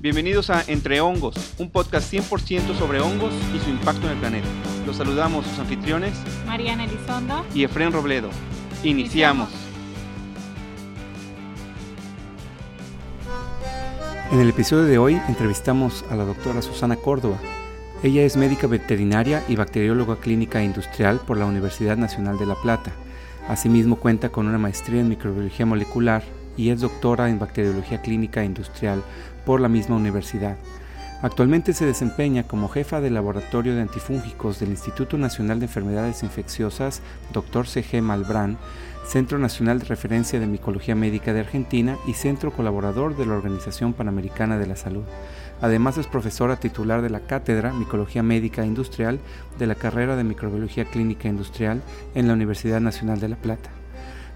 Bienvenidos 0.00 0.48
a 0.50 0.62
Entre 0.68 1.00
Hongos, 1.00 1.34
un 1.58 1.70
podcast 1.70 2.12
100% 2.12 2.78
sobre 2.78 3.00
hongos 3.00 3.34
y 3.52 3.58
su 3.58 3.68
impacto 3.68 4.06
en 4.06 4.12
el 4.12 4.18
planeta. 4.18 4.46
Los 4.86 4.96
saludamos 4.96 5.44
sus 5.44 5.58
anfitriones, 5.58 6.14
Mariana 6.46 6.84
Elizondo 6.84 7.44
y 7.52 7.64
Efren 7.64 7.90
Robledo. 7.90 8.30
Iniciamos. 8.84 9.48
En 14.30 14.38
el 14.38 14.50
episodio 14.50 14.84
de 14.84 14.98
hoy 14.98 15.20
entrevistamos 15.26 16.04
a 16.08 16.14
la 16.14 16.24
doctora 16.24 16.62
Susana 16.62 16.94
Córdoba. 16.94 17.40
Ella 18.04 18.22
es 18.22 18.36
médica 18.36 18.68
veterinaria 18.68 19.42
y 19.48 19.56
bacterióloga 19.56 20.20
clínica 20.20 20.60
e 20.60 20.64
industrial 20.64 21.18
por 21.26 21.38
la 21.38 21.46
Universidad 21.46 21.96
Nacional 21.96 22.38
de 22.38 22.46
La 22.46 22.54
Plata. 22.54 22.92
Asimismo 23.48 23.96
cuenta 23.96 24.28
con 24.28 24.46
una 24.46 24.58
maestría 24.58 25.00
en 25.00 25.08
microbiología 25.08 25.66
molecular 25.66 26.22
y 26.58 26.68
es 26.68 26.80
doctora 26.80 27.30
en 27.30 27.38
bacteriología 27.38 28.02
clínica 28.02 28.42
e 28.42 28.46
industrial 28.46 29.02
por 29.46 29.60
la 29.62 29.68
misma 29.68 29.96
universidad. 29.96 30.58
Actualmente 31.22 31.72
se 31.72 31.86
desempeña 31.86 32.44
como 32.44 32.68
jefa 32.68 33.00
del 33.00 33.14
Laboratorio 33.14 33.74
de 33.74 33.80
Antifúngicos 33.80 34.60
del 34.60 34.68
Instituto 34.68 35.18
Nacional 35.18 35.58
de 35.58 35.66
Enfermedades 35.66 36.22
Infecciosas, 36.22 37.00
Dr. 37.32 37.66
C.G. 37.66 38.02
Malbrán, 38.02 38.56
Centro 39.04 39.38
Nacional 39.38 39.78
de 39.78 39.86
Referencia 39.86 40.38
de 40.38 40.46
Micología 40.46 40.94
Médica 40.94 41.32
de 41.32 41.40
Argentina 41.40 41.96
y 42.06 42.12
centro 42.12 42.52
colaborador 42.52 43.16
de 43.16 43.26
la 43.26 43.34
Organización 43.34 43.94
Panamericana 43.94 44.58
de 44.58 44.66
la 44.66 44.76
Salud. 44.76 45.04
Además 45.60 45.98
es 45.98 46.06
profesora 46.06 46.60
titular 46.60 47.02
de 47.02 47.10
la 47.10 47.20
Cátedra 47.20 47.72
Micología 47.72 48.22
Médica 48.22 48.64
Industrial 48.64 49.18
de 49.58 49.66
la 49.66 49.74
carrera 49.74 50.14
de 50.14 50.24
Microbiología 50.24 50.84
Clínica 50.84 51.26
Industrial 51.26 51.82
en 52.14 52.28
la 52.28 52.34
Universidad 52.34 52.80
Nacional 52.80 53.18
de 53.18 53.28
La 53.28 53.36
Plata. 53.36 53.70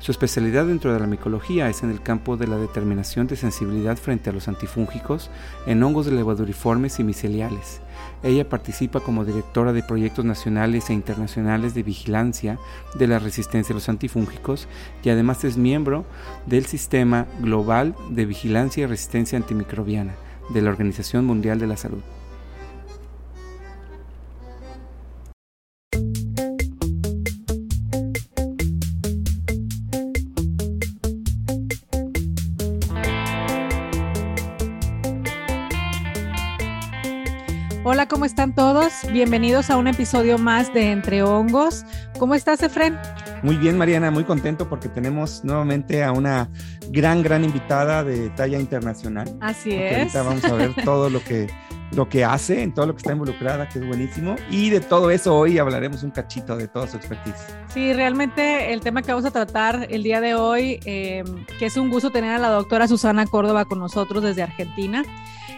Su 0.02 0.11
especialidad 0.11 0.66
dentro 0.66 0.92
de 0.92 0.98
la 0.98 1.06
micología 1.06 1.69
es 1.69 1.84
en 1.84 1.91
el 1.91 2.02
campo 2.02 2.37
de 2.37 2.48
la 2.48 2.56
determinación 2.56 3.29
de 3.29 3.37
sensibilidad 3.37 3.97
frente 3.97 4.30
a 4.30 4.33
los 4.33 4.48
antifúngicos 4.48 5.30
en 5.65 5.80
hongos 5.80 6.06
de 6.06 6.12
levaduriformes 6.12 6.98
y 6.98 7.05
miceliales. 7.05 7.80
Ella 8.24 8.48
participa 8.48 8.98
como 8.98 9.24
directora 9.24 9.73
de 9.73 9.85
proyectos 9.85 10.24
nacionales 10.24 10.90
e 10.90 10.93
internacionales 10.93 11.74
de 11.74 11.85
vigilancia 11.85 12.59
de 12.99 13.07
la 13.07 13.21
resistencia 13.21 13.74
a 13.74 13.77
los 13.77 13.88
antifúngicos 13.88 14.66
y 15.04 15.10
además 15.10 15.45
es 15.45 15.57
miembro 15.57 16.05
del 16.46 16.66
Sistema 16.66 17.29
Global 17.40 17.95
de 18.10 18.27
Vigilancia 18.27 18.82
y 18.82 18.87
Resistencia 18.87 19.38
Antimicrobiana 19.38 20.16
de 20.52 20.62
la 20.62 20.71
Organización 20.71 21.27
Mundial 21.27 21.60
de 21.60 21.68
la 21.68 21.77
Salud. 21.77 22.02
¿Cómo 38.13 38.27
están 38.27 38.55
todos? 38.55 38.93
Bienvenidos 39.10 39.71
a 39.71 39.79
un 39.79 39.87
episodio 39.87 40.37
más 40.37 40.71
de 40.74 40.91
Entre 40.91 41.23
Hongos. 41.23 41.87
¿Cómo 42.18 42.35
estás, 42.35 42.63
Efren? 42.63 42.99
Muy 43.43 43.57
bien, 43.57 43.79
Mariana, 43.79 44.10
muy 44.10 44.24
contento 44.24 44.68
porque 44.68 44.91
tenemos 44.91 45.43
nuevamente 45.45 46.05
a 46.05 46.13
una 46.13 46.51
gran, 46.90 47.23
gran 47.23 47.43
invitada 47.43 48.05
de 48.05 48.29
talla 48.29 48.60
internacional. 48.60 49.35
Así 49.40 49.73
es. 49.73 50.15
Ahorita 50.15 50.23
vamos 50.24 50.45
a 50.45 50.52
ver 50.52 50.74
todo 50.85 51.09
lo 51.09 51.24
que, 51.24 51.49
lo 51.93 52.07
que 52.10 52.23
hace, 52.23 52.63
en 52.63 52.74
todo 52.74 52.85
lo 52.85 52.93
que 52.93 52.99
está 52.99 53.13
involucrada, 53.13 53.66
que 53.71 53.79
es 53.79 53.87
buenísimo. 53.87 54.37
Y 54.51 54.68
de 54.68 54.80
todo 54.80 55.10
eso 55.10 55.35
hoy 55.35 55.57
hablaremos 55.57 56.02
un 56.02 56.10
cachito 56.10 56.55
de 56.55 56.68
toda 56.68 56.88
su 56.88 56.99
expertise. 56.99 57.46
Sí, 57.73 57.95
realmente 57.95 58.74
el 58.74 58.83
tema 58.83 59.01
que 59.01 59.10
vamos 59.10 59.24
a 59.24 59.30
tratar 59.30 59.87
el 59.88 60.02
día 60.02 60.21
de 60.21 60.35
hoy, 60.35 60.80
eh, 60.85 61.24
que 61.59 61.65
es 61.65 61.79
un 61.79 61.88
gusto 61.88 62.10
tener 62.10 62.33
a 62.33 62.38
la 62.38 62.51
doctora 62.51 62.87
Susana 62.88 63.24
Córdoba 63.24 63.65
con 63.65 63.79
nosotros 63.79 64.22
desde 64.22 64.43
Argentina. 64.43 65.03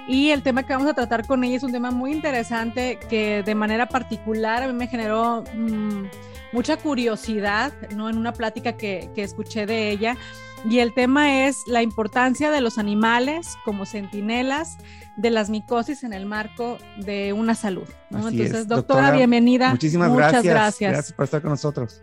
Y 0.06 0.30
el 0.30 0.42
tema 0.42 0.64
que 0.64 0.72
vamos 0.74 0.88
a 0.88 0.94
tratar 0.94 1.26
con 1.26 1.44
ella 1.44 1.56
es 1.56 1.62
un 1.62 1.72
tema 1.72 1.90
muy 1.90 2.12
interesante 2.12 2.98
que 3.08 3.42
de 3.42 3.54
manera 3.54 3.86
particular 3.86 4.62
a 4.62 4.66
mí 4.66 4.74
me 4.74 4.86
generó 4.86 5.44
mm, 5.54 6.04
mucha 6.52 6.76
curiosidad, 6.76 7.72
¿no? 7.96 8.10
En 8.10 8.18
una 8.18 8.32
plática 8.32 8.76
que, 8.76 9.10
que, 9.14 9.22
escuché 9.22 9.64
de 9.64 9.90
ella. 9.90 10.16
Y 10.68 10.78
el 10.78 10.94
tema 10.94 11.46
es 11.46 11.62
la 11.66 11.82
importancia 11.82 12.50
de 12.50 12.60
los 12.60 12.78
animales 12.78 13.56
como 13.64 13.86
centinelas 13.86 14.76
de 15.16 15.30
las 15.30 15.50
micosis 15.50 16.04
en 16.04 16.12
el 16.12 16.26
marco 16.26 16.78
de 16.98 17.32
una 17.32 17.54
salud. 17.54 17.88
Entonces, 18.10 18.68
doctora, 18.68 19.10
bienvenida. 19.10 19.70
Muchísimas 19.70 20.10
Muchas 20.10 20.32
gracias. 20.32 20.54
gracias. 20.54 20.92
Gracias 20.92 21.12
por 21.12 21.24
estar 21.24 21.42
con 21.42 21.50
nosotros. 21.50 22.02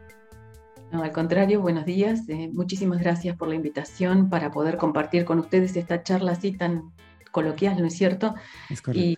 No, 0.92 1.04
al 1.04 1.12
contrario, 1.12 1.62
buenos 1.62 1.86
días. 1.86 2.28
Eh, 2.28 2.50
muchísimas 2.52 3.00
gracias 3.00 3.38
por 3.38 3.48
la 3.48 3.56
invitación 3.56 4.30
para 4.30 4.52
poder 4.52 4.78
compartir 4.78 5.24
con 5.24 5.40
ustedes 5.40 5.76
esta 5.76 6.04
charla 6.04 6.34
así 6.34 6.52
tan 6.52 6.92
coloquial, 7.32 7.80
¿no 7.80 7.88
es 7.88 7.96
cierto? 7.96 8.36
y, 8.94 9.18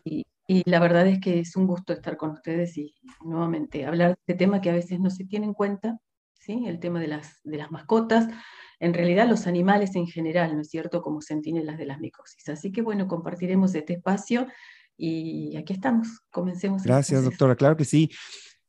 la 0.65 0.79
verdad 0.79 1.07
es 1.07 1.19
que 1.19 1.39
es 1.39 1.55
un 1.55 1.65
gusto 1.65 1.93
estar 1.93 2.17
con 2.17 2.31
ustedes 2.31 2.77
y 2.77 2.93
nuevamente 3.23 3.85
hablar 3.85 4.09
de 4.09 4.15
este 4.19 4.35
tema 4.35 4.61
que 4.61 4.69
a 4.69 4.73
veces 4.73 4.99
no 4.99 5.09
se 5.09 5.25
tiene 5.25 5.45
en 5.45 5.53
cuenta, 5.53 5.97
¿sí? 6.33 6.65
El 6.67 6.79
tema 6.79 6.99
de 6.99 7.07
las, 7.07 7.39
de 7.43 7.57
las 7.57 7.71
mascotas, 7.71 8.27
en 8.79 8.93
realidad 8.93 9.27
los 9.27 9.47
animales 9.47 9.95
en 9.95 10.05
general, 10.05 10.55
¿no 10.55 10.61
es 10.61 10.69
cierto? 10.69 11.01
Como 11.01 11.21
sentinelas 11.21 11.77
de 11.77 11.85
las 11.85 11.99
micosis. 11.99 12.49
Así 12.49 12.71
que 12.71 12.81
bueno, 12.81 13.07
compartiremos 13.07 13.73
este 13.73 13.93
espacio 13.93 14.47
y 14.97 15.55
aquí 15.55 15.73
estamos, 15.73 16.21
comencemos. 16.29 16.83
Gracias, 16.83 17.23
doctora, 17.23 17.55
claro 17.55 17.77
que 17.77 17.85
sí. 17.85 18.11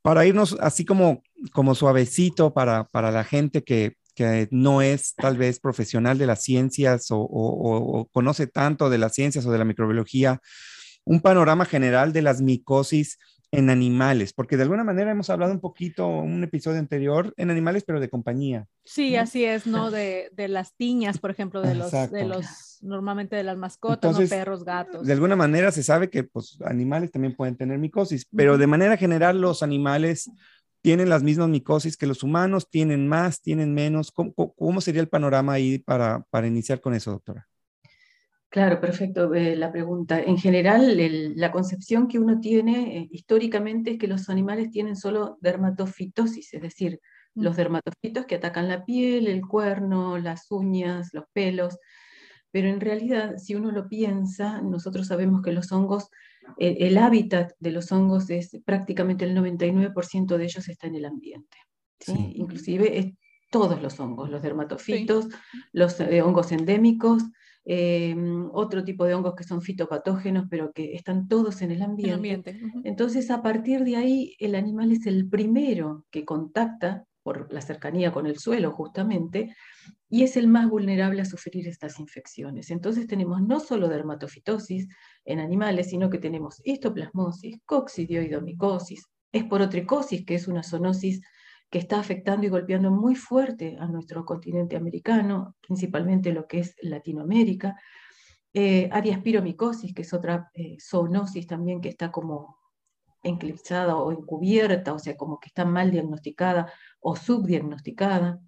Para 0.00 0.25
irnos 0.26 0.56
así 0.61 0.84
como, 0.84 1.22
como 1.53 1.75
suavecito 1.75 2.55
para, 2.55 2.84
para 2.84 3.11
la 3.11 3.25
gente 3.25 3.65
que, 3.65 3.97
que 4.14 4.48
no 4.50 4.82
es 4.82 5.14
tal 5.14 5.36
vez 5.36 5.60
profesional 5.60 6.19
de 6.19 6.26
las 6.26 6.42
ciencias 6.42 7.08
o, 7.10 8.08
conoce 8.12 8.47
tanto 8.47 8.91
de 8.91 8.98
las 8.98 9.14
ciencias 9.14 9.44
o 9.47 9.52
de 9.52 9.58
la 9.58 9.64
microbiología, 9.64 10.41
un 11.04 11.20
panorama 11.20 11.64
general 11.64 12.12
de 12.12 12.22
las 12.22 12.41
micosis 12.41 13.19
en 13.50 13.70
animales, 13.70 14.32
porque 14.32 14.56
de 14.56 14.64
alguna 14.64 14.82
manera 14.82 15.12
hemos 15.12 15.30
hablado 15.30 15.52
un 15.52 15.60
poquito, 15.60 16.08
un 16.08 16.42
episodio 16.42 16.80
anterior, 16.80 17.32
en 17.36 17.50
animales, 17.50 17.84
pero 17.86 18.00
de 18.00 18.08
compañía. 18.08 18.66
Sí, 18.84 19.14
así 19.14 19.44
es, 19.44 19.66
¿no? 19.66 19.92
De, 19.92 20.31
las 20.36 20.75
tiñas, 20.75 21.19
por 21.19 21.31
ejemplo, 21.31 21.62
de 21.62 21.76
los, 21.76 21.92
de 21.92 22.25
los, 22.25 22.78
normalmente 22.82 23.36
de 23.36 23.44
las 23.44 23.56
mascotas, 23.56 24.19
¿no? 24.19 24.28
perros, 24.28 24.64
gatos. 24.64 25.06
De 25.06 25.12
alguna 25.12 25.36
manera 25.36 25.70
se 25.70 25.84
sabe 25.84 26.10
que, 26.10 26.25
pues, 26.25 26.58
animales 26.64 27.12
también 27.12 27.36
pueden 27.36 27.56
tener 27.56 27.78
micosis, 27.78 28.26
pero 28.34 28.58
de 28.58 28.66
manera 28.66 28.96
general 28.96 29.41
los 29.41 29.62
animales 29.62 30.31
tienen 30.84 31.08
las 31.08 31.22
mismas 31.22 31.48
micosis 31.48 31.96
que 31.96 32.06
los 32.06 32.22
humanos, 32.22 32.68
tienen 32.68 33.08
más, 33.08 33.40
tienen 33.40 33.72
menos. 33.72 34.12
¿Cómo, 34.12 34.80
sería 34.82 35.00
el 35.00 35.08
panorama 35.08 35.54
ahí 35.54 35.78
para, 35.78 36.26
para, 36.28 36.46
iniciar 36.46 36.82
con 36.82 36.92
eso, 36.92 37.10
doctora? 37.10 37.48
Claro, 38.50 38.82
perfecto 38.82 39.32
eh, 39.32 39.56
la 39.56 39.72
pregunta. 39.72 40.20
En 40.20 40.36
general, 40.36 40.94
la 41.36 41.50
concepción 41.50 42.06
que 42.06 42.18
uno 42.18 42.38
tiene 42.38 42.98
eh, 42.98 43.08
históricamente 43.12 43.92
es 43.92 43.98
que 43.98 44.08
los 44.08 44.28
animales 44.28 44.70
tienen 44.70 44.94
solo 44.94 45.38
dermatofitosis, 45.40 46.52
es 46.52 46.60
decir, 46.60 47.00
mm. 47.34 47.42
los 47.42 47.56
dermatofitos 47.56 48.26
que 48.26 48.34
atacan 48.34 48.68
la 48.68 48.84
piel, 48.84 49.26
el 49.26 49.40
cuerno, 49.40 50.18
las 50.18 50.50
uñas, 50.50 51.14
los 51.14 51.24
pelos. 51.32 51.78
Pero 52.50 52.68
en 52.68 52.82
realidad, 52.82 53.38
si 53.38 53.54
uno 53.54 53.70
lo 53.70 53.88
piensa, 53.88 54.60
nosotros 54.60 55.06
sabemos 55.06 55.40
que 55.40 55.52
los 55.52 55.72
hongos 55.72 56.10
el, 56.59 56.99
hábitat 56.99 57.53
de 57.59 57.72
los 57.72 57.91
hongos 57.93 58.31
es 58.31 58.59
prácticamente 58.65 59.25
el 59.25 59.37
99% 59.37 60.37
de 60.37 60.44
ellos 60.44 60.69
está 60.69 60.87
en 60.87 60.97
el 60.97 61.05
ambiente. 61.05 61.59
Inclusive 62.34 62.99
es 62.99 63.12
todos 63.50 63.81
los 63.81 63.99
hongos, 64.00 64.31
los 64.31 64.43
dermatofitos, 64.43 65.28
los 65.72 66.00
eh, 66.00 66.22
hongos 66.22 66.53
endémicos, 66.53 67.22
em, 67.65 68.50
otro 68.53 68.84
tipo 68.84 69.05
de 69.05 69.15
hongos 69.15 69.34
que 69.37 69.44
son 69.44 69.62
fitopatógenos, 69.62 70.47
pero 70.50 70.72
que 70.72 70.94
están 70.94 71.28
todos 71.28 71.62
en 71.62 71.71
el 71.71 71.82
ambiente. 71.82 72.61
Entonces, 72.82 73.31
a 73.31 73.43
partir 73.43 73.84
de 73.84 73.97
ahí, 73.97 74.37
el 74.38 74.55
animal 74.55 74.93
es 74.93 75.06
el 75.06 75.28
primero 75.28 76.05
que 76.11 76.25
contacta, 76.25 77.05
por 77.22 77.50
la 77.53 77.62
cercanía 77.62 78.12
con 78.12 78.26
el 78.26 78.38
suelo 78.38 78.71
justamente, 78.71 79.55
y 80.14 80.22
es 80.22 80.36
el 80.36 80.47
más 80.47 80.70
vulnerable 80.70 81.22
a 81.22 81.25
sufrir 81.25 81.66
estas 81.66 81.98
infecciones. 81.98 82.70
Entonces 82.70 83.08
tenemos 83.08 83.42
no 83.42 83.58
solo 83.58 83.88
dermatofitosis 83.88 84.86
en 85.25 85.41
animales, 85.41 85.90
sino 85.90 86.08
que 86.08 86.19
tenemos 86.19 86.62
histoplasmosis, 86.64 87.58
coccidioidomicosis, 87.66 89.08
esporotricosis, 89.32 90.25
que 90.25 90.37
es 90.37 90.46
una 90.46 90.62
zoonosis 90.62 91.20
que 91.69 91.81
está 91.81 91.99
afectando 91.99 92.46
y 92.46 92.49
golpeando 92.49 92.93
muy 92.93 93.16
fuerte 93.16 93.76
a 93.81 93.88
nuestro 93.88 94.25
continente 94.25 94.76
americano, 94.76 95.56
principalmente 95.61 96.32
lo 96.32 96.46
que 96.46 96.61
es 96.61 96.76
Latinoamérica, 96.81 97.75
eh, 98.52 98.88
adiaspiromicosis, 98.93 99.93
que 99.93 100.02
es 100.02 100.14
otra 100.14 100.49
eh, 100.55 100.76
zoonosis 100.78 101.49
también 101.49 101.81
que 101.81 101.88
está 101.88 102.12
como 102.12 102.56
enclipsada 103.25 103.96
o 103.96 104.12
encubierta, 104.12 104.93
o 104.93 105.00
sea, 105.00 105.16
como 105.16 105.40
que 105.40 105.49
está 105.49 105.64
mal 105.64 105.90
diagnosticada 105.90 106.72
o 107.00 107.16
subdiagnosticada, 107.16 108.40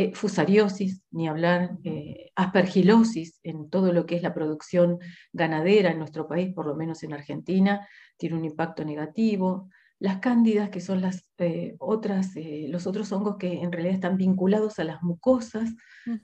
eh, 0.00 0.12
fusariosis, 0.14 1.02
ni 1.10 1.26
hablar, 1.26 1.76
eh, 1.82 2.30
aspergilosis 2.36 3.40
en 3.42 3.68
todo 3.68 3.92
lo 3.92 4.06
que 4.06 4.14
es 4.14 4.22
la 4.22 4.32
producción 4.32 5.00
ganadera 5.32 5.90
en 5.90 5.98
nuestro 5.98 6.28
país, 6.28 6.54
por 6.54 6.66
lo 6.66 6.76
menos 6.76 7.02
en 7.02 7.14
Argentina, 7.14 7.84
tiene 8.16 8.36
un 8.36 8.44
impacto 8.44 8.84
negativo. 8.84 9.68
Las 9.98 10.18
cándidas, 10.18 10.70
que 10.70 10.80
son 10.80 11.00
las, 11.00 11.28
eh, 11.38 11.74
otras, 11.80 12.30
los 12.68 12.86
otros 12.86 13.10
hongos 13.10 13.38
que 13.38 13.60
en 13.60 13.72
realidad 13.72 13.94
están 13.96 14.16
vinculados 14.16 14.78
a 14.78 14.84
las 14.84 15.02
mucosas, 15.02 15.74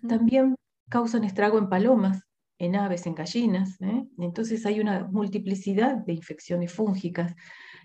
también 0.08 0.54
causan 0.88 1.24
estrago 1.24 1.58
en 1.58 1.68
palomas, 1.68 2.22
en 2.58 2.76
aves, 2.76 3.08
en 3.08 3.16
gallinas. 3.16 3.80
¿eh? 3.80 4.06
Entonces 4.18 4.64
hay 4.66 4.78
una 4.78 5.08
multiplicidad 5.10 5.96
de 5.96 6.12
infecciones 6.12 6.72
fúngicas 6.72 7.34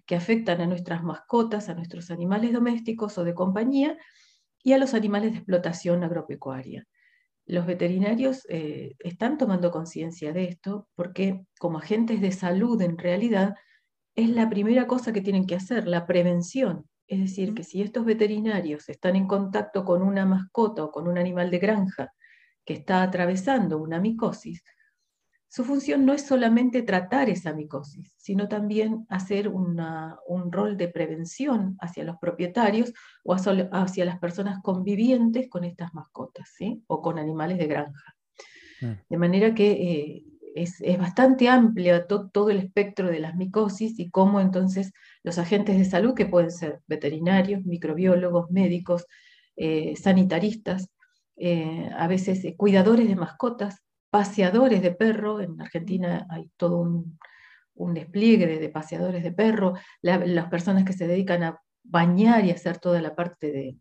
que 0.06 0.16
afectan 0.16 0.62
a 0.62 0.68
nuestras 0.68 1.02
mascotas, 1.02 1.68
a 1.68 1.74
nuestros 1.74 2.12
animales 2.12 2.54
domésticos 2.54 3.18
o 3.18 3.24
de 3.24 3.34
compañía 3.34 3.98
y 4.64 4.74
a 4.74 4.78
los 4.78 4.94
animales 4.94 5.32
de 5.32 5.38
explotación 5.38 6.04
agropecuaria. 6.04 6.88
Los 7.46 7.66
veterinarios 7.66 8.46
eh, 8.50 8.96
están 9.00 9.38
tomando 9.38 9.72
conciencia 9.72 10.34
de 10.34 10.44
esto 10.44 10.88
porque 10.96 11.46
como 11.60 11.80
agentes 11.80 12.22
de 12.22 12.32
salud 12.32 12.80
en 12.82 12.98
realidad 12.98 13.56
es 14.16 14.30
la 14.30 14.50
primera 14.50 14.86
cosa 14.86 15.14
que 15.14 15.22
tienen 15.22 15.48
que 15.48 15.56
hacer, 15.56 15.88
la 15.88 16.06
prevención. 16.06 16.88
Es 17.08 17.20
decir, 17.20 17.56
que 17.56 17.64
si 17.64 17.82
estos 17.82 18.06
veterinarios 18.06 18.88
están 18.90 19.16
en 19.16 19.28
contacto 19.28 19.84
con 19.84 20.04
una 20.04 20.26
mascota 20.26 20.84
o 20.84 20.92
con 20.92 21.08
un 21.08 21.18
animal 21.18 21.50
de 21.50 21.58
granja 21.58 22.14
que 22.66 22.74
está 22.74 23.02
atravesando 23.02 23.80
una 23.80 24.00
micosis, 24.00 24.64
su 25.50 25.66
función 25.66 26.06
no 26.06 26.14
es 26.14 26.28
solamente 26.28 26.84
tratar 26.84 27.28
esa 27.28 27.54
micosis, 27.54 28.14
sino 28.18 28.48
también 28.48 29.08
hacer 29.10 29.48
un 29.48 30.52
rol 30.52 30.78
de 30.78 30.88
prevención 30.90 31.76
hacia 31.80 32.04
los 32.04 32.18
propietarios 32.18 32.94
o 33.24 33.34
hacia, 33.34 34.06
las 34.06 34.20
personas 34.20 34.62
convivientes 34.62 35.50
con 35.50 35.64
estas 35.64 35.92
mascotas 35.96 36.54
¿sí? 36.56 36.84
o 36.86 37.02
con 37.02 37.18
animales 37.18 37.58
de 37.58 37.66
granja. 37.66 38.16
De 39.10 39.18
manera 39.18 39.56
que 39.56 39.72
eh, 39.72 40.24
es, 40.54 40.82
bastante 41.00 41.50
amplio 41.50 42.06
todo 42.06 42.52
el 42.52 42.60
espectro 42.60 43.10
de 43.10 43.20
las 43.20 43.36
micosis 43.36 44.00
y 44.00 44.12
cómo 44.12 44.40
entonces 44.40 44.94
los 45.24 45.40
agentes 45.40 45.80
de 45.80 45.86
salud, 45.86 46.14
que 46.14 46.28
pueden 46.28 46.52
ser 46.52 46.82
veterinarios, 46.86 47.66
microbiólogos, 47.66 48.52
médicos, 48.52 49.08
eh, 49.56 49.96
sanitaristas, 49.98 50.90
eh, 51.38 51.90
a 51.98 52.08
veces 52.08 52.46
cuidadores 52.56 53.08
de 53.08 53.16
mascotas, 53.16 53.82
paseadores 54.10 54.82
de 54.82 54.92
perro, 54.92 55.42
en 55.42 55.62
Argentina 55.62 56.26
hay 56.30 56.50
todo 56.58 56.80
un, 56.80 57.18
despliegue 57.94 58.46
de, 58.46 58.70
paseadores 58.70 59.24
de 59.24 59.32
perro, 59.32 59.74
las 60.02 60.50
personas 60.50 60.84
que 60.84 60.94
se 60.94 61.08
dedican 61.08 61.44
a 61.44 61.62
bañar 61.84 62.44
y 62.44 62.52
hacer 62.52 62.78
toda 62.78 63.02
la 63.02 63.16
parte 63.16 63.52
de, 63.52 63.78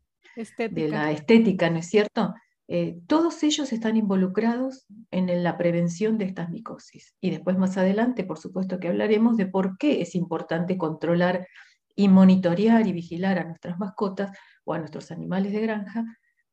de 0.70 0.88
la 0.88 1.10
estética, 1.10 1.68
¿no 1.68 1.78
es 1.78 1.88
cierto? 1.88 2.32
Eh, 2.70 2.98
todos 3.06 3.42
ellos 3.42 3.72
están 3.72 3.96
involucrados 3.96 4.86
en 5.10 5.42
la 5.42 5.56
prevención 5.56 6.18
de 6.18 6.26
estas 6.26 6.50
micosis. 6.50 7.14
Y 7.20 7.30
después 7.30 7.56
más 7.56 7.78
adelante, 7.78 8.24
por 8.24 8.38
supuesto 8.38 8.78
que 8.78 8.88
hablaremos 8.88 9.38
de 9.38 9.46
por 9.46 9.78
qué 9.78 10.02
es 10.02 10.14
importante 10.14 10.76
controlar 10.76 11.48
y 11.96 12.08
monitorear 12.08 12.86
y 12.86 12.92
vigilar 12.92 13.38
a 13.38 13.44
nuestras 13.44 13.78
mascotas 13.78 14.36
o 14.64 14.74
a 14.74 14.78
nuestros 14.78 15.10
animales 15.10 15.52
de 15.52 15.62
granja 15.62 16.04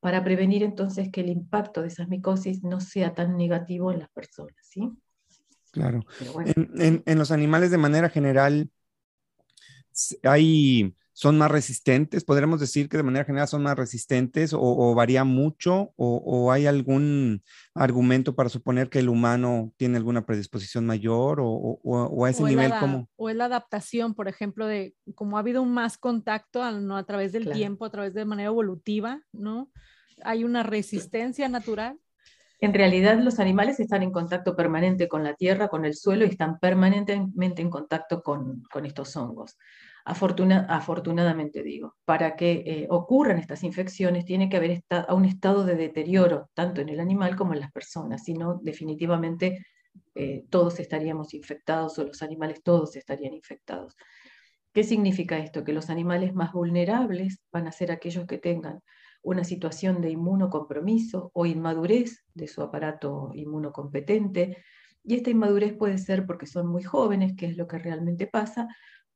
para 0.06 0.24
prevenir 0.24 0.62
entonces 0.62 1.10
que 1.12 1.22
el 1.22 1.30
impacto 1.30 1.81
de 1.81 1.88
esas 1.88 2.07
micosis 2.07 2.63
no 2.63 2.80
sea 2.80 3.16
tan 3.16 3.38
negativo 3.38 3.92
en 3.92 3.98
las 3.98 4.10
personas, 4.10 4.56
¿sí? 4.62 4.92
Claro. 5.72 6.02
En, 6.75 7.18
los 7.18 7.31
animales 7.31 7.72
de 7.72 7.80
manera 7.80 8.07
general, 8.10 8.69
hay, 10.22 10.96
son 11.12 11.40
más 11.40 11.50
resistentes, 11.50 12.24
podríamos 12.24 12.60
decir 12.60 12.88
que 12.88 12.98
de 12.98 13.02
manera 13.02 13.25
general 13.25 13.48
son 13.48 13.63
más 13.63 13.75
resistentes 13.75 14.52
o, 14.54 14.94
varía 14.94 15.24
mucho 15.24 15.92
o, 15.96 16.52
hay 16.52 16.68
algún 16.68 17.42
argumento 17.74 18.36
para 18.36 18.50
suponer 18.50 18.92
que 18.92 19.00
el 19.00 19.10
humano 19.10 19.74
tiene 19.75 19.98
alguna 19.98 20.24
predisposición 20.24 20.86
mayor 20.86 21.40
o, 21.42 22.25
a 22.25 22.30
ese 22.30 22.44
nivel 22.44 22.72
como... 22.80 23.10
O 23.16 23.28
es 23.28 23.36
la 23.36 23.46
adaptación, 23.46 24.13
por 24.13 24.28
ejemplo, 24.28 24.68
de 24.68 24.94
como 25.16 25.38
ha 25.38 25.40
habido 25.40 25.63
un 25.63 25.74
más 25.74 25.98
contacto 25.98 26.62
¿no? 26.74 26.96
a 26.96 27.07
través 27.07 27.31
del 27.31 27.52
tiempo, 27.52 27.86
a 27.86 27.90
través 27.90 28.13
de 28.13 28.24
manera 28.24 28.50
evolutiva, 28.50 29.24
¿no? 29.31 29.72
Hay 30.23 30.44
una 30.44 30.63
resistencia 30.63 31.50
natural? 31.50 32.00
En 32.59 32.73
realidad 32.73 33.19
los 33.19 33.39
animales 33.39 33.79
están 33.79 34.01
en 34.01 34.12
contacto 34.12 34.56
permanente 34.56 35.07
con 35.07 35.23
la 35.23 35.35
tierra, 35.35 35.67
con 35.67 35.85
el 35.85 35.95
suelo 35.95 36.25
y 36.25 36.29
están 36.29 36.57
permanentemente 36.59 37.62
en 37.62 37.69
contacto 37.69 38.23
con, 38.23 38.63
estos 38.83 39.15
hongos. 39.17 39.57
afortunadamente 40.06 41.63
digo, 41.63 41.95
para 42.06 42.35
que 42.35 42.63
eh, 42.65 42.88
ocurran 42.89 43.39
estas 43.39 43.63
infecciones 43.63 44.25
tiene 44.25 44.50
que 44.50 44.57
haber 44.57 44.83
un 45.09 45.25
estado 45.25 45.65
de 45.65 45.75
deterioro 45.75 46.50
tanto 46.53 46.81
en 46.81 46.89
el 46.89 47.00
animal 47.00 47.35
como 47.35 47.53
en 47.53 47.59
las 47.59 47.71
personas, 47.71 48.23
si 48.23 48.33
no 48.33 48.59
definitivamente 48.63 49.65
eh, 50.13 50.45
todos 50.50 50.79
estaríamos 50.79 51.33
infectados 51.33 52.00
o 52.00 52.06
los 52.06 52.21
animales 52.21 52.63
todos 52.63 52.95
estarían 52.95 53.33
infectados. 53.33 53.95
¿Qué 54.73 54.83
significa 54.83 55.38
esto? 55.38 55.63
Que 55.63 55.73
los 55.73 55.89
animales 55.89 56.33
más 56.33 56.51
vulnerables 56.51 57.39
van 57.51 57.68
a 57.68 57.71
ser 57.71 57.91
aquellos 57.91 58.25
que 58.25 58.38
tengan 58.38 58.81
una 59.25 59.44
situación 59.44 60.01
de 60.01 60.12
inmunocompromiso 60.12 61.31
o 61.33 61.45
inmadurez 61.48 62.24
de 62.36 62.48
su 62.48 62.62
aparato 62.62 63.31
inmunocompetente. 63.33 64.57
Y 65.04 65.16
esta 65.16 65.31
inmadurez 65.31 65.74
puede 65.74 65.98
ser 65.98 66.25
porque 66.27 66.45
son 66.45 66.68
muy 66.68 66.83
jóvenes, 66.83 67.33
que 67.36 67.48
es 67.48 67.57
lo 67.57 67.68
que 67.68 67.80
realmente 67.80 68.27
pasa, 68.27 68.68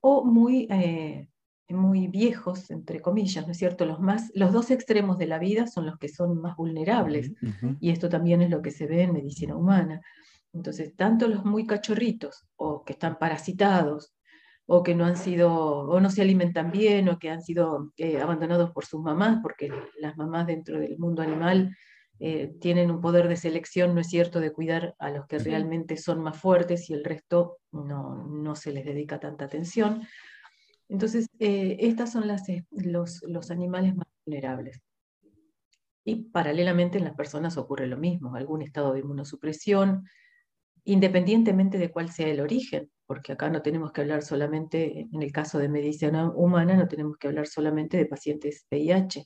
o 0.02 0.26
muy, 0.26 0.68
eh, 0.72 1.30
muy 1.70 2.08
viejos, 2.08 2.72
entre 2.72 3.02
comillas, 3.02 3.46
¿no 3.46 3.52
es 3.52 3.60
cierto? 3.60 3.86
Los, 3.86 4.00
más, 4.00 4.32
los 4.34 4.52
dos 4.52 4.72
extremos 4.72 5.20
de 5.20 5.28
la 5.28 5.38
vida 5.38 5.68
son 5.68 5.86
los 5.86 6.00
que 6.00 6.10
son 6.10 6.42
más 6.42 6.58
vulnerables. 6.58 7.32
Y 7.80 7.92
esto 7.92 8.10
también 8.10 8.42
es 8.42 8.50
lo 8.50 8.64
que 8.64 8.72
se 8.72 8.88
ve 8.88 9.04
en 9.04 9.14
medicina 9.14 9.56
humana. 9.56 10.02
Entonces, 10.54 10.96
tanto 10.96 11.28
los 11.28 11.46
muy 11.46 11.68
cachorritos 11.68 12.48
o 12.56 12.84
que 12.84 12.94
están 12.94 13.20
parasitados 13.20 14.12
o 14.72 14.84
que 14.84 14.94
no 14.94 15.06
han 15.06 15.18
sido, 15.18 15.52
o 15.52 16.00
no 16.00 16.12
se 16.12 16.22
alimentan 16.22 16.72
bien, 16.72 17.10
o 17.10 17.18
que 17.18 17.32
han 17.32 17.42
sido 17.42 17.92
eh, 17.98 18.22
abandonados 18.22 18.70
por 18.70 18.86
sus 18.86 19.02
mamás, 19.02 19.40
porque 19.42 19.74
las 20.00 20.16
mamás 20.16 20.46
dentro 20.46 20.80
del 20.80 20.96
mundo 21.00 21.24
animal 21.24 21.76
eh, 22.20 22.54
tienen 22.62 22.92
un 22.92 23.02
poder 23.02 23.28
de 23.28 23.36
selección, 23.36 23.96
¿no 23.96 24.02
es 24.02 24.10
cierto?, 24.10 24.40
de 24.40 24.54
cuidar 24.54 24.96
a 25.00 25.10
los 25.10 25.26
que 25.26 25.40
realmente 25.40 25.98
son 25.98 26.22
más 26.22 26.38
fuertes 26.38 26.88
y 26.92 26.94
el 26.94 27.04
resto 27.04 27.58
no, 27.72 28.28
no 28.28 28.56
se 28.56 28.72
les 28.72 28.86
dedica 28.86 29.20
tanta 29.20 29.46
atención. 29.46 30.04
Entonces, 30.88 31.26
eh, 31.40 31.78
estos 31.80 32.12
son 32.12 32.28
las, 32.28 32.44
los, 32.70 33.24
los 33.24 33.50
animales 33.50 33.96
más 33.96 34.08
vulnerables. 34.24 34.84
Y 36.06 36.26
paralelamente 36.26 37.00
en 37.00 37.06
las 37.06 37.16
personas 37.16 37.58
ocurre 37.58 37.88
lo 37.88 37.98
mismo, 37.98 38.36
algún 38.36 38.62
estado 38.62 38.94
de 38.94 39.00
inmunosupresión, 39.00 40.06
independientemente 40.92 41.78
de 41.78 41.92
cuál 41.92 42.12
sea 42.12 42.28
el 42.28 42.42
origen 42.42 42.90
porque 43.10 43.32
acá 43.32 43.50
no 43.50 43.64
tenemos 43.64 43.92
que 43.92 44.02
hablar 44.02 44.22
solamente, 44.22 45.08
en 45.12 45.24
el 45.24 45.32
caso 45.32 45.58
de 45.58 45.68
medicina 45.68 46.30
humana, 46.30 46.76
no 46.76 46.88
tenemos 46.88 47.18
que 47.18 47.28
hablar 47.28 47.48
solamente 47.48 47.98
de 47.98 48.06
pacientes 48.06 48.68
VIH. 48.70 49.26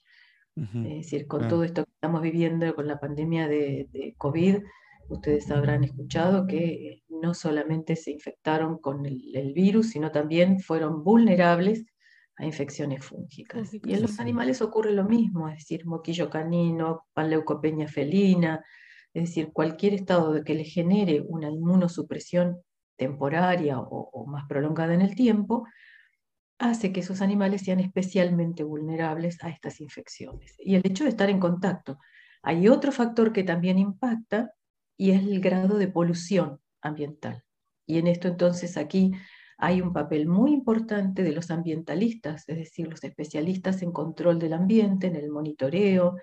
Es 0.56 0.84
decir, 0.84 1.28
con 1.28 1.50
todo 1.50 1.66
esto 1.66 1.84
que 1.84 1.92
estamos 1.92 2.22
viviendo, 2.22 2.74
con 2.76 2.88
la 2.88 2.98
pandemia 2.98 3.50
de, 3.50 4.16
COVID, 4.18 4.60
ustedes 5.10 5.52
habrán 5.52 5.84
escuchado 5.84 6.48
que 6.48 7.04
no 7.10 7.34
solamente 7.34 7.98
se 7.98 8.12
infectaron 8.12 8.78
con 8.78 9.06
el, 9.06 9.52
virus, 9.54 9.90
sino 9.90 10.14
también 10.14 10.62
fueron 10.62 11.04
vulnerables 11.04 11.84
a 12.38 12.46
infecciones 12.46 13.04
fúngicas. 13.04 13.74
Y 13.74 13.94
en 13.94 14.02
los 14.02 14.18
animales 14.22 14.62
ocurre 14.62 14.94
lo 14.94 15.04
mismo, 15.04 15.50
es 15.50 15.56
decir, 15.56 15.86
moquillo 15.86 16.30
canino, 16.30 17.06
panleucopenia 17.12 17.90
felina, 17.90 18.64
es 19.14 19.24
decir, 19.30 19.52
cualquier 19.54 19.94
estado 19.94 20.34
de 20.34 20.44
que 20.44 20.56
le 20.56 20.64
genere 20.64 21.22
una 21.22 21.50
inmunosupresión 21.50 22.62
temporaria 22.96 23.80
o, 23.80 24.26
más 24.28 24.46
prolongada 24.48 24.94
en 24.94 25.02
el 25.02 25.16
tiempo, 25.16 25.68
hace 26.58 26.92
que 26.92 27.02
esos 27.02 27.22
animales 27.22 27.62
sean 27.62 27.80
especialmente 27.80 28.64
vulnerables 28.64 29.44
a 29.44 29.50
estas 29.50 29.82
infecciones. 29.82 30.56
Y 30.60 30.76
el 30.76 30.82
hecho 30.86 31.04
de 31.04 31.10
estar 31.10 31.30
en 31.30 31.40
contacto. 31.40 32.00
Hay 32.42 32.68
otro 32.68 32.92
factor 32.92 33.34
que 33.34 33.44
también 33.44 33.78
impacta 33.78 34.54
y 34.98 35.12
es 35.12 35.22
el 35.24 35.40
grado 35.42 35.78
de 35.78 35.88
polución 35.88 36.60
ambiental. 36.82 37.44
Y 37.86 37.98
en 37.98 38.08
esto 38.08 38.28
entonces 38.28 38.78
aquí 38.78 39.12
hay 39.58 39.82
un 39.82 39.94
papel 39.94 40.28
muy 40.28 40.52
importante 40.52 41.24
de 41.24 41.32
los 41.32 41.52
ambientalistas, 41.52 42.48
es 42.48 42.58
decir, 42.58 42.88
los 42.88 43.04
especialistas 43.04 43.82
en 43.82 43.92
control 43.92 44.40
del 44.40 44.54
ambiente, 44.54 45.08
en 45.08 45.16
el 45.16 45.30
monitoreo, 45.30 46.18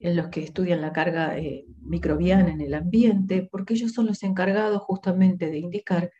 en 0.00 0.16
los 0.16 0.28
que 0.28 0.42
estudian 0.42 0.80
la 0.80 0.92
carga 0.92 1.38
eh, 1.38 1.66
microbiana 1.82 2.50
en 2.50 2.62
el 2.62 2.74
ambiente, 2.74 3.46
porque 3.50 3.74
ellos 3.74 3.92
son 3.92 4.06
los 4.06 4.22
encargados 4.22 4.80
justamente 4.82 5.50
de 5.50 5.58
indicar 5.58 6.10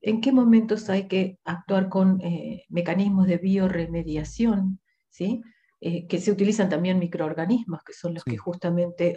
en 0.00 0.20
qué 0.20 0.32
momentos 0.32 0.90
hay 0.90 1.06
que 1.06 1.38
actuar 1.44 1.88
con 1.88 2.20
eh, 2.20 2.64
mecanismos 2.68 3.28
de 3.28 3.38
bioremediación, 3.38 4.80
¿sí? 5.08 5.40
Eh, 5.80 6.08
que 6.08 6.18
se 6.18 6.32
utilizan 6.32 6.68
también 6.68 6.98
microorganismos, 6.98 7.82
que 7.84 7.92
son 7.92 8.14
los 8.14 8.24
que 8.24 8.36
justamente 8.36 9.16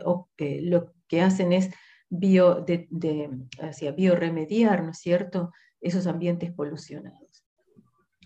lo 0.62 0.94
que 1.08 1.22
hacen 1.22 1.54
es 1.54 1.72
bio, 2.10 2.62
de, 2.62 2.88
bioremediar, 3.98 4.84
¿no 4.84 4.92
es 4.92 5.00
cierto?, 5.00 5.52
esos 5.82 6.08
ambientes 6.08 6.52
polucionados. 6.52 7.46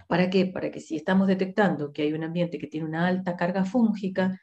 ¿Para 0.07 0.29
qué? 0.29 0.45
Para 0.45 0.71
que 0.71 0.79
si 0.79 0.95
estamos 0.95 1.27
detectando 1.27 1.91
que 1.91 2.03
hay 2.03 2.13
un 2.13 2.23
ambiente 2.23 2.57
que 2.57 2.67
tiene 2.67 2.87
una 2.87 3.07
alta 3.07 3.35
carga 3.35 3.63
fúngica, 3.65 4.39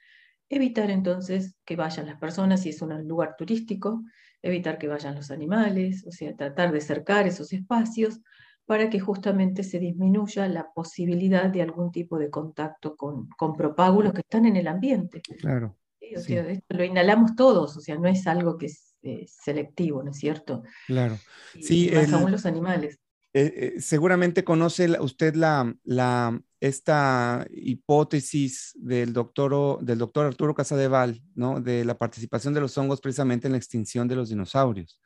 Evitar 0.49 0.91
entonces 0.91 1.57
que 1.65 1.77
vayan 1.77 2.07
las 2.07 2.19
personas, 2.19 2.63
si 2.63 2.71
es 2.71 2.81
un 2.83 3.07
lugar 3.07 3.35
turístico, 3.37 4.03
evitar 4.43 4.79
que 4.79 4.89
vayan 4.89 5.15
los 5.15 5.31
animales, 5.31 6.05
o 6.07 6.13
sea, 6.13 6.35
tratar 6.37 6.73
de 6.73 6.81
cercar 6.81 7.27
esos 7.27 7.53
espacios 7.53 8.21
para 8.65 8.91
que 8.91 9.01
justamente 9.01 9.63
se 9.63 9.79
disminuya 9.79 10.49
la 10.49 10.73
posibilidad 10.73 11.49
de 11.49 11.63
algún 11.63 11.93
tipo 11.93 12.19
de 12.19 12.31
contacto 12.31 12.97
con, 12.97 13.29
con 13.31 13.57
propágulos 13.57 14.13
que 14.13 14.21
están 14.21 14.45
en 14.45 14.57
el 14.57 14.67
ambiente. 14.67 15.23
Claro. 15.39 15.77
lo 16.69 16.85
inhalamos 16.85 17.37
todos, 17.37 17.77
o 17.77 17.81
sea, 17.81 17.97
no 17.97 18.09
es 18.09 18.27
algo 18.27 18.59
que 18.59 18.67
es 18.67 18.97
eh, 19.03 19.25
selectivo, 19.29 20.03
¿no 20.03 20.11
es 20.11 20.19
cierto? 20.19 20.65
Claro. 20.89 21.17
Sí, 21.61 21.91
más 21.95 22.13
aún 22.13 22.33
los 22.33 22.45
animales. 22.45 22.99
Eh, 23.39 23.75
eh, 23.77 23.81
seguramente 23.83 24.45
conoce 24.45 24.99
usted 24.99 25.35
la, 25.35 25.71
la, 25.85 26.41
esta 26.59 27.47
hipótesis 27.51 28.73
del 28.77 29.13
doctor, 29.13 29.79
del 29.85 29.99
doctor 29.99 30.25
Arturo 30.25 30.55
Casadeval, 30.55 31.21
¿no? 31.35 31.61
De 31.61 31.85
la 31.85 31.99
participación 31.99 32.55
de 32.55 32.63
los 32.63 32.79
hongos 32.79 33.03
precisamente 33.03 33.47
en 33.47 33.53
la 33.53 33.59
extinción 33.59 34.09
de 34.09 34.17
los 34.17 34.31
dinosaurios, 34.31 34.99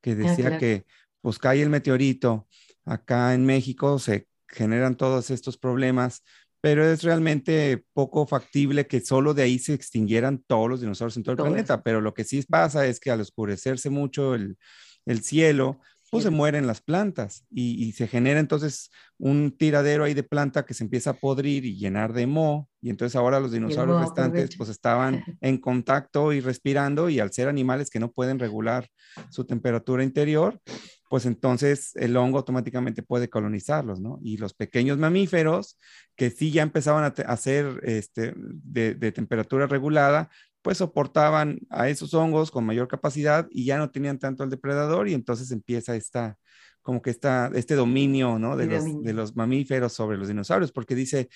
que 0.00 0.12
ah, 0.12 0.14
decía 0.14 0.58
que 0.58 0.86
pues 1.22 1.40
cae 1.40 1.60
el 1.60 1.70
meteorito, 1.70 2.46
acá 2.84 3.34
en 3.34 3.44
México 3.44 3.98
se 3.98 4.28
generan 4.46 4.96
todos 4.96 5.32
estos 5.32 5.58
problemas, 5.58 6.22
pero 6.60 6.84
es 6.84 7.02
realmente 7.02 7.84
poco 7.94 8.28
factible 8.28 8.86
que 8.86 9.00
solo 9.00 9.34
de 9.34 9.42
ahí 9.42 9.58
se 9.58 9.74
extinguieran 9.74 10.38
todos 10.46 10.70
los 10.70 10.80
dinosaurios 10.82 11.16
en 11.16 11.24
todo 11.24 11.32
el 11.32 11.50
planeta, 11.50 11.82
pero 11.82 12.00
lo 12.00 12.14
que 12.14 12.22
sí 12.22 12.42
pasa 12.42 12.86
es 12.86 13.00
que 13.00 13.10
al 13.10 13.22
oscurecerse 13.22 13.90
mucho 13.90 14.36
el, 14.36 14.56
el 15.04 15.24
cielo, 15.24 15.80
pues 16.12 16.24
se 16.24 16.30
mueren 16.30 16.66
las 16.66 16.82
plantas 16.82 17.46
y, 17.50 17.90
se 17.92 18.06
genera 18.06 18.38
entonces 18.38 18.90
un 19.16 19.56
tiradero 19.56 20.04
ahí 20.04 20.12
de 20.12 20.22
planta 20.22 20.66
que 20.66 20.74
se 20.74 20.84
empieza 20.84 21.10
a 21.10 21.14
podrir 21.14 21.64
y 21.64 21.78
llenar 21.78 22.12
de 22.12 22.26
moho 22.26 22.68
y 22.82 22.90
entonces 22.90 23.16
ahora 23.16 23.40
los 23.40 23.50
dinosaurios 23.50 24.02
restantes 24.02 24.54
pues 24.54 24.68
estaban 24.68 25.24
en 25.40 25.56
contacto 25.56 26.34
y 26.34 26.40
respirando 26.40 27.08
y 27.08 27.18
al 27.18 27.32
ser 27.32 27.48
animales 27.48 27.88
que 27.88 27.98
no 27.98 28.12
pueden 28.12 28.38
regular 28.38 28.90
su 29.30 29.46
temperatura 29.46 30.04
interior, 30.04 30.60
pues 31.08 31.24
entonces 31.24 31.96
el 31.96 32.14
hongo 32.18 32.36
automáticamente 32.36 33.02
puede 33.02 33.30
colonizarlos, 33.30 33.98
¿no? 33.98 34.18
Y 34.20 34.36
los 34.36 34.52
pequeños 34.52 34.98
mamíferos 34.98 35.78
que 36.14 36.28
sí 36.28 36.50
ya 36.50 36.62
empezaban 36.62 37.04
a, 37.04 37.14
hacer 37.22 37.80
este, 37.84 38.34
de, 38.36 38.94
de 38.96 39.12
temperatura 39.12 39.66
regulada, 39.66 40.28
pues 40.62 40.78
soportaban 40.78 41.58
a 41.70 41.88
esos 41.88 42.14
hongos 42.14 42.50
con 42.50 42.64
mayor 42.64 42.88
capacidad 42.88 43.48
y 43.50 43.64
ya 43.64 43.78
no 43.78 43.90
tenían 43.90 44.18
tanto 44.18 44.44
el 44.44 44.50
depredador 44.50 45.08
y 45.08 45.14
entonces 45.14 45.50
empieza 45.50 45.96
esta, 45.96 46.38
como 46.82 47.02
que 47.02 47.10
está 47.10 47.50
este 47.54 47.74
dominio, 47.74 48.38
¿no? 48.38 48.56
De, 48.56 48.66
los, 48.66 49.02
de 49.02 49.12
los 49.12 49.36
mamíferos 49.36 49.92
sobre 49.92 50.16
los 50.16 50.28
dinosaurios, 50.28 50.72
porque 50.72 50.94
dice, 50.94 51.28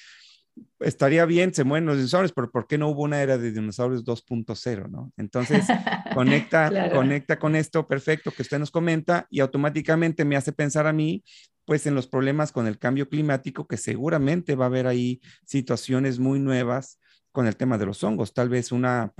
estaría 0.80 1.24
bien, 1.24 1.52
se 1.52 1.64
mueren 1.64 1.86
los 1.86 1.96
dinosaurios, 1.96 2.32
pero 2.32 2.50
¿por 2.50 2.66
qué 2.66 2.78
no 2.78 2.88
hubo 2.88 3.02
una 3.02 3.20
era 3.20 3.36
de 3.36 3.52
dinosaurios 3.52 4.04
2.0, 4.04 4.88
¿no? 4.88 5.12
Entonces, 5.16 5.64
conecta, 6.14 6.90
conecta 6.90 7.38
con 7.38 7.56
esto 7.56 7.86
perfecto 7.86 8.30
que 8.30 8.42
usted 8.42 8.58
nos 8.58 8.70
comenta 8.70 9.26
y 9.30 9.40
automáticamente 9.40 10.24
me 10.24 10.36
hace 10.36 10.52
pensar 10.52 10.86
a 10.86 10.92
mí, 10.92 11.24
pues, 11.64 11.86
en 11.86 11.94
los 11.94 12.06
problemas 12.06 12.52
con 12.52 12.66
el 12.66 12.78
cambio 12.78 13.08
climático, 13.08 13.66
que 13.66 13.76
seguramente 13.76 14.54
va 14.54 14.66
a 14.66 14.68
haber 14.68 14.86
ahí 14.86 15.20
situaciones 15.44 16.18
muy 16.20 16.38
nuevas 16.38 17.00
con 17.36 17.46
el 17.46 17.56
tema 17.56 17.76
de 17.76 17.84
los 17.84 18.02
hongos. 18.02 18.32
Tal 18.32 18.48
vez 18.48 18.72
una, 18.72 19.12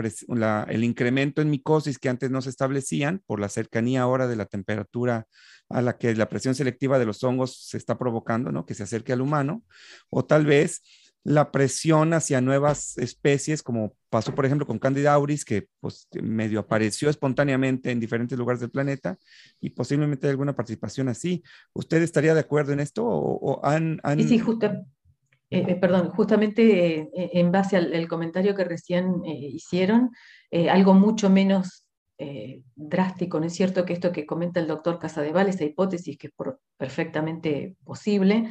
el 0.69 0.85
incremento 0.85 1.43
en 1.43 1.51
micosis 1.51 1.99
que 1.99 2.09
antes 2.09 2.31
no 2.31 2.41
se 2.41 2.49
establecían 2.49 3.23
por 3.27 3.41
la 3.41 3.51
cercanía 3.51 4.01
ahora 4.01 4.27
de 4.27 4.37
la 4.37 4.47
temperatura 4.47 5.27
a 5.69 5.83
la 5.83 5.99
que 5.99 6.15
la 6.15 6.31
presión 6.31 6.55
selectiva 6.55 6.99
de 6.99 7.05
los 7.05 7.23
hongos 7.23 7.69
se 7.69 7.77
está 7.77 7.99
provocando, 7.99 8.51
¿no? 8.51 8.65
Que 8.65 8.73
se 8.73 8.85
acerque 8.85 9.13
al 9.13 9.21
humano. 9.21 9.65
O 10.09 10.25
tal 10.25 10.47
vez 10.47 10.83
la 11.25 11.53
presión 11.53 12.15
hacia 12.15 12.41
nuevas 12.41 12.97
especies, 12.97 13.63
como 13.63 13.95
pasó, 14.09 14.35
por 14.35 14.47
ejemplo, 14.47 14.67
con 14.67 14.79
Candida 14.79 15.13
auris, 15.13 15.45
que 15.45 15.69
pues, 15.81 16.09
medio 16.23 16.61
apareció 16.61 17.11
espontáneamente 17.11 17.91
en 17.91 18.01
diferentes 18.01 18.39
lugares 18.39 18.61
del 18.61 18.71
planeta 18.71 19.19
y 19.61 19.69
posiblemente 19.71 20.27
alguna 20.27 20.57
participación 20.57 21.11
así. 21.11 21.43
¿Usted 21.75 22.01
estaría 22.01 22.33
de 22.33 22.41
acuerdo 22.41 22.73
en 22.73 22.81
esto 22.81 23.05
o, 23.05 23.63
han, 23.63 24.01
Sí, 24.27 24.39
justo, 24.39 24.71
eh, 25.51 25.65
eh, 25.69 25.77
perdón, 25.77 26.11
justamente 26.11 26.99
eh, 26.99 27.09
en 27.15 27.53
base 27.53 27.77
al 27.77 28.09
comentario 28.09 28.55
que 28.55 28.65
recién 28.65 29.25
hicieron, 29.25 30.11
algo 30.71 30.95
mucho 30.95 31.29
menos 31.29 31.85
drástico, 32.75 33.39
¿no 33.39 33.47
es 33.47 33.53
cierto? 33.53 33.85
Que 33.85 33.93
esto 33.93 34.11
que 34.11 34.25
comenta 34.25 34.59
el 34.59 34.67
doctor 34.67 34.99
Casadeval, 34.99 35.49
esa 35.49 35.65
hipótesis 35.65 36.17
que 36.17 36.29
es 36.29 36.33
perfectamente 36.79 37.77
posible. 37.85 38.51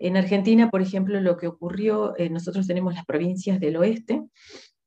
En 0.00 0.16
Argentina, 0.16 0.68
por 0.68 0.82
ejemplo, 0.82 1.20
lo 1.20 1.36
que 1.36 1.46
ocurrió, 1.46 2.14
nosotros 2.30 2.66
tenemos 2.66 2.94
las 2.94 3.04
provincias 3.04 3.60
del 3.60 3.76
oeste, 3.76 4.20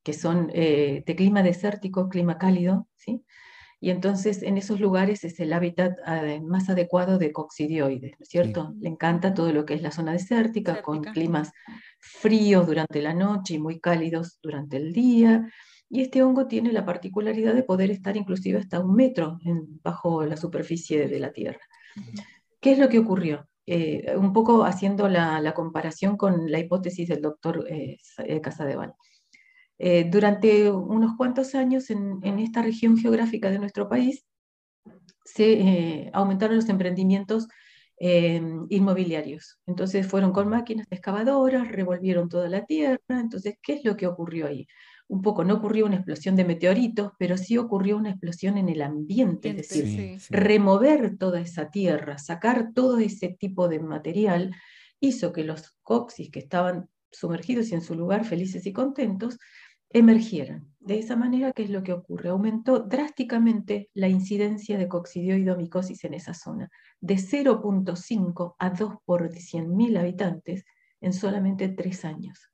que 0.04 0.12
son 0.12 0.48
de 0.48 1.16
clima 1.16 1.42
desértico, 1.42 2.10
clima 2.10 2.38
cálido. 2.38 2.88
Y 3.80 3.92
entonces 3.92 4.42
en 4.42 4.58
esos 4.58 4.80
lugares 4.80 5.24
es 5.24 5.40
el 5.40 5.54
hábitat 5.54 5.98
eh, 6.08 6.42
más 6.42 6.70
adecuado 6.70 7.20
de 7.20 7.32
coccidioides, 7.32 8.12
¿no 8.12 8.24
es 8.24 8.30
cierto? 8.30 8.74
Le 8.80 8.90
encanta 8.90 9.36
todo 9.36 9.54
lo 9.54 9.66
que 9.66 9.76
es 9.76 9.84
la 9.84 9.92
zona 9.92 10.14
desértica, 10.14 10.82
con 10.82 11.04
climas 11.04 11.52
fríos 12.00 12.66
durante 12.66 13.02
la 13.02 13.14
noche 13.14 13.56
y 13.56 13.60
muy 13.60 13.80
cálidos 13.80 14.40
durante 14.42 14.78
el 14.78 14.94
día. 14.94 15.48
Y 15.90 16.02
este 16.02 16.24
hongo 16.24 16.48
tiene 16.48 16.72
la 16.74 16.86
particularidad 16.86 17.54
de 17.54 17.64
poder 17.64 17.92
estar 17.92 18.18
inclusive 18.18 18.60
hasta 18.60 18.80
un 18.80 18.96
metro 18.96 19.40
bajo 19.84 20.26
la 20.26 20.38
superficie 20.38 21.08
de 21.08 21.20
la 21.20 21.32
Tierra. 21.32 21.62
¿Qué 22.60 22.72
es 22.72 22.80
lo 22.80 22.90
que 22.90 23.00
ocurrió? 23.00 23.48
Eh, 23.68 24.16
un 24.18 24.34
poco 24.34 24.64
haciendo 24.64 25.08
la, 25.08 25.54
comparación 25.54 26.18
con 26.18 26.50
la 26.50 26.60
hipótesis 26.60 27.08
del 27.10 27.22
doctor 27.22 27.66
eh, 27.70 28.00
Casadeval. 28.42 28.96
Eh, 29.80 30.10
durante 30.10 30.72
unos 30.72 31.16
cuantos 31.18 31.54
años 31.54 31.90
en, 31.90 32.22
esta 32.40 32.62
región 32.62 32.98
geográfica 32.98 33.52
de 33.52 33.60
nuestro 33.60 33.88
país 33.88 34.26
se 35.24 35.54
eh, 35.54 36.12
aumentaron 36.14 36.56
los 36.56 36.70
emprendimientos 36.70 37.48
eh, 38.00 38.42
inmobiliarios. 38.70 39.60
Entonces 39.66 40.08
fueron 40.08 40.32
con 40.32 40.48
máquinas 40.48 40.88
excavadoras, 40.90 41.68
revolvieron 41.68 42.30
toda 42.30 42.48
la 42.50 42.66
tierra. 42.66 43.02
Entonces, 43.10 43.56
¿qué 43.62 43.74
es 43.74 43.86
lo 43.86 43.98
que 43.98 44.08
ocurrió 44.08 44.48
ahí? 44.48 44.68
Un 45.08 45.22
poco, 45.22 45.44
no 45.44 45.56
ocurrió 45.56 45.86
una 45.86 45.96
explosión 45.96 46.36
de 46.36 46.46
meteoritos, 46.46 47.14
pero 47.18 47.38
sí 47.38 47.58
ocurrió 47.58 47.98
una 47.98 48.10
explosión 48.10 48.58
en 48.58 48.70
el 48.70 48.82
ambiente, 48.82 49.50
es 49.50 49.56
decir, 49.56 50.18
remover 50.30 51.18
toda 51.18 51.40
esa 51.40 51.72
tierra, 51.72 52.18
sacar 52.18 52.74
todo 52.74 53.00
ese 53.00 53.30
tipo 53.30 53.70
de 53.70 53.80
material, 53.80 54.54
hizo 55.00 55.32
que 55.32 55.44
los 55.44 55.78
coxis 55.82 56.30
que 56.30 56.40
estaban 56.40 56.90
sumergidos 57.12 57.70
y 57.70 57.76
en 57.76 57.82
su 57.82 57.96
lugar 57.96 58.26
felices 58.26 58.66
y 58.66 58.74
contentos, 58.74 59.38
emergieran. 59.98 60.68
De 60.80 61.00
esa 61.00 61.16
manera, 61.18 61.52
¿qué 61.52 61.64
es 61.64 61.70
lo 61.70 61.84
que 61.84 61.92
ocurre? 61.92 62.30
Aumentó 62.30 62.80
drásticamente 62.80 63.90
la 63.94 64.08
incidencia 64.08 64.78
de 64.78 64.88
coccidioidomicosis 64.88 66.04
en 66.06 66.14
esa 66.14 66.34
zona, 66.34 66.70
de 67.02 67.16
0.5 67.16 68.56
a 68.58 68.70
2 68.70 68.94
por 69.04 69.30
100.000 69.30 69.98
habitantes 70.00 70.64
en 71.02 71.12
solamente 71.14 71.68
tres 71.68 72.06
años. 72.06 72.50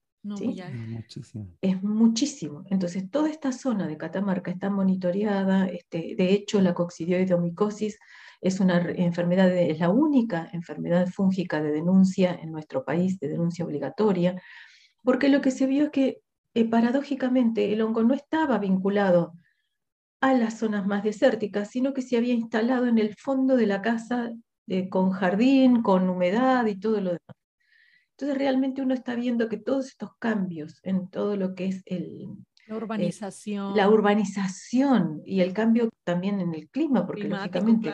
Es 1.62 1.84
muchísimo. 1.84 2.64
Entonces, 2.70 3.12
toda 3.12 3.30
esta 3.30 3.52
zona 3.52 3.88
de 3.88 3.98
Catamarca 3.98 4.52
está 4.52 4.70
monitoreada. 4.70 5.68
Este, 5.68 6.16
de 6.18 6.32
hecho, 6.32 6.62
la 6.62 6.74
coccidioidomicosis 6.74 8.00
es 8.40 8.60
una 8.60 8.80
enfermedad, 8.80 9.56
es 9.56 9.80
la 9.80 9.90
única 9.90 10.50
enfermedad 10.54 11.08
fúngica 11.08 11.62
de 11.62 11.72
denuncia 11.72 12.34
en 12.42 12.52
nuestro 12.52 12.86
país, 12.86 13.20
de 13.20 13.28
denuncia 13.28 13.66
obligatoria, 13.66 14.42
porque 15.04 15.30
lo 15.30 15.42
que 15.42 15.52
se 15.52 15.68
vio 15.68 15.86
es 15.86 15.90
que 15.92 16.23
eh, 16.54 16.70
paradójicamente 16.70 17.74
el 17.74 17.82
hongo 17.82 18.04
no 18.04 18.14
estaba 18.14 18.58
vinculado 18.60 19.34
a 20.22 20.34
las 20.34 20.60
zonas 20.60 20.86
más 20.86 21.04
desérticas, 21.04 21.70
sino 21.70 21.94
que 21.94 22.02
se 22.02 22.16
había 22.16 22.34
instalado 22.34 22.86
en 22.88 22.98
el 22.98 23.16
fondo 23.16 23.58
de 23.58 23.68
la 23.68 23.82
casa 23.82 24.32
eh, 24.68 24.88
con 24.88 25.12
jardín, 25.12 25.82
con 25.82 26.10
humedad 26.10 26.66
y 26.66 26.80
todo 26.80 27.02
lo 27.02 27.10
demás. 27.10 27.38
Entonces 28.12 28.38
realmente 28.38 28.82
uno 28.82 28.94
está 28.94 29.16
viendo 29.16 29.50
que 29.50 29.58
todos 29.58 29.88
estos 29.88 30.12
cambios 30.20 30.80
en 30.84 31.10
todo 31.10 31.36
lo 31.36 31.56
que 31.56 31.66
es 31.66 31.82
el, 31.86 32.30
la 32.68 32.78
urbanización. 32.78 33.76
la 33.76 33.90
urbanización 33.90 35.22
y 35.26 35.42
el 35.42 35.54
cambio 35.54 35.90
también 36.04 36.40
en 36.40 36.54
el 36.54 36.70
clima, 36.70 37.06
porque 37.06 37.28
lógicamente 37.28 37.94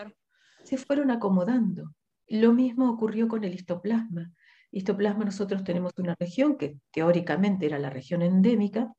se 0.63 0.77
fueron 0.77 1.09
acomodando. 1.09 1.95
Lo 2.27 2.53
mismo 2.53 2.91
ocurrió 2.91 3.27
con 3.27 3.43
el 3.43 3.55
histoplasma. 3.55 4.31
Histoplasma 4.71 5.25
nosotros 5.25 5.63
tenemos 5.63 5.93
una 5.97 6.15
región 6.19 6.57
que 6.57 6.77
teóricamente 6.91 7.65
era 7.65 7.79
la 7.79 7.89
región 7.89 8.21
endémica, 8.21 8.93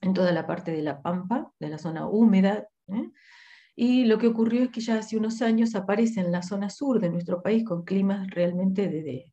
en 0.00 0.14
toda 0.14 0.32
la 0.32 0.46
parte 0.46 0.72
de 0.72 0.82
la 0.82 1.00
pampa, 1.00 1.52
de 1.60 1.68
la 1.68 1.78
zona 1.78 2.08
húmeda, 2.08 2.66
¿eh? 2.88 3.10
y 3.76 4.04
lo 4.04 4.18
que 4.18 4.26
ocurrió 4.26 4.64
es 4.64 4.70
que 4.70 4.80
ya 4.80 4.98
hace 4.98 5.16
unos 5.16 5.40
años 5.40 5.74
aparece 5.74 6.20
en 6.20 6.32
la 6.32 6.42
zona 6.42 6.68
sur 6.68 7.00
de 7.00 7.08
nuestro 7.08 7.40
país 7.40 7.64
con 7.64 7.84
climas 7.84 8.28
realmente 8.30 8.88
de, 8.88 9.32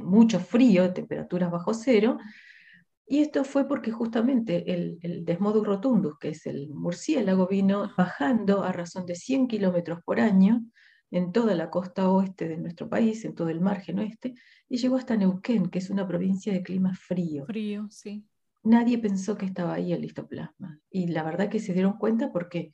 mucho 0.00 0.38
frío, 0.38 0.92
temperaturas 0.92 1.50
bajo 1.50 1.74
cero, 1.74 2.18
y 3.08 3.20
esto 3.20 3.44
fue 3.44 3.68
porque 3.68 3.90
justamente 3.90 4.72
el, 4.72 4.98
el, 5.02 5.24
Desmodus 5.24 5.66
rotundus, 5.66 6.18
que 6.18 6.30
es 6.30 6.46
el 6.46 6.68
murciélago, 6.72 7.46
vino 7.46 7.90
bajando 7.96 8.62
a 8.62 8.72
razón 8.72 9.06
de 9.06 9.16
100 9.16 9.48
kilómetros 9.48 10.00
por 10.04 10.20
año 10.20 10.62
en 11.10 11.32
toda 11.32 11.54
la 11.54 11.70
costa 11.70 12.08
oeste 12.08 12.48
de 12.48 12.56
nuestro 12.56 12.88
país, 12.88 13.24
en 13.24 13.34
todo 13.34 13.48
el 13.48 13.60
margen 13.60 13.98
oeste, 13.98 14.34
y 14.68 14.78
llegó 14.78 14.96
hasta 14.96 15.16
Neuquén, 15.16 15.68
que 15.68 15.78
es 15.78 15.90
una 15.90 16.06
provincia 16.06 16.52
de 16.52 16.62
clima 16.62 16.94
frío. 16.94 17.46
Frío, 17.46 17.86
sí. 17.90 18.24
Nadie 18.62 18.98
pensó 18.98 19.36
que 19.36 19.46
estaba 19.46 19.74
ahí 19.74 19.92
el 19.92 20.00
listoplasma. 20.02 20.80
Y 20.90 21.06
la 21.08 21.22
verdad 21.22 21.48
que 21.48 21.60
se 21.60 21.72
dieron 21.72 21.98
cuenta 21.98 22.32
porque 22.32 22.72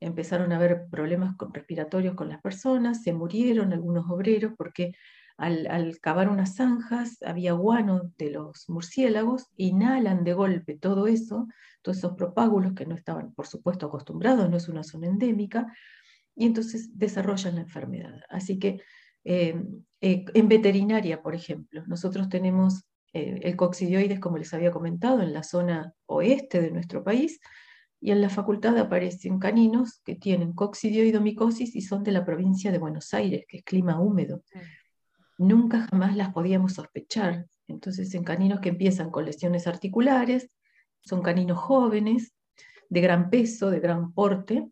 empezaron 0.00 0.52
a 0.52 0.56
haber 0.56 0.88
problemas 0.90 1.36
respiratorios 1.52 2.14
con 2.14 2.28
las 2.28 2.40
personas, 2.40 3.02
se 3.02 3.12
murieron 3.12 3.72
algunos 3.72 4.08
obreros 4.10 4.52
porque 4.56 4.92
al, 5.36 5.66
al, 5.68 6.00
cavar 6.00 6.28
unas 6.28 6.56
zanjas 6.56 7.22
había 7.22 7.52
guano 7.52 8.12
de 8.16 8.30
los 8.30 8.68
murciélagos, 8.68 9.46
inhalan 9.56 10.24
de 10.24 10.32
golpe 10.32 10.76
todo 10.76 11.06
eso, 11.06 11.46
todos 11.82 11.98
esos 11.98 12.14
propágulos 12.14 12.72
que 12.72 12.86
no 12.86 12.94
estaban, 12.94 13.32
por 13.34 13.46
supuesto, 13.46 13.86
acostumbrados, 13.86 14.50
no 14.50 14.56
es 14.56 14.68
una 14.68 14.82
zona 14.82 15.06
endémica, 15.06 15.72
y 16.38 16.46
entonces 16.46 16.96
desarrollan 16.96 17.56
la 17.56 17.62
enfermedad. 17.62 18.20
Así 18.30 18.60
que 18.60 18.80
eh, 19.24 19.60
eh, 20.00 20.24
en 20.32 20.48
veterinaria, 20.48 21.20
por 21.20 21.34
ejemplo, 21.34 21.82
nosotros 21.86 22.28
tenemos 22.28 22.84
eh, 23.12 23.40
el 23.42 23.56
coccidioides, 23.56 24.20
como 24.20 24.38
les 24.38 24.54
había 24.54 24.70
comentado, 24.70 25.20
en 25.20 25.32
la 25.32 25.42
zona 25.42 25.92
oeste 26.06 26.60
de 26.60 26.70
nuestro 26.70 27.02
país, 27.02 27.40
y 28.00 28.12
en 28.12 28.20
la 28.20 28.30
facultad 28.30 28.78
aparecen 28.78 29.40
caninos 29.40 30.00
que 30.04 30.14
tienen 30.14 30.52
coccidioidomicosis 30.52 31.74
y 31.74 31.80
son 31.80 32.04
de 32.04 32.12
la 32.12 32.24
provincia 32.24 32.70
de 32.70 32.78
Buenos 32.78 33.12
Aires, 33.12 33.44
que 33.48 33.56
es 33.58 33.64
clima 33.64 34.00
húmedo. 34.00 34.44
Nunca 35.38 35.88
jamás 35.90 36.16
las 36.16 36.32
podíamos 36.32 36.74
sospechar. 36.74 37.46
Entonces, 37.66 38.14
en 38.14 38.22
caninos 38.22 38.60
que 38.60 38.68
empiezan 38.68 39.10
con 39.10 39.24
lesiones 39.24 39.66
articulares, 39.66 40.52
son 41.00 41.20
caninos 41.20 41.58
jóvenes, 41.58 42.32
de 42.88 43.00
gran 43.00 43.28
peso, 43.28 43.70
de 43.70 43.80
gran 43.80 44.12
porte, 44.12 44.70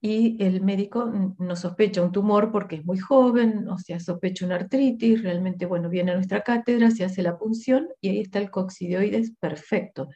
y 0.00 0.42
el 0.42 0.62
médico 0.62 1.12
no 1.38 1.56
sospecha 1.56 2.02
un 2.02 2.10
tumor 2.10 2.50
porque 2.50 2.76
es 2.76 2.84
muy 2.84 2.98
joven, 2.98 3.68
o 3.68 3.78
sea, 3.78 4.00
sospecha 4.00 4.46
una 4.46 4.54
artritis, 4.54 5.22
realmente, 5.22 5.66
bueno, 5.66 5.90
viene 5.90 6.12
a 6.12 6.14
nuestra 6.14 6.42
cátedra, 6.42 6.90
se 6.90 7.04
hace 7.04 7.22
la 7.22 7.36
punción 7.36 7.88
y 8.00 8.08
ahí 8.08 8.20
está 8.20 8.38
el 8.38 8.50
coccidioides 8.50 9.32
perfecto. 9.38 10.08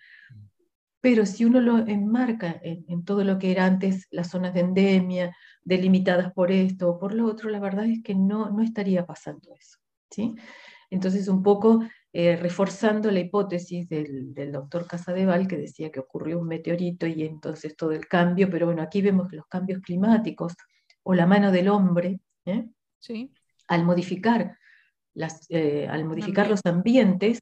Pero 1.02 1.26
si 1.26 1.44
uno 1.44 1.60
lo 1.60 1.78
enmarca 1.86 2.58
en, 2.62 3.04
todo 3.04 3.24
lo 3.24 3.38
que 3.38 3.52
era 3.52 3.66
antes 3.66 4.06
las 4.10 4.30
zonas 4.30 4.54
de 4.54 4.60
endemia, 4.60 5.36
delimitadas 5.62 6.32
por 6.32 6.50
esto 6.50 6.88
o 6.88 6.98
por 6.98 7.14
lo 7.14 7.26
otro, 7.26 7.50
la 7.50 7.60
verdad 7.60 7.84
es 7.84 8.02
que 8.02 8.14
no, 8.14 8.48
no 8.48 8.62
estaría 8.62 9.04
pasando 9.04 9.54
eso. 9.54 9.78
¿sí? 10.10 10.34
Entonces, 10.88 11.28
un 11.28 11.42
poco 11.42 11.82
eh, 12.16 12.36
reforzando 12.36 13.10
la 13.10 13.18
hipótesis 13.18 13.88
del, 13.88 14.32
doctor 14.52 14.86
Casadeval, 14.86 15.48
que 15.48 15.56
decía 15.56 15.90
que 15.90 15.98
ocurrió 15.98 16.38
un 16.38 16.46
meteorito 16.46 17.08
y 17.08 17.24
entonces 17.24 17.76
todo 17.76 17.90
el 17.90 18.06
cambio, 18.06 18.48
pero 18.48 18.66
bueno, 18.66 18.82
aquí 18.82 19.02
vemos 19.02 19.28
que 19.28 19.34
los 19.34 19.48
cambios 19.48 19.82
climáticos 19.82 20.54
o 21.02 21.12
la 21.12 21.26
mano 21.26 21.50
del 21.50 21.66
hombre, 21.66 22.20
¿eh? 22.44 22.68
sí. 23.00 23.32
al 23.66 23.84
modificar, 23.84 24.56
las, 25.12 25.44
eh, 25.48 25.88
al 25.90 26.04
modificar 26.04 26.48
los 26.48 26.60
ambientes, 26.64 27.40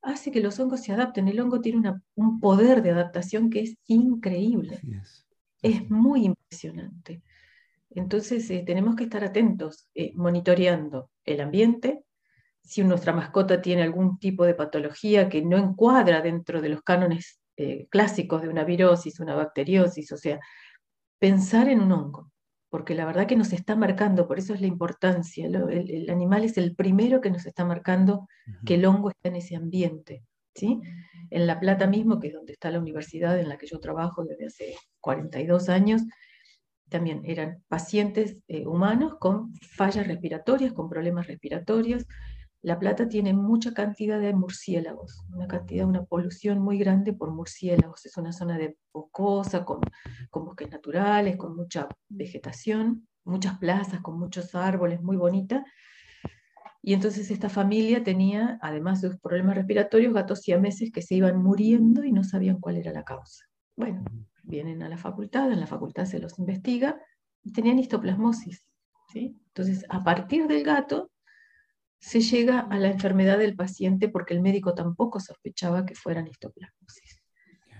hace 0.00 0.32
que 0.32 0.40
los 0.40 0.58
hongos 0.58 0.80
se 0.80 0.92
adapten. 0.92 1.28
El 1.28 1.40
hongo 1.40 1.60
tiene 1.60 1.92
un 2.14 2.40
poder 2.40 2.80
de 2.80 2.92
adaptación 2.92 3.50
que 3.50 3.60
es 3.60 3.76
increíble. 3.88 4.80
Es. 5.60 5.90
muy 5.90 6.24
impresionante. 6.24 7.20
Entonces 7.90 8.48
tenemos 8.64 8.96
que 8.96 9.04
estar 9.04 9.22
atentos, 9.22 9.86
monitoreando 10.14 11.10
el 11.26 11.42
ambiente, 11.42 12.04
si 12.64 12.82
nuestra 12.82 13.12
mascota 13.12 13.60
tiene 13.60 13.82
algún 13.82 14.18
tipo 14.18 14.44
de 14.44 14.54
patología 14.54 15.28
que 15.28 15.42
no 15.42 15.58
encuadra 15.58 16.22
dentro 16.22 16.62
de 16.62 16.70
los 16.70 16.82
cánones 16.82 17.40
eh, 17.56 17.86
clásicos 17.90 18.42
de 18.42 18.48
una 18.48 18.64
virosis, 18.64 19.20
una 19.20 19.34
bacteriosis, 19.34 20.10
o 20.12 20.16
sea, 20.16 20.40
pensar 21.18 21.68
en 21.68 21.80
un 21.80 21.92
hongo, 21.92 22.32
porque 22.70 22.94
la 22.94 23.04
verdad 23.04 23.26
que 23.26 23.36
nos 23.36 23.52
está 23.52 23.76
marcando, 23.76 24.26
por 24.26 24.38
eso 24.38 24.54
es 24.54 24.60
la 24.60 24.66
importancia, 24.66 25.46
el, 25.46 26.10
animal 26.10 26.44
es 26.44 26.58
el 26.58 26.74
primero 26.74 27.20
que 27.20 27.30
nos 27.30 27.46
está 27.46 27.64
marcando 27.64 28.26
que 28.64 28.74
el 28.74 28.84
hongo 28.86 29.10
está 29.10 29.28
en 29.28 29.36
ese 29.36 29.56
ambiente. 29.56 30.24
¿sí? 30.54 30.80
En 31.30 31.46
La 31.46 31.60
Plata 31.60 31.86
mismo, 31.86 32.18
que 32.18 32.28
es 32.28 32.34
donde 32.34 32.52
está 32.52 32.70
la 32.70 32.80
universidad 32.80 33.38
en 33.38 33.48
la 33.48 33.58
que 33.58 33.66
yo 33.66 33.78
trabajo 33.78 34.24
desde 34.24 34.46
hace 34.46 34.74
42 35.00 35.68
años, 35.68 36.02
también 36.88 37.22
eran 37.24 37.62
pacientes 37.68 38.38
eh, 38.48 38.66
humanos 38.66 39.14
con 39.18 39.54
fallas 39.54 40.06
respiratorias, 40.06 40.72
con 40.72 40.88
problemas 40.88 41.26
respiratorios, 41.26 42.06
la 42.64 42.78
Plata 42.78 43.06
tiene 43.06 43.34
mucha 43.34 43.74
cantidad 43.74 44.18
de 44.18 44.32
murciélagos, 44.32 45.22
una 45.30 45.46
cantidad, 45.46 45.86
una 45.86 46.02
polución 46.04 46.60
muy 46.60 46.78
grande 46.78 47.12
por 47.12 47.30
murciélagos. 47.30 48.06
Es 48.06 48.16
una 48.16 48.32
zona 48.32 48.56
de 48.56 48.78
boscosa, 48.90 49.66
con, 49.66 49.82
bosques 50.32 50.70
naturales, 50.70 51.36
con 51.36 51.54
mucha 51.54 51.94
vegetación, 52.08 53.06
muchas 53.22 53.58
plazas 53.58 54.00
con 54.00 54.18
muchos 54.18 54.54
árboles, 54.54 55.02
muy 55.02 55.18
bonita. 55.18 55.62
Y 56.80 56.94
entonces 56.94 57.30
esta 57.30 57.50
familia 57.50 58.02
tenía, 58.02 58.58
además 58.62 59.02
de 59.02 59.10
sus 59.10 59.20
problemas 59.20 59.56
respiratorios, 59.56 60.14
gatos 60.14 60.40
siameses 60.40 60.90
que 60.90 61.02
se 61.02 61.16
iban 61.16 61.42
muriendo 61.42 62.02
y 62.02 62.12
no 62.12 62.24
sabían 62.24 62.60
cuál 62.60 62.78
era 62.78 62.92
la 62.92 63.04
causa. 63.04 63.44
Bueno, 63.76 64.02
vienen 64.42 64.82
a 64.82 64.88
la 64.88 64.96
facultad, 64.96 65.52
en 65.52 65.60
la 65.60 65.66
facultad 65.66 66.06
se 66.06 66.18
los 66.18 66.38
investiga 66.38 66.98
y 67.42 67.52
tenían 67.52 67.78
histoplasmosis. 67.78 68.64
¿sí? 69.12 69.38
Entonces, 69.48 69.84
a 69.90 70.02
partir 70.02 70.46
del 70.46 70.64
gato, 70.64 71.10
se 72.04 72.20
llega 72.20 72.60
a 72.60 72.78
la 72.78 72.88
enfermedad 72.88 73.38
del 73.38 73.56
paciente 73.56 74.10
porque 74.10 74.34
el 74.34 74.42
médico 74.42 74.74
tampoco 74.74 75.20
sospechaba 75.20 75.86
que 75.86 75.94
fueran 75.94 76.26
histoplasmosis. 76.26 77.22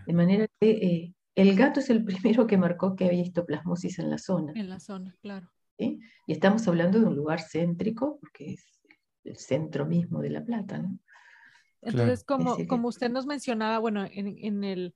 De 0.07 0.13
manera 0.15 0.47
que 0.59 0.71
eh, 0.71 1.15
el 1.35 1.55
gato 1.55 1.81
es 1.81 1.91
el 1.91 2.05
primero 2.07 2.47
que 2.47 2.57
marcó 2.57 2.97
que 2.97 3.05
había 3.05 3.21
histoplasmosis 3.21 3.99
en 3.99 4.09
la 4.09 4.17
zona. 4.17 4.55
En 4.57 4.71
la 4.71 4.81
zona, 4.81 5.15
claro. 5.21 5.51
Y 5.77 6.01
estamos 6.27 6.67
hablando 6.67 7.01
de 7.01 7.05
un 7.05 7.17
lugar 7.17 7.43
céntrico, 7.43 8.19
porque 8.19 8.55
es 8.55 8.65
el 9.25 9.37
centro 9.37 9.85
mismo 9.85 10.23
de 10.23 10.31
La 10.31 10.43
Plata, 10.43 10.79
¿no? 10.79 10.99
Entonces, 11.83 12.25
como, 12.25 12.57
como 12.67 12.89
usted 12.89 13.11
nos 13.11 13.27
mencionaba, 13.27 13.79
bueno, 13.79 14.07
en, 14.11 14.65
el, 14.65 14.95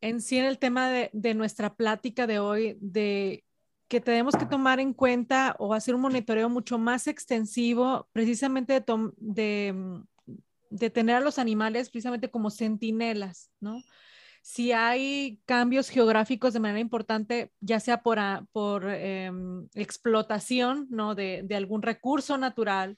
en 0.00 0.20
sí 0.20 0.38
en 0.38 0.44
el 0.44 0.60
tema 0.60 0.88
de, 0.88 1.10
de 1.12 1.34
nuestra 1.34 1.74
plática 1.74 2.28
de 2.28 2.38
hoy, 2.38 2.78
de 2.80 3.42
que 3.90 4.00
tenemos 4.00 4.36
que 4.36 4.46
tomar 4.46 4.78
en 4.78 4.94
cuenta 4.94 5.56
o 5.58 5.74
hacer 5.74 5.96
un 5.96 6.02
monitoreo 6.02 6.48
mucho 6.48 6.78
más 6.78 7.08
extensivo, 7.08 8.08
precisamente 8.12 8.80
de, 9.18 9.72
mm, 9.72 10.04
de, 10.70 10.90
tener 10.90 11.16
a 11.16 11.20
los 11.20 11.40
animales 11.40 11.90
precisamente 11.90 12.30
como 12.30 12.50
centinelas, 12.50 13.50
¿no? 13.58 13.82
Si 14.42 14.70
hay 14.70 15.40
cambios 15.44 15.88
geográficos 15.88 16.52
de 16.52 16.60
manera 16.60 16.78
importante, 16.78 17.50
ya 17.60 17.80
sea 17.80 18.00
por, 18.00 18.20
por 18.52 18.88
em, 18.88 19.68
explotación, 19.74 20.86
¿no? 20.88 21.16
De, 21.16 21.42
de, 21.42 21.56
algún 21.56 21.82
recurso 21.82 22.38
natural 22.38 22.96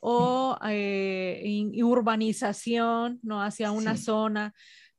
o 0.00 0.58
eh, 0.68 1.72
urbanización, 1.82 3.20
¿no? 3.22 3.42
Hacia 3.42 3.70
una 3.70 3.96
zona 3.96 4.54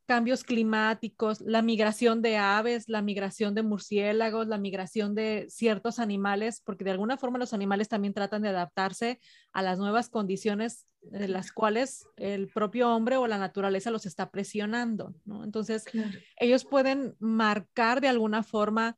cambios 0.08 0.46
climáticos, 0.46 1.42
la 1.42 1.62
migración 1.62 2.22
de 2.22 2.38
aves, 2.38 2.88
la 2.88 3.02
migración 3.02 3.54
de 3.54 3.62
murciélagos, 3.62 4.48
la 4.48 4.58
migración 4.58 5.14
de 5.14 5.46
ciertos 5.50 6.00
animales, 6.00 6.62
porque 6.66 6.86
de 6.86 6.92
alguna 6.92 7.18
forma 7.18 7.38
los 7.38 7.54
animales 7.54 7.90
también 7.90 8.14
tratan 8.14 8.42
de 8.42 8.50
adaptarse 8.50 9.20
a 9.52 9.62
las 9.62 9.78
nuevas 9.78 10.10
condiciones 10.10 10.88
de 11.02 11.28
las 11.28 11.52
cuales 11.52 12.08
el 12.16 12.48
propio 12.48 12.90
hombre 12.90 13.18
o 13.18 13.28
la 13.28 13.38
naturaleza 13.38 13.92
los 13.92 14.06
está 14.06 14.32
presionando, 14.32 15.14
¿no? 15.26 15.44
Entonces, 15.44 15.84
ellos 16.38 16.64
pueden 16.64 17.16
marcar 17.20 18.00
de 18.00 18.08
alguna 18.08 18.44
forma 18.44 18.98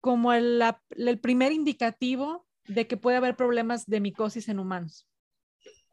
como 0.00 0.32
el, 0.32 0.60
el, 0.90 1.18
primer 1.20 1.52
indicativo 1.52 2.46
de 2.66 2.88
que 2.88 2.96
puede 2.96 3.16
haber 3.16 3.36
problemas 3.36 3.86
de 3.86 4.00
micosis 4.00 4.48
en 4.48 4.58
humanos. 4.58 5.08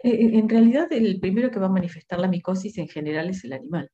Eh, 0.03 0.31
en 0.33 0.49
realidad, 0.49 0.91
el 0.91 1.19
primero 1.19 1.51
que 1.51 1.59
va 1.59 1.67
a 1.67 1.69
manifestar 1.69 2.19
la 2.19 2.27
micosis 2.27 2.79
en 2.79 2.87
general 2.87 3.29
es 3.29 3.43
el 3.43 3.53
animal 3.53 3.91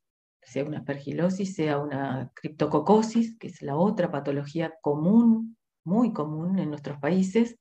sea 0.49 0.63
una 0.63 0.79
aspergilosis, 0.79 1.53
sea 1.53 1.77
una 1.77 2.31
criptococosis, 2.33 3.37
que 3.37 3.47
es 3.47 3.61
la 3.61 3.75
otra 3.75 4.11
patología 4.11 4.73
común, 4.81 5.57
muy 5.83 6.11
común 6.11 6.59
en 6.59 6.69
nuestros 6.69 6.97
países, 6.99 7.57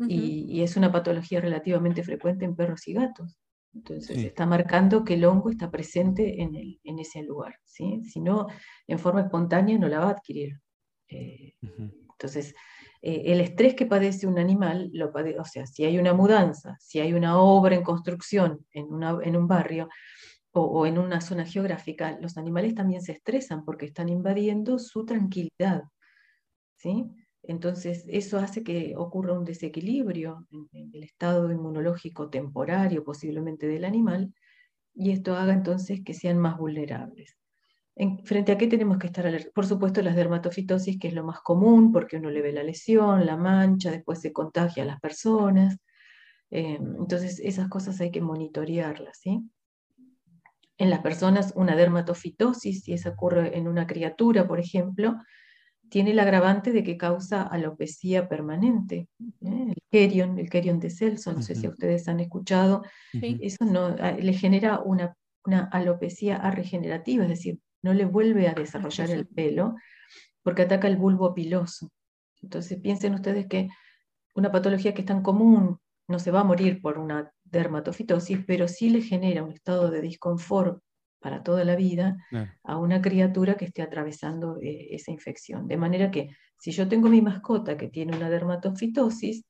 y, 0.00 0.62
es 0.62 0.76
una 0.76 0.92
patología 0.92 1.40
relativamente 1.40 2.04
frecuente 2.04 2.44
en 2.44 2.54
perros 2.54 2.86
y 2.86 2.92
gatos. 2.92 3.36
Entonces 3.74 4.18
está 4.18 4.46
marcando 4.46 5.04
que 5.04 5.14
el 5.14 5.24
hongo 5.24 5.50
está 5.50 5.72
presente 5.72 6.40
en, 6.40 6.54
el, 6.54 6.80
en 6.84 7.00
ese 7.00 7.22
lugar. 7.22 7.56
¿sí? 7.64 8.02
Si 8.04 8.20
no, 8.20 8.46
en 8.86 8.98
forma 9.00 9.22
espontánea 9.22 9.76
no 9.76 9.88
la 9.88 9.98
va 9.98 10.06
a 10.06 10.10
adquirir. 10.10 10.60
Eh, 11.08 11.54
entonces, 11.60 12.54
eh, 13.02 13.22
el 13.26 13.40
estrés 13.40 13.74
que 13.74 13.86
padece 13.86 14.26
un 14.26 14.38
animal, 14.38 14.90
lo 14.92 15.10
o 15.12 15.44
sea, 15.44 15.66
si 15.66 15.84
hay 15.84 15.98
una 15.98 16.14
mudanza, 16.14 16.76
si 16.80 17.00
hay 17.00 17.12
una 17.12 17.38
obra 17.38 17.74
en 17.74 17.82
construcción 17.82 18.66
en, 18.72 18.86
una, 18.86 19.18
en 19.22 19.36
un 19.36 19.46
barrio, 19.46 19.88
o, 20.62 20.86
en 20.86 20.98
una 20.98 21.20
zona 21.20 21.44
geográfica, 21.44 22.18
los 22.20 22.36
animales 22.36 22.74
también 22.74 23.02
se 23.02 23.12
estresan 23.12 23.64
porque 23.64 23.86
están 23.86 24.08
invadiendo 24.08 24.78
su 24.78 25.04
tranquilidad. 25.04 25.84
¿sí? 26.76 27.06
Entonces, 27.42 28.04
eso 28.08 28.38
hace 28.38 28.62
que 28.62 28.94
ocurra 28.96 29.32
un 29.32 29.44
desequilibrio 29.44 30.46
en, 30.50 30.90
el 30.92 31.02
estado 31.02 31.50
inmunológico 31.50 32.28
temporario 32.30 33.04
posiblemente 33.04 33.66
del 33.66 33.84
animal 33.84 34.32
y 34.94 35.12
esto 35.12 35.36
haga 35.36 35.52
entonces 35.52 36.02
que 36.04 36.14
sean 36.14 36.38
más 36.38 36.58
vulnerables. 36.58 37.36
En, 37.96 38.24
¿Frente 38.24 38.52
a 38.52 38.58
qué 38.58 38.66
tenemos 38.66 38.98
que 38.98 39.06
estar 39.08 39.26
alerta? 39.26 39.50
Por 39.54 39.66
supuesto, 39.66 40.02
las 40.02 40.16
dermatofitosis, 40.16 40.98
que 40.98 41.08
es 41.08 41.14
lo 41.14 41.24
más 41.24 41.40
común, 41.40 41.92
porque 41.92 42.16
uno 42.16 42.30
le 42.30 42.42
ve 42.42 42.52
la 42.52 42.62
lesión, 42.62 43.26
la 43.26 43.36
mancha, 43.36 43.90
después 43.90 44.20
se 44.20 44.32
contagia 44.32 44.82
a 44.82 44.86
las 44.86 45.00
personas. 45.00 45.78
Eh, 46.50 46.78
entonces, 46.80 47.40
esas 47.40 47.68
cosas 47.68 48.00
hay 48.00 48.10
que 48.10 48.20
monitorearlas, 48.20 49.18
¿sí? 49.20 49.42
En 50.78 50.90
las 50.90 51.00
personas 51.00 51.52
una 51.56 51.76
dermatofitosis, 51.76 52.84
si 52.84 52.92
esa 52.92 53.10
ocurre 53.10 53.58
en 53.58 53.68
una 53.68 53.86
criatura, 53.86 54.46
por 54.46 54.60
ejemplo, 54.60 55.16
tiene 55.90 56.12
el 56.12 56.18
agravante 56.20 56.72
de 56.72 56.84
que 56.84 56.96
causa 56.96 57.42
alopecia 57.42 58.28
permanente. 58.28 59.08
¿eh? 59.20 59.74
El 59.74 59.82
kerion, 59.90 60.38
el 60.38 60.48
kerion 60.48 60.78
de 60.78 60.90
Celso, 60.90 61.32
no 61.32 61.42
sé 61.42 61.54
si 61.54 61.66
ustedes 61.66 62.08
han 62.08 62.20
escuchado, 62.20 62.82
eso 63.12 63.64
no, 63.64 63.96
ah, 64.00 64.12
le 64.12 64.32
genera 64.32 64.80
una, 64.80 65.16
una 65.44 65.64
alopecia 65.72 66.38
regenerativa, 66.50 67.24
es 67.24 67.30
decir, 67.30 67.58
no 67.82 67.94
le 67.94 68.04
vuelve 68.04 68.48
a 68.48 68.54
desarrollar 68.54 69.10
el 69.10 69.26
pelo 69.26 69.76
porque 70.42 70.62
ataca 70.62 70.88
el 70.88 70.96
bulbo 70.96 71.34
piloso. 71.34 71.90
Entonces 72.40 72.78
piensen 72.80 73.14
ustedes 73.14 73.46
que 73.46 73.68
una 74.34 74.52
patología 74.52 74.94
que 74.94 75.02
es 75.02 75.06
tan 75.06 75.22
común 75.22 75.78
no 76.06 76.18
se 76.18 76.30
va 76.30 76.40
a 76.40 76.44
morir 76.44 76.80
por 76.80 76.98
una 76.98 77.32
dermatofitosis, 77.50 78.44
pero 78.46 78.68
sí 78.68 78.90
le 78.90 79.02
genera 79.02 79.42
un 79.42 79.52
estado 79.52 79.90
de 79.90 80.00
disconfort 80.00 80.82
para 81.20 81.42
toda 81.42 81.64
la 81.64 81.76
vida 81.76 82.16
a 82.62 82.76
una 82.76 83.02
criatura 83.02 83.56
que 83.56 83.64
esté 83.64 83.82
atravesando 83.82 84.58
eh, 84.62 84.88
esa 84.90 85.10
infección. 85.10 85.66
De 85.66 85.76
manera 85.76 86.10
que 86.10 86.30
si 86.58 86.70
yo 86.70 86.88
tengo 86.88 87.08
mi 87.08 87.22
mascota 87.22 87.76
que 87.76 87.88
tiene 87.88 88.16
una 88.16 88.30
dermatofitosis, 88.30 89.44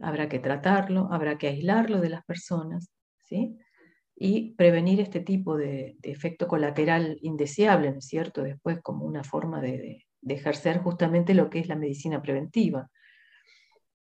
habrá 0.00 0.28
que 0.28 0.38
tratarlo, 0.38 1.08
habrá 1.10 1.38
que 1.38 1.48
aislarlo 1.48 2.00
de 2.00 2.10
las 2.10 2.24
personas, 2.24 2.90
¿sí? 3.24 3.58
Y 4.14 4.54
prevenir 4.54 5.00
este 5.00 5.20
tipo 5.20 5.56
de, 5.56 5.96
efecto 6.02 6.48
colateral 6.48 7.18
indeseable, 7.22 7.92
¿no 7.92 7.98
es 7.98 8.06
cierto? 8.06 8.42
Después 8.42 8.80
como 8.82 9.04
una 9.04 9.24
forma 9.24 9.60
de, 9.60 10.04
ejercer 10.28 10.78
justamente 10.78 11.34
lo 11.34 11.48
que 11.50 11.60
es 11.60 11.68
la 11.68 11.76
medicina 11.76 12.20
preventiva. 12.20 12.88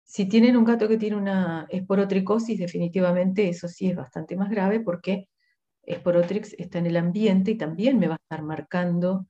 Si 0.05 0.27
tienen 0.27 0.57
un 0.57 0.65
gato 0.65 0.87
que 0.87 0.99
tiene 0.99 1.17
una 1.17 1.67
esporotricosis, 1.71 2.59
definitivamente 2.59 3.49
eso 3.49 3.67
sí 3.69 3.89
es 3.89 3.97
bastante 3.97 4.37
más 4.37 4.51
grave 4.51 4.81
porque 4.81 5.29
esporotrix 5.83 6.55
está 6.59 6.79
en 6.79 6.87
el 6.87 6.97
ambiente 6.97 7.53
y 7.53 7.57
también 7.57 7.99
me 7.99 8.09
va 8.09 8.15
a 8.15 8.23
estar 8.23 8.43
marcando 8.43 9.27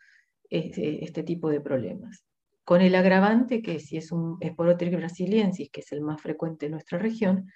este, 0.51 1.05
este 1.05 1.23
tipo 1.23 1.49
de 1.49 1.61
problemas. 1.61 2.25
Con 2.65 2.81
el 2.81 2.95
agravante 2.95 3.61
que 3.61 3.79
si 3.79 3.97
es 3.97 4.11
un 4.11 4.39
Sporotrix 4.43 4.97
brasiliensis, 4.97 5.71
que 5.71 5.81
es 5.81 5.93
el 5.93 6.01
más 6.01 6.21
frecuente 6.21 6.67
en 6.67 6.73
nuestra 6.73 6.99
región, 6.99 7.51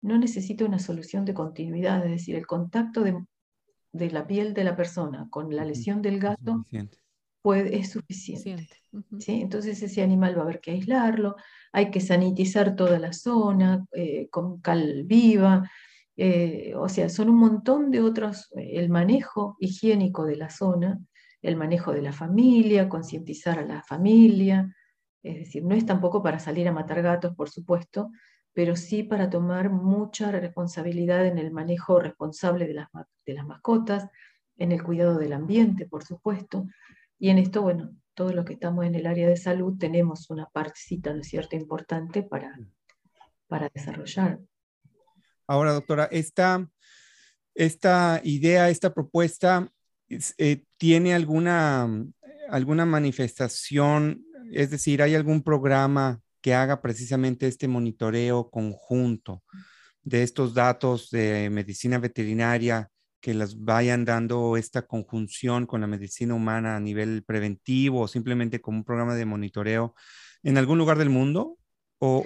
no 0.00 0.18
necesita 0.18 0.64
una 0.64 0.78
solución 0.78 1.24
de 1.24 1.34
continuidad, 1.34 2.04
es 2.04 2.10
decir, 2.10 2.34
el 2.34 2.46
contacto 2.46 3.02
de, 3.02 4.10
la 4.10 4.26
piel 4.26 4.54
de 4.54 4.64
la 4.64 4.76
persona 4.76 5.28
con 5.30 5.54
la 5.54 5.64
lesión 5.64 6.02
del 6.02 6.18
gato 6.18 6.64
puede, 7.44 7.76
es 7.76 7.90
suficiente. 7.90 8.80
Entonces 9.26 9.82
ese 9.82 10.02
animal 10.02 10.34
va 10.34 10.40
a 10.40 10.44
haber 10.44 10.60
que 10.60 10.70
aislarlo, 10.70 11.36
hay 11.72 11.90
que 11.90 12.00
sanitizar 12.00 12.74
toda 12.74 12.98
la 12.98 13.12
zona 13.12 13.84
eh, 13.92 14.28
con 14.30 14.62
cal 14.62 15.04
viva, 15.04 15.70
eh, 16.16 16.72
o 16.74 16.88
sea, 16.88 17.10
son 17.10 17.28
un 17.28 17.36
montón 17.36 17.90
de 17.90 18.00
otros, 18.00 18.50
el 18.56 18.88
manejo 18.88 19.56
higiénico 19.60 20.24
de 20.24 20.36
la 20.36 20.48
zona 20.48 20.98
el 21.44 21.56
manejo 21.56 21.92
de 21.92 22.00
la 22.00 22.12
familia, 22.12 22.88
concientizar 22.88 23.58
a 23.58 23.66
la 23.66 23.82
familia, 23.82 24.74
es 25.22 25.36
decir, 25.40 25.62
no 25.62 25.74
es 25.74 25.84
tampoco 25.84 26.22
para 26.22 26.38
salir 26.38 26.66
a 26.68 26.72
matar 26.72 27.02
gatos, 27.02 27.36
por 27.36 27.50
supuesto, 27.50 28.10
pero 28.54 28.76
sí 28.76 29.02
para 29.02 29.28
tomar 29.28 29.68
mucha 29.68 30.30
responsabilidad 30.30 31.26
en 31.26 31.36
el 31.36 31.50
manejo 31.50 32.00
responsable 32.00 32.66
de 32.66 32.74
las, 32.74 32.88
de 33.26 33.34
las 33.34 33.46
mascotas, 33.46 34.08
en 34.56 34.72
el 34.72 34.82
cuidado 34.82 35.18
del 35.18 35.34
ambiente, 35.34 35.86
por 35.86 36.04
supuesto, 36.04 36.66
y 37.18 37.30
en 37.30 37.38
esto, 37.38 37.62
bueno, 37.62 37.96
todos 38.14 38.34
los 38.34 38.44
que 38.44 38.54
estamos 38.54 38.84
en 38.84 38.94
el 38.94 39.06
área 39.06 39.28
de 39.28 39.36
salud 39.36 39.76
tenemos 39.78 40.30
una 40.30 40.46
partecita, 40.46 41.12
¿no 41.12 41.20
es 41.20 41.28
cierto?, 41.28 41.56
importante 41.56 42.22
para, 42.22 42.58
para 43.46 43.70
desarrollar. 43.74 44.40
Ahora, 45.46 45.72
doctora, 45.72 46.04
esta, 46.10 46.68
esta 47.54 48.20
idea, 48.24 48.70
esta 48.70 48.94
propuesta 48.94 49.70
eh, 50.08 50.64
tiene 50.76 51.14
alguna, 51.14 51.88
alguna 52.48 52.86
manifestación, 52.86 54.24
es 54.52 54.70
decir, 54.70 55.02
hay 55.02 55.14
algún 55.14 55.42
programa 55.42 56.20
que 56.40 56.54
haga 56.54 56.80
precisamente 56.80 57.46
este 57.46 57.68
monitoreo 57.68 58.50
conjunto 58.50 59.42
de 60.02 60.22
estos 60.22 60.52
datos 60.54 61.10
de 61.10 61.48
medicina 61.50 61.98
veterinaria 61.98 62.90
que 63.24 63.32
las 63.32 63.64
vayan 63.64 64.04
dando 64.04 64.58
esta 64.58 64.82
conjunción 64.82 65.64
con 65.64 65.80
la 65.80 65.86
medicina 65.86 66.34
humana 66.34 66.76
a 66.76 66.80
nivel 66.80 67.24
preventivo 67.24 68.02
o 68.02 68.06
simplemente 68.06 68.60
como 68.60 68.76
un 68.76 68.84
programa 68.84 69.14
de 69.14 69.24
monitoreo 69.24 69.94
en 70.42 70.58
algún 70.58 70.76
lugar 70.76 70.98
del 70.98 71.08
mundo? 71.08 71.56
¿O, 72.00 72.22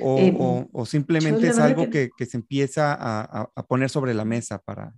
o, 0.72 0.82
eh, 0.82 0.86
simplemente 0.86 1.46
es 1.46 1.60
algo 1.60 1.88
que, 1.88 2.10
que, 2.16 2.26
se 2.26 2.36
empieza 2.36 2.94
a, 2.94 3.48
a, 3.54 3.62
poner 3.68 3.90
sobre 3.90 4.12
la 4.12 4.24
mesa 4.24 4.58
para, 4.58 4.92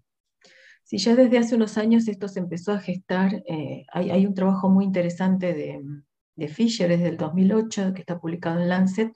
si 0.84 0.96
ya 0.96 1.14
desde 1.14 1.36
hace 1.36 1.54
unos 1.54 1.76
años 1.76 2.08
esto 2.08 2.28
se 2.28 2.38
empezó 2.38 2.72
a 2.72 2.80
gestar, 2.80 3.44
eh, 3.46 3.84
hay, 3.92 4.24
un 4.24 4.32
trabajo 4.32 4.70
muy 4.70 4.86
interesante 4.86 5.52
de, 5.52 5.82
de 6.34 6.48
Fisher, 6.48 6.90
es 6.92 7.02
del 7.02 7.18
2008, 7.18 7.92
que 7.92 8.00
está 8.00 8.18
publicado 8.18 8.58
en 8.58 8.70
Lancet, 8.70 9.12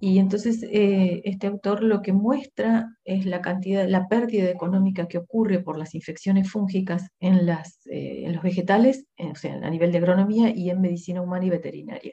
y 0.00 0.18
entonces 0.18 0.62
eh, 0.62 1.22
este 1.24 1.46
autor 1.46 1.82
lo 1.82 2.02
que 2.02 2.12
muestra 2.12 2.96
es 3.04 3.26
la 3.26 3.40
cantidad, 3.40 3.88
la 3.88 4.08
pérdida 4.08 4.50
económica 4.50 5.08
que 5.08 5.18
ocurre 5.18 5.60
por 5.60 5.78
las 5.78 5.94
infecciones 5.94 6.50
fúngicas 6.50 7.08
en, 7.20 7.48
eh, 7.86 8.30
los 8.32 8.42
vegetales, 8.42 9.06
sea, 9.34 9.54
a 9.54 9.70
nivel 9.70 9.92
de 9.92 9.98
agronomía 9.98 10.50
y 10.54 10.70
en 10.70 10.80
medicina 10.80 11.22
humana 11.22 11.46
y 11.46 11.50
veterinaria 11.50 12.12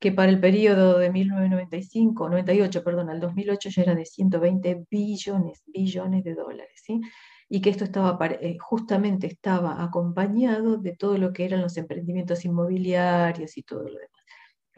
que 0.00 0.12
para 0.12 0.30
el 0.30 0.40
periodo 0.40 0.98
de 0.98 1.10
1995, 1.10 2.28
98, 2.28 2.84
perdón, 2.84 3.10
al 3.10 3.20
2008 3.20 3.68
ya 3.70 3.82
era 3.82 3.94
de 3.94 4.04
120 4.04 4.84
billones, 4.90 5.62
billones 5.66 6.24
de 6.24 6.34
dólares, 6.34 6.80
¿sí? 6.84 7.00
y 7.48 7.60
que 7.60 7.70
esto 7.70 7.84
estaba, 7.84 8.18
eh, 8.40 8.58
justamente 8.60 9.26
estaba 9.26 9.82
acompañado 9.82 10.76
de 10.76 10.94
todo 10.96 11.18
lo 11.18 11.32
que 11.32 11.44
eran 11.46 11.62
los 11.62 11.76
emprendimientos 11.76 12.44
inmobiliarios 12.44 13.56
y 13.56 13.62
todo 13.62 13.84
lo 13.84 13.94
demás. 13.94 14.22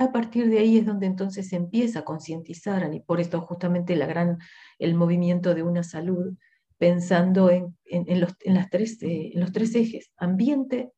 A 0.01 0.13
partir 0.13 0.49
de 0.49 0.61
ahí 0.61 0.79
es 0.79 0.87
donde 0.87 1.05
entonces 1.05 1.51
se 1.51 1.57
empieza 1.57 1.99
a 1.99 2.05
concientizar, 2.05 2.89
y 2.95 3.01
por 3.01 3.21
esto 3.21 3.43
justamente 3.43 3.95
la 3.97 4.07
gran, 4.07 4.39
el 4.79 4.95
movimiento 4.95 5.55
de 5.55 5.63
una 5.63 5.83
salud, 5.83 6.39
pensando 6.79 7.51
en, 7.51 7.77
en, 7.85 8.19
los, 8.19 8.35
en 8.41 8.55
las 8.55 8.71
tres, 8.71 9.03
eh, 9.03 9.33
en 9.35 9.41
los 9.41 9.53
tres 9.53 9.75
ejes, 9.75 10.11
ambiente, 10.17 10.91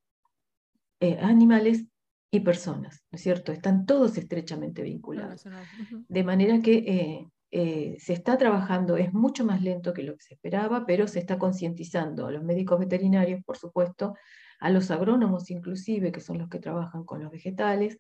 eh, 1.01 1.19
animales 1.21 1.85
y 2.31 2.41
personas, 2.41 3.03
¿no 3.11 3.17
es 3.17 3.23
cierto? 3.23 3.51
Están 3.51 3.87
todos 3.87 4.17
estrechamente 4.17 4.83
vinculados. 4.83 5.49
De 6.09 6.23
manera 6.23 6.61
que 6.61 7.27
eh, 7.51 7.97
se 7.99 8.13
está 8.13 8.39
trabajando, 8.39 8.97
es 8.97 9.13
mucho 9.13 9.45
más 9.45 9.61
lento 9.63 9.93
que 9.93 10.05
lo 10.05 10.17
que 10.17 10.23
se 10.23 10.35
esperaba, 10.35 10.87
pero 10.87 11.09
se 11.09 11.19
está 11.19 11.41
concientizando 11.41 12.29
a 12.29 12.31
los 12.31 12.45
médicos 12.45 12.79
veterinarios, 12.79 13.43
por 13.45 13.57
supuesto, 13.57 14.15
a 14.61 14.71
los 14.71 14.93
agrónomos 14.93 15.51
inclusive, 15.51 16.13
que 16.13 16.21
son 16.21 16.39
los 16.39 16.49
que 16.49 16.61
trabajan 16.61 17.03
con 17.03 17.21
los 17.21 17.33
vegetales, 17.33 17.99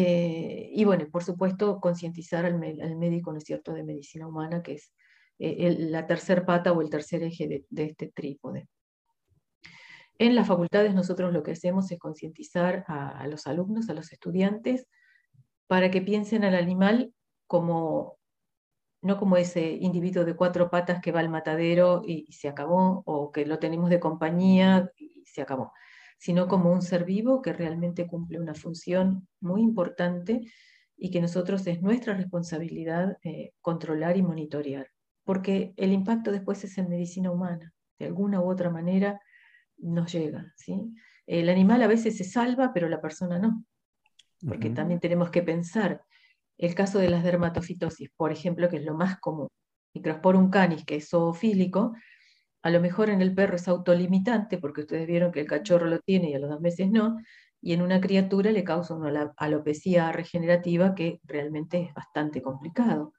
eh, 0.00 0.70
y 0.72 0.84
bueno, 0.84 1.06
por 1.10 1.24
supuesto, 1.24 1.80
concientizar 1.80 2.44
al, 2.44 2.58
médico, 2.58 3.32
¿no 3.32 3.38
es 3.38 3.44
cierto?, 3.44 3.72
de 3.72 3.84
medicina 3.84 4.26
humana, 4.26 4.62
que 4.62 4.74
es 4.74 4.92
eh, 5.38 5.76
la 5.78 6.06
tercer 6.06 6.44
pata 6.44 6.72
o 6.72 6.82
el 6.82 6.90
tercer 6.90 7.22
eje 7.22 7.64
de, 7.68 7.84
este 7.84 8.08
trípode. 8.08 8.68
En 10.18 10.34
las 10.34 10.48
facultades 10.48 10.94
nosotros 10.94 11.32
lo 11.32 11.42
que 11.42 11.52
hacemos 11.52 11.90
es 11.90 11.98
concientizar 11.98 12.84
a 12.88 13.26
los 13.28 13.46
alumnos, 13.46 13.88
a 13.88 13.94
los 13.94 14.12
estudiantes, 14.12 14.86
para 15.68 15.90
que 15.90 16.02
piensen 16.02 16.44
al 16.44 16.56
animal 16.56 17.12
como 17.46 18.18
no 19.00 19.16
como 19.16 19.36
ese 19.36 19.70
individuo 19.80 20.24
de 20.24 20.34
cuatro 20.34 20.70
patas 20.70 21.00
que 21.00 21.12
va 21.12 21.20
al 21.20 21.28
matadero 21.28 22.02
y, 22.04 22.32
se 22.32 22.48
acabó, 22.48 23.02
o 23.06 23.30
que 23.30 23.46
lo 23.46 23.58
tenemos 23.58 23.90
de 23.90 24.00
compañía 24.00 24.90
y 24.96 25.24
se 25.26 25.42
acabó, 25.42 25.72
sino 26.18 26.48
como 26.48 26.72
un 26.72 26.82
ser 26.82 27.04
vivo 27.04 27.40
que 27.40 27.52
realmente 27.52 28.06
cumple 28.06 28.40
una 28.40 28.54
función 28.54 29.28
muy 29.40 29.62
importante 29.62 30.40
y 30.96 31.10
que 31.10 31.20
nosotros 31.20 31.66
es 31.66 31.80
nuestra 31.80 32.14
responsabilidad 32.14 33.16
eh, 33.22 33.52
controlar 33.60 34.16
y 34.16 34.22
monitorear, 34.22 34.88
porque 35.24 35.72
el 35.76 35.92
impacto 35.92 36.32
después 36.32 36.62
es 36.64 36.76
en 36.76 36.88
medicina 36.88 37.30
humana, 37.30 37.72
de 37.98 38.06
alguna 38.06 38.40
u 38.40 38.50
otra 38.50 38.68
manera 38.68 39.20
nos 39.76 40.12
llega. 40.12 40.52
¿sí? 40.56 40.92
El 41.26 41.48
animal 41.48 41.82
a 41.82 41.86
veces 41.86 42.16
se 42.16 42.24
salva, 42.24 42.72
pero 42.74 42.88
la 42.88 43.00
persona 43.00 43.38
no, 43.38 43.64
porque 44.46 44.70
también 44.70 45.00
tenemos 45.00 45.30
que 45.30 45.42
pensar 45.42 46.02
el 46.58 46.74
caso 46.74 46.98
de 46.98 47.08
las 47.08 47.22
dermatofitosis, 47.22 48.10
por 48.16 48.32
ejemplo, 48.32 48.68
que 48.68 48.76
es 48.78 48.84
lo 48.84 48.94
más 48.94 49.20
común. 49.20 49.48
Microsporum 49.94 50.50
canis, 50.50 50.84
que 50.84 50.96
es 50.96 51.08
zoofílico, 51.08 51.94
a 52.68 52.70
lo 52.70 52.80
mejor 52.80 53.08
en 53.08 53.22
el 53.22 53.34
perro 53.34 53.56
es 53.56 53.66
autolimitante, 53.66 54.58
porque 54.58 54.82
ustedes 54.82 55.06
vieron 55.06 55.32
que 55.32 55.40
el 55.40 55.46
cachorro 55.46 55.86
lo 55.86 56.00
tiene 56.00 56.30
y 56.30 56.34
a 56.34 56.38
los 56.38 56.50
dos 56.50 56.60
meses 56.60 56.90
no, 56.90 57.16
y 57.62 57.72
en 57.72 57.80
una 57.80 57.98
criatura 57.98 58.52
le 58.52 58.62
causa 58.62 58.94
una 58.94 59.32
alopecia 59.38 60.12
regenerativa 60.12 60.94
que 60.94 61.18
realmente 61.24 61.80
es 61.80 61.94
bastante 61.94 62.42
complicado. 62.42 63.14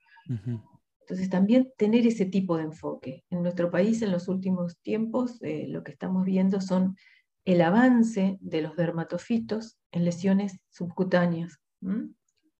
Entonces 1.02 1.30
también 1.32 1.72
tener 1.78 2.06
ese 2.06 2.26
tipo 2.26 2.58
de 2.58 2.64
enfoque. 2.66 3.24
En 3.32 3.42
nuestro 3.42 3.72
país 3.72 4.04
en 4.04 4.12
los 4.12 4.28
últimos 4.28 4.78
tiempos 4.82 5.42
eh, 5.42 5.66
lo 5.68 5.84
que 5.84 5.94
estamos 5.94 6.26
viendo 6.26 6.62
son 6.62 6.96
el 7.44 7.62
avance 7.62 8.38
de 8.42 8.62
los 8.62 8.76
dermatofitos 8.76 9.80
en 9.92 10.06
lesiones 10.06 10.60
subcutáneas 10.70 11.60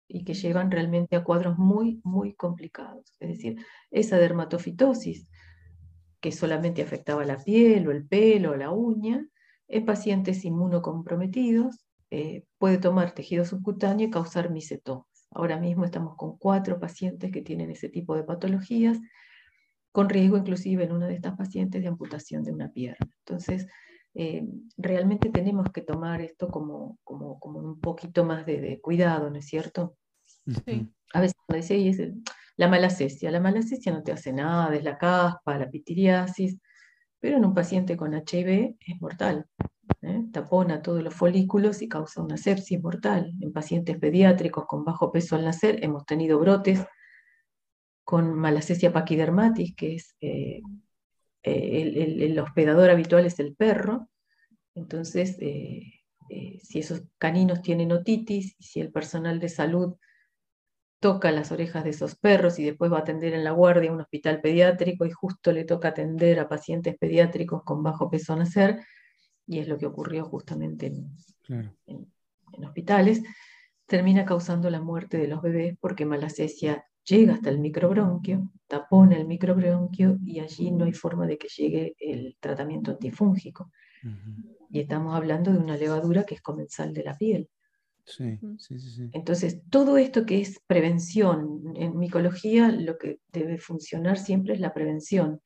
y 0.08 0.24
que 0.24 0.34
llevan 0.34 0.72
realmente 0.72 1.16
a 1.16 1.24
cuadros 1.24 1.60
muy, 1.60 2.02
muy 2.04 2.34
complicados. 2.34 3.14
Es 3.20 3.30
decir, 3.30 3.64
esa 3.92 4.18
dermatofitosis 4.18 5.28
que 6.20 6.32
solamente 6.32 6.82
afectaba 6.82 7.26
la 7.26 7.38
piel 7.38 7.88
o 7.88 7.92
el 7.92 8.06
pelo 8.06 8.52
o 8.52 8.56
la 8.56 8.72
uña, 8.72 9.26
en 9.68 9.86
pacientes 9.86 10.44
inmunocomprometidos 10.46 11.86
eh, 12.12 12.46
puede 12.58 12.80
tomar 12.80 13.12
tejido 13.14 13.46
subcutáneo 13.46 14.08
y 14.08 14.12
causar 14.12 14.50
misetomas. 14.50 15.06
Ahora 15.32 15.60
mismo 15.60 15.86
estamos 15.86 16.16
con 16.16 16.38
cuatro 16.38 16.80
pacientes 16.80 17.32
que 17.32 17.42
tienen 17.42 17.70
ese 17.70 17.88
tipo 17.88 18.16
de 18.16 18.24
patologías, 18.24 19.00
con 19.92 20.10
riesgo 20.10 20.38
inclusive 20.38 20.84
en 20.84 20.92
una 20.92 21.08
de 21.08 21.16
estas 21.16 21.38
pacientes 21.38 21.82
de 21.82 21.88
amputación 21.88 22.44
de 22.44 22.52
una 22.52 22.72
pierna. 22.72 23.08
Entonces, 23.26 23.68
eh, 24.16 24.44
realmente 24.76 25.30
tenemos 25.30 25.72
que 25.72 25.82
tomar 25.82 26.22
esto 26.22 26.50
como, 26.50 26.98
como, 27.04 27.40
como 27.40 27.60
un 27.60 27.80
poquito 27.80 28.26
más 28.26 28.46
de, 28.46 28.80
cuidado, 28.82 29.30
¿no 29.30 29.38
es 29.38 29.46
cierto? 29.46 29.96
Sí. 30.66 30.90
A 31.14 31.22
veces 31.22 31.38
uno 31.48 31.58
dice, 31.58 32.14
la 32.60 32.68
malacesia, 32.68 33.32
la 33.32 33.40
malacesia 33.40 33.94
no 33.94 34.04
te 34.04 34.12
hace 34.12 34.34
nada, 34.34 34.76
es 34.76 34.84
la 34.84 34.98
caspa, 34.98 35.58
la 35.58 35.70
pitiriasis, 35.70 36.60
pero 37.18 37.38
en 37.38 37.46
un 37.46 37.54
paciente 37.54 37.96
con 37.96 38.14
HIV 38.14 38.76
es 38.86 39.02
mortal. 39.02 39.46
¿eh? 40.02 40.26
Tapona 40.34 40.82
todos 40.82 41.02
los 41.02 41.16
folículos 41.16 41.82
y 41.82 41.88
causa 41.88 42.22
una 42.22 42.36
sepsis 42.36 42.82
mortal. 42.84 43.32
En 43.40 43.54
pacientes 43.54 43.98
pediátricos 43.98 44.66
con 44.66 44.84
bajo 44.84 45.10
peso 45.10 45.38
al 45.38 45.46
nacer 45.46 45.82
hemos 45.86 46.06
tenido 46.06 46.38
brotes 46.38 46.86
con 48.04 48.34
malacesia 48.34 48.92
paquidermatis, 48.92 49.74
que 49.74 49.96
es 49.96 50.18
eh, 50.20 50.62
eh, 51.44 52.18
el, 52.20 52.38
hospedador 52.40 52.90
habitual 52.90 53.26
es 53.26 53.40
el 53.40 53.56
perro. 53.56 54.10
Entonces, 54.76 55.38
si 55.38 56.80
esos 56.80 57.04
caninos 57.18 57.62
tienen 57.62 57.94
otitis 57.94 58.58
si 58.60 58.82
el 58.82 58.92
personal 58.92 59.40
de 59.40 59.48
salud 59.48 59.96
toca 61.00 61.32
las 61.32 61.52
orejas 61.52 61.84
de 61.84 61.92
esos 61.92 62.16
perros 62.16 62.60
y 62.60 62.66
después 62.66 62.92
va 62.92 62.98
a 62.98 63.02
atender 63.02 63.34
en 63.34 63.44
la 63.44 63.52
guardia 63.52 63.90
a 63.90 63.94
un 63.94 64.02
hospital 64.02 64.42
pediátrico 64.42 65.06
y 65.06 65.12
justo 65.12 65.52
le 65.52 65.64
toca 65.64 65.90
atender 65.90 66.40
a 66.40 66.50
pacientes 66.50 66.98
pediátricos 66.98 67.64
con 67.64 67.82
bajo 67.84 68.10
peso 68.10 68.34
a 68.34 68.38
nacer, 68.38 68.82
y 69.48 69.60
es 69.60 69.68
lo 69.68 69.78
que 69.78 69.88
ocurrió 69.88 70.26
justamente 70.26 70.94
en, 71.48 72.08
hospitales, 72.64 73.24
termina 73.86 74.26
causando 74.26 74.70
la 74.70 74.82
muerte 74.82 75.18
de 75.18 75.28
los 75.28 75.42
bebés 75.42 75.78
porque 75.80 76.06
malacesia 76.06 76.86
llega 77.04 77.34
hasta 77.34 77.50
el 77.50 77.60
microbronquio, 77.60 78.52
tapona 78.68 79.16
el 79.16 79.26
microbronquio 79.26 80.18
y 80.24 80.40
allí 80.40 80.72
no 80.72 80.86
hay 80.86 80.94
forma 80.94 81.26
de 81.26 81.38
que 81.38 81.48
llegue 81.48 81.96
el 82.00 82.38
tratamiento 82.40 82.92
antifúngico. 82.92 83.72
Y 84.70 84.80
estamos 84.80 85.16
hablando 85.16 85.52
de 85.52 85.58
una 85.58 85.78
levadura 85.78 86.24
que 86.24 86.36
es 86.36 86.42
comensal 86.42 86.94
de 86.94 87.04
la 87.04 87.18
piel. 87.18 87.50
Sí, 88.10 88.40
sí, 88.58 88.80
sí, 88.80 89.10
Entonces, 89.14 89.62
todo 89.70 89.98
esto 89.98 90.26
que 90.26 90.42
es 90.42 90.60
prevención, 90.66 91.74
en 91.76 91.98
micología 91.98 92.72
lo 92.72 92.98
que 92.98 93.20
debe 93.32 93.60
funcionar 93.60 94.18
siempre 94.18 94.56
es 94.56 94.60
la 94.60 94.74
prevención. 94.74 95.42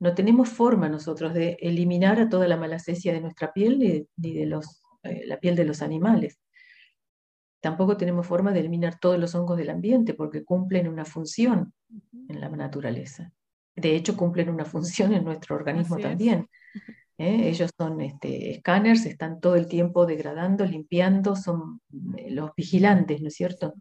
No 0.00 0.14
tenemos 0.14 0.50
forma 0.50 0.88
nosotros 0.90 1.32
de 1.32 1.56
eliminar 1.60 2.20
a 2.20 2.28
toda 2.28 2.46
la 2.46 2.58
malacesia 2.58 3.14
de 3.14 3.22
nuestra 3.22 3.54
piel 3.54 3.78
ni, 3.78 4.06
de 4.16 4.46
los, 4.46 4.82
eh, 5.02 5.22
la 5.26 5.40
piel 5.40 5.56
de 5.56 5.64
los 5.64 5.80
animales. 5.80 6.38
Tampoco 7.60 7.96
tenemos 7.96 8.26
forma 8.26 8.52
de 8.52 8.60
eliminar 8.60 8.98
todos 8.98 9.18
los 9.18 9.34
hongos 9.34 9.56
del 9.56 9.70
ambiente 9.70 10.12
porque 10.12 10.44
cumplen 10.44 10.86
una 10.86 11.06
función 11.06 11.72
en 12.28 12.38
la 12.38 12.50
naturaleza. 12.50 13.32
De 13.74 13.96
hecho, 13.96 14.14
cumplen 14.14 14.50
una 14.50 14.64
función 14.66 15.14
en 15.14 15.24
nuestro 15.24 15.56
organismo 15.56 15.96
también. 15.96 16.50
¿Eh? 17.18 17.48
Ellos 17.48 17.70
son 17.76 18.00
este, 18.00 18.52
escáneres, 18.52 19.06
están 19.06 19.40
todo 19.40 19.56
el 19.56 19.66
tiempo 19.66 20.06
degradando, 20.06 20.64
limpiando, 20.64 21.36
son 21.36 21.80
eh, 22.16 22.30
los 22.30 22.50
vigilantes, 22.56 23.20
¿no 23.20 23.28
es 23.28 23.34
cierto? 23.34 23.74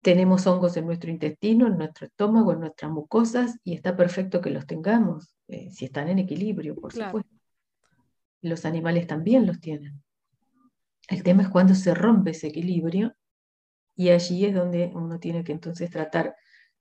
Tenemos 0.00 0.46
hongos 0.46 0.76
en 0.76 0.86
nuestro 0.86 1.10
intestino, 1.10 1.66
en 1.66 1.78
nuestro 1.78 2.06
estómago, 2.06 2.52
en 2.52 2.60
nuestras 2.60 2.90
mucosas, 2.90 3.58
y 3.64 3.74
está 3.74 3.96
perfecto 3.96 4.40
que 4.40 4.50
los 4.50 4.66
tengamos, 4.66 5.34
eh, 5.48 5.70
si 5.70 5.84
están 5.84 6.08
en 6.08 6.18
equilibrio, 6.18 6.74
por 6.74 6.92
supuesto. 6.92 7.30
Los 8.40 8.64
animales 8.64 9.06
también 9.06 9.46
los 9.46 9.60
tienen. 9.60 10.02
El 11.08 11.22
tema 11.22 11.42
es 11.42 11.48
cuando 11.48 11.74
se 11.74 11.94
rompe 11.94 12.32
ese 12.32 12.48
equilibrio, 12.48 13.14
y 13.94 14.08
allí 14.08 14.46
es 14.46 14.54
donde 14.54 14.90
uno 14.94 15.20
tiene 15.20 15.44
que 15.44 15.52
entonces 15.52 15.90
tratar 15.90 16.34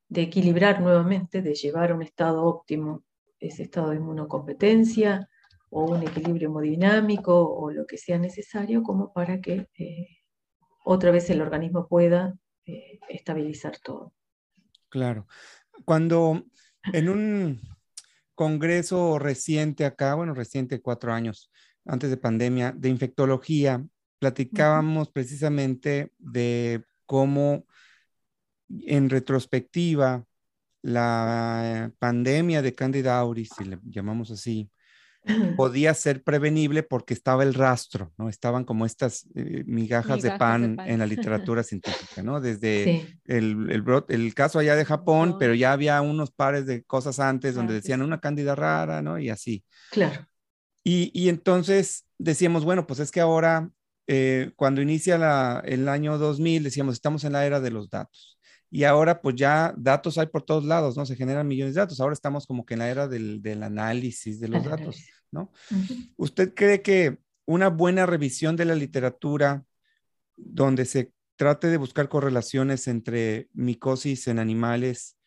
de 0.08 0.22
equilibrar 0.24 0.82
nuevamente, 0.82 1.42
de 1.42 1.54
llevar 1.54 1.92
a 1.92 1.96
un 1.96 2.02
estado 2.02 2.44
óptimo 2.44 3.04
ese 3.40 3.64
estado 3.64 3.90
de 3.90 3.98
inmunocompetencia, 3.98 5.30
o 5.72 5.86
un 5.86 6.04
equilibrio 6.04 6.50
hemodinámico 6.50 7.34
o 7.34 7.72
lo 7.72 7.88
que 7.88 7.98
sea 7.98 8.20
necesario 8.20 8.84
como 8.84 9.12
para 9.14 9.40
que 9.42 9.70
eh, 9.78 10.08
otra 10.84 11.12
vez 11.12 11.30
el 11.30 11.42
organismo 11.42 11.88
pueda 11.88 12.38
eh, 12.66 13.00
estabilizar 13.10 13.78
todo. 13.80 14.14
Claro. 14.90 15.28
Cuando 15.86 16.44
en 16.92 17.10
un 17.10 17.62
congreso 18.36 19.18
reciente 19.18 19.86
acá, 19.86 20.16
bueno, 20.16 20.34
reciente 20.34 20.82
cuatro 20.82 21.14
años 21.14 21.52
antes 21.86 22.10
de 22.10 22.18
pandemia, 22.18 22.74
de 22.74 22.90
infectología, 22.90 23.84
platicábamos 24.20 25.10
precisamente 25.10 26.12
de 26.20 26.84
cómo 27.06 27.66
en 28.70 29.10
retrospectiva 29.10 30.26
la 30.82 31.92
pandemia 31.98 32.62
de 32.62 32.76
Candida 32.76 33.18
auris, 33.18 33.50
si 33.58 33.64
le 33.64 33.80
llamamos 33.84 34.32
así, 34.32 34.70
podía 35.56 35.94
ser 35.94 36.24
prevenible 36.24 36.84
porque 36.84 37.14
estaba 37.14 37.44
el 37.44 37.54
rastro, 37.54 38.12
¿no? 38.18 38.28
Estaban 38.28 38.64
como 38.64 38.86
estas 38.86 39.28
eh, 39.36 39.64
migajas, 39.68 40.22
de, 40.22 40.32
pan 40.32 40.78
en 40.86 41.00
la 41.00 41.06
literatura 41.08 41.64
científica, 41.64 42.24
¿no? 42.24 42.42
Desde 42.42 43.08
el, 43.26 43.84
el, 44.10 44.34
caso 44.34 44.60
allá 44.60 44.76
de 44.76 44.86
Japón, 44.86 45.38
pero 45.38 45.54
ya 45.54 45.74
había 45.74 46.02
unos 46.02 46.32
pares 46.32 46.66
de 46.66 46.84
cosas 46.84 47.20
antes 47.20 47.56
donde 47.56 47.76
decían 47.76 48.02
una 48.02 48.20
cándida 48.20 48.56
rara, 48.56 49.02
¿no? 49.02 49.20
Y 49.20 49.30
así. 49.30 49.64
Claro. 49.92 50.28
Y, 50.84 51.12
y 51.14 51.30
entonces 51.30 52.06
decíamos, 52.18 52.64
bueno, 52.64 52.88
pues 52.88 53.00
es 53.00 53.12
que 53.12 53.22
ahora, 53.22 53.70
eh, 54.08 54.52
cuando 54.56 54.82
inicia 54.82 55.18
la, 55.18 55.62
el 55.66 55.88
año 55.88 56.18
2000, 56.18 56.64
decíamos, 56.64 56.96
estamos 56.96 57.24
en 57.24 57.34
la 57.34 57.46
era 57.46 57.60
de 57.60 57.72
los 57.72 57.90
datos. 57.90 58.40
Y 58.72 58.86
ahora 58.86 59.22
pues 59.22 59.36
ya 59.36 59.74
datos 59.78 60.18
hay 60.18 60.28
por 60.28 60.44
todos 60.44 60.64
lados, 60.64 60.96
¿no? 60.96 61.06
Se 61.06 61.18
generan 61.18 61.48
millones 61.48 61.76
de 61.76 61.82
datos. 61.82 62.00
Ahora 62.00 62.14
estamos 62.14 62.48
como 62.48 62.66
que 62.66 62.76
en 62.76 62.80
la 62.80 62.90
era 62.90 63.08
del, 63.08 63.42
del 63.42 63.64
análisis 63.64 64.40
de 64.40 64.48
los 64.48 64.64
datos, 64.64 65.04
¿no? 65.30 65.52
¿Usted 66.16 66.54
cree 66.54 66.82
que 66.82 67.18
una 67.46 67.68
buena 67.70 68.06
revisión 68.06 68.56
de 68.56 68.66
la 68.66 68.76
literatura 68.76 69.66
donde 70.38 70.86
se 70.86 71.12
trate 71.36 71.68
de 71.68 71.78
buscar 71.78 72.08
correlaciones 72.08 72.88
entre 72.88 73.50
micosis 73.54 74.28
en 74.28 74.40
animales 74.40 75.18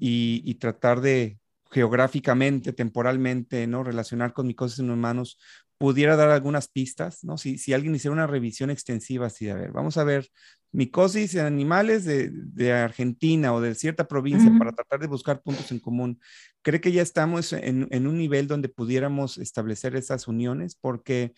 y, 0.00 0.42
y 0.44 0.56
tratar 0.56 1.00
de 1.00 1.38
geográficamente, 1.70 2.72
temporalmente, 2.72 3.66
¿no? 3.66 3.84
Relacionar 3.84 4.32
con 4.32 4.46
micosis 4.46 4.80
en 4.80 4.90
humanos, 4.90 5.38
pudiera 5.78 6.16
dar 6.16 6.30
algunas 6.30 6.68
pistas, 6.68 7.24
¿no? 7.24 7.38
Si, 7.38 7.56
si 7.56 7.72
alguien 7.72 7.94
hiciera 7.94 8.12
una 8.12 8.26
revisión 8.26 8.70
extensiva 8.70 9.26
así 9.26 9.46
de, 9.46 9.52
a 9.52 9.54
ver, 9.54 9.72
vamos 9.72 9.96
a 9.96 10.04
ver 10.04 10.28
micosis 10.72 11.34
en 11.34 11.46
animales 11.46 12.04
de, 12.04 12.72
Argentina 12.72 13.54
o 13.54 13.60
de 13.60 13.74
cierta 13.74 14.06
provincia 14.06 14.52
para 14.58 14.72
tratar 14.72 15.00
de 15.00 15.06
buscar 15.06 15.40
puntos 15.40 15.70
en 15.72 15.78
común. 15.78 16.20
¿Cree 16.62 16.80
que 16.80 16.92
ya 16.92 17.02
estamos 17.02 17.52
en, 17.52 17.88
en, 17.90 18.06
un 18.06 18.18
nivel 18.18 18.46
donde 18.46 18.68
pudiéramos 18.68 19.38
establecer 19.38 19.96
esas 19.96 20.28
uniones? 20.28 20.76
Porque 20.78 21.32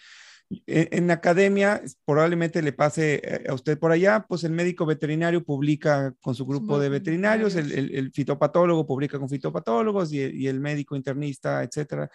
e, 0.67 0.89
en, 0.91 1.09
academia 1.13 1.81
probablemente 2.05 2.61
le 2.61 2.73
pase 2.73 3.21
eh, 3.23 3.45
a 3.49 3.55
usted 3.55 3.79
por 3.79 3.93
allá, 3.93 4.27
pues 4.29 4.43
el 4.43 4.51
médico 4.51 4.85
veterinario 4.85 5.45
publica 5.45 6.13
con 6.21 6.35
su 6.35 6.45
grupo 6.45 6.81
de 6.81 6.89
veterinarios, 6.89 7.55
el, 7.55 7.71
el, 7.73 8.11
fitopatólogo 8.11 8.85
publica 8.85 9.17
con 9.21 9.29
fitopatólogos 9.29 10.13
y, 10.13 10.49
el 10.49 10.59
médico 10.59 10.97
internista, 10.97 11.63
etcétera. 11.63 12.11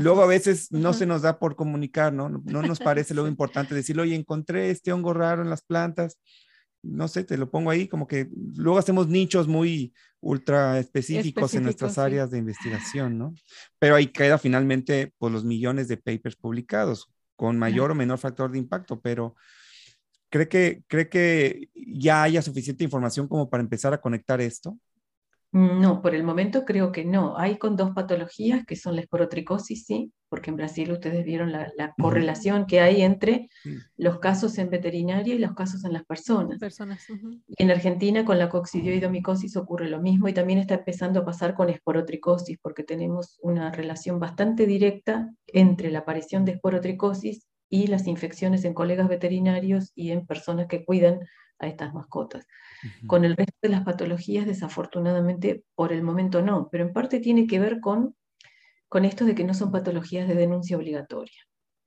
Luego 0.00 0.22
a 0.22 0.26
veces 0.26 0.72
no 0.72 0.92
se 0.92 1.06
nos 1.06 1.22
da 1.22 1.38
por 1.38 1.54
comunicar, 1.54 2.12
¿no? 2.12 2.28
No 2.28 2.62
nos 2.62 2.80
parece 2.80 3.14
lo 3.14 3.26
importante 3.28 3.76
decirlo, 3.76 4.02
oye, 4.02 4.16
encontré 4.16 4.70
este 4.70 4.92
hongo 4.92 5.14
raro 5.14 5.42
en 5.42 5.50
las 5.50 5.62
plantas, 5.62 6.18
no 6.82 7.06
sé, 7.06 7.22
te 7.22 7.36
lo 7.36 7.48
pongo 7.48 7.70
ahí, 7.70 7.86
como 7.86 8.08
que 8.08 8.28
luego 8.56 8.78
hacemos 8.78 9.06
nichos 9.06 9.46
muy 9.46 9.94
ultra 10.20 10.80
específicos 10.80 11.54
en 11.54 11.62
nuestras 11.62 11.96
áreas 11.96 12.32
de 12.32 12.38
investigación, 12.38 13.18
¿no? 13.18 13.34
Pero 13.78 13.94
ahí 13.94 14.08
queda 14.08 14.36
finalmente 14.36 15.12
pues 15.18 15.32
los 15.32 15.44
millones 15.44 15.86
de 15.86 15.96
papers 15.96 16.34
publicados 16.34 17.08
con 17.36 17.58
mayor 17.58 17.90
o 17.90 17.94
menor 17.94 18.18
factor 18.18 18.50
de 18.50 18.58
impacto, 18.58 19.00
pero 19.00 19.34
¿cree 20.30 20.48
que, 20.48 20.82
¿cree 20.88 21.08
que 21.08 21.68
ya 21.74 22.22
haya 22.22 22.42
suficiente 22.42 22.84
información 22.84 23.28
como 23.28 23.50
para 23.50 23.62
empezar 23.62 23.92
a 23.92 24.00
conectar 24.00 24.40
esto? 24.40 24.78
No, 25.52 26.00
por 26.00 26.14
el 26.14 26.24
momento 26.24 26.64
creo 26.64 26.92
que 26.92 27.04
no. 27.04 27.36
Hay 27.36 27.58
con 27.58 27.76
dos 27.76 27.90
patologías 27.90 28.64
que 28.64 28.74
son 28.74 28.96
la 28.96 29.02
esporotricosis, 29.02 29.84
sí, 29.84 30.10
porque 30.30 30.48
en 30.48 30.56
Brasil 30.56 30.90
ustedes 30.90 31.26
vieron 31.26 31.52
la, 31.52 31.94
correlación 32.00 32.64
que 32.64 32.80
hay 32.80 33.02
entre 33.02 33.50
los 33.98 34.18
casos 34.18 34.56
en 34.56 34.70
veterinaria 34.70 35.34
y 35.34 35.38
los 35.38 35.52
casos 35.52 35.84
en 35.84 35.92
las 35.92 36.06
personas. 36.06 36.58
personas 36.58 37.06
En 37.58 37.70
Argentina 37.70 38.24
con 38.24 38.38
la 38.38 38.48
coccidioidomicosis 38.48 39.54
ocurre 39.58 39.90
lo 39.90 40.00
mismo 40.00 40.26
y 40.26 40.32
también 40.32 40.58
está 40.58 40.76
empezando 40.76 41.20
a 41.20 41.26
pasar 41.26 41.54
con 41.54 41.68
esporotricosis, 41.68 42.58
porque 42.62 42.82
tenemos 42.82 43.38
una 43.42 43.70
relación 43.72 44.18
bastante 44.18 44.64
directa 44.64 45.30
entre 45.48 45.90
la 45.90 45.98
aparición 45.98 46.46
de 46.46 46.52
esporotricosis 46.52 47.46
y 47.68 47.88
las 47.88 48.06
infecciones 48.06 48.64
en 48.64 48.72
colegas 48.72 49.08
veterinarios 49.08 49.92
y 49.94 50.12
en 50.12 50.26
personas 50.26 50.66
que 50.66 50.86
cuidan 50.86 51.20
a 51.62 51.68
estas 51.68 51.94
mascotas. 51.94 52.46
Con 53.06 53.24
el 53.24 53.36
resto 53.36 53.56
de 53.62 53.68
las 53.68 53.84
patologías, 53.84 54.46
desafortunadamente, 54.46 55.64
por 55.74 55.92
el 55.92 56.02
momento 56.02 56.42
no, 56.42 56.68
pero 56.70 56.84
en 56.84 56.92
parte 56.92 57.20
tiene 57.20 57.46
que 57.46 57.60
ver 57.60 57.80
con, 57.80 58.16
con 58.88 59.04
esto 59.04 59.24
de 59.24 59.34
que 59.34 59.44
no 59.44 59.54
son 59.54 59.70
patologías 59.70 60.28
de 60.28 60.34
denuncia 60.34 60.76
obligatoria. 60.76 61.40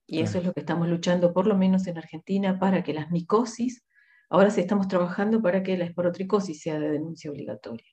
Y 0.07 0.21
eso 0.21 0.37
es 0.37 0.45
lo 0.45 0.53
que 0.53 0.59
estamos 0.59 0.87
luchando, 0.87 1.33
por 1.33 1.47
lo 1.47 1.57
menos 1.57 1.87
en 1.87 1.97
Argentina, 1.97 2.59
para 2.59 2.83
que 2.83 2.93
las 2.93 3.11
micosis, 3.11 3.83
ahora 4.29 4.49
sí 4.49 4.61
estamos 4.61 4.87
trabajando 4.87 5.41
para 5.41 5.63
que 5.63 5.77
la 5.77 5.85
esporotricosis 5.85 6.61
sea 6.61 6.79
de 6.79 6.91
denuncia 6.91 7.31
obligatoria. 7.31 7.87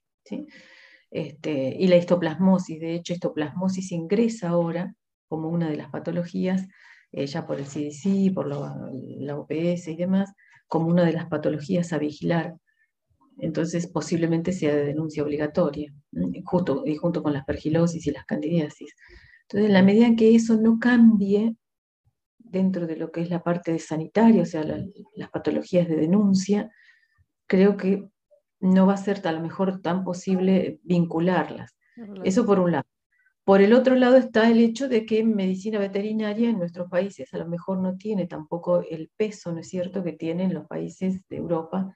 Este, 1.11 1.77
y 1.79 1.89
la 1.89 1.97
histoplasmosis, 1.97 2.81
de 2.81 2.95
hecho, 2.95 3.13
histoplasmosis 3.13 3.93
ingresa 3.93 4.51
ahora 4.51 4.95
como 5.29 5.49
una 5.49 5.69
de 5.69 5.77
las 5.77 5.91
patologías, 5.91 6.69
eh, 7.11 7.27
ya 7.27 7.47
por 7.47 7.59
el 7.59 7.67
CDC, 7.67 8.33
por 8.33 8.47
la 8.47 9.37
OPS 9.37 9.89
y 9.89 9.97
demás, 9.97 10.33
como 10.73 10.87
una 10.87 11.05
de 11.05 11.13
las 11.13 11.27
patologías 11.27 11.93
a 11.93 11.99
vigilar. 11.99 12.57
Entonces, 13.37 13.89
posiblemente 13.89 14.53
sea 14.53 14.75
de 14.75 14.87
denuncia 14.87 15.23
obligatoria, 15.23 15.93
justo, 16.47 16.85
y 16.87 16.97
junto 16.97 17.23
con 17.23 17.35
la 17.35 17.41
aspergilosis 17.41 18.07
y 18.07 18.11
las 18.11 18.25
candidiasis. 18.25 18.95
Entonces, 19.43 19.69
en 19.69 19.75
la 19.75 19.83
medida 19.83 20.07
en 20.07 20.17
que 20.17 20.35
eso 20.35 20.57
no 20.57 20.79
cambie 20.79 21.57
dentro 22.39 22.87
de 22.87 22.97
lo 22.97 23.13
que 23.13 23.21
es 23.21 23.29
la 23.29 23.43
parte 23.43 23.71
de 23.71 23.81
sanitaria, 23.81 24.41
o 24.41 24.47
sea, 24.47 24.65
las 24.65 25.31
patologías 25.31 25.87
de 25.89 25.97
denuncia, 25.97 26.71
creo 27.47 27.77
que 27.77 28.09
no 28.59 28.87
va 28.87 28.95
a 28.95 28.97
ser 28.97 29.21
a 29.29 29.33
lo 29.33 29.41
mejor 29.43 29.83
tan 29.83 30.05
posible 30.05 30.81
vincularlas. 30.85 31.77
Eso 32.25 32.47
por 32.47 32.59
un 32.59 32.73
lado. 32.73 32.87
Por 33.45 33.61
el 33.61 33.73
otro 33.73 33.97
lado 33.97 34.17
está 34.17 34.49
el 34.49 34.61
hecho 34.61 34.89
de 34.89 35.05
que 35.05 35.25
medicina 35.25 35.79
veterinaria 35.79 36.49
en 36.49 36.59
nuestros 36.59 36.89
países 36.89 37.33
a 37.35 37.39
lo 37.39 37.49
mejor 37.49 37.79
no 37.79 37.97
tiene 37.97 38.27
tampoco 38.27 38.83
el 38.89 39.11
peso, 39.17 39.53
¿no 39.53 39.61
es 39.61 39.69
cierto?, 39.69 40.05
que 40.05 40.13
tienen 40.13 40.55
los 40.55 40.67
países 40.67 41.27
de 41.29 41.37
Europa, 41.37 41.95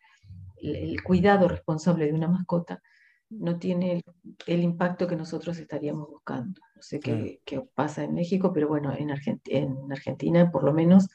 el, 0.56 1.02
cuidado 1.02 1.48
responsable 1.48 2.06
de 2.06 2.12
una 2.12 2.28
mascota 2.28 2.82
no 3.28 3.58
tiene 3.58 4.02
el, 4.46 4.62
impacto 4.62 5.06
que 5.06 5.16
nosotros 5.16 5.58
estaríamos 5.58 6.08
buscando. 6.08 6.60
No 6.74 6.82
sé 6.82 7.00
qué, 7.00 7.40
pasa 7.74 8.04
en 8.04 8.14
México, 8.14 8.52
pero 8.52 8.68
bueno, 8.68 8.92
en, 8.96 9.10
en 9.46 9.92
Argentina 9.92 10.50
por 10.50 10.64
lo 10.64 10.72
menos 10.72 11.08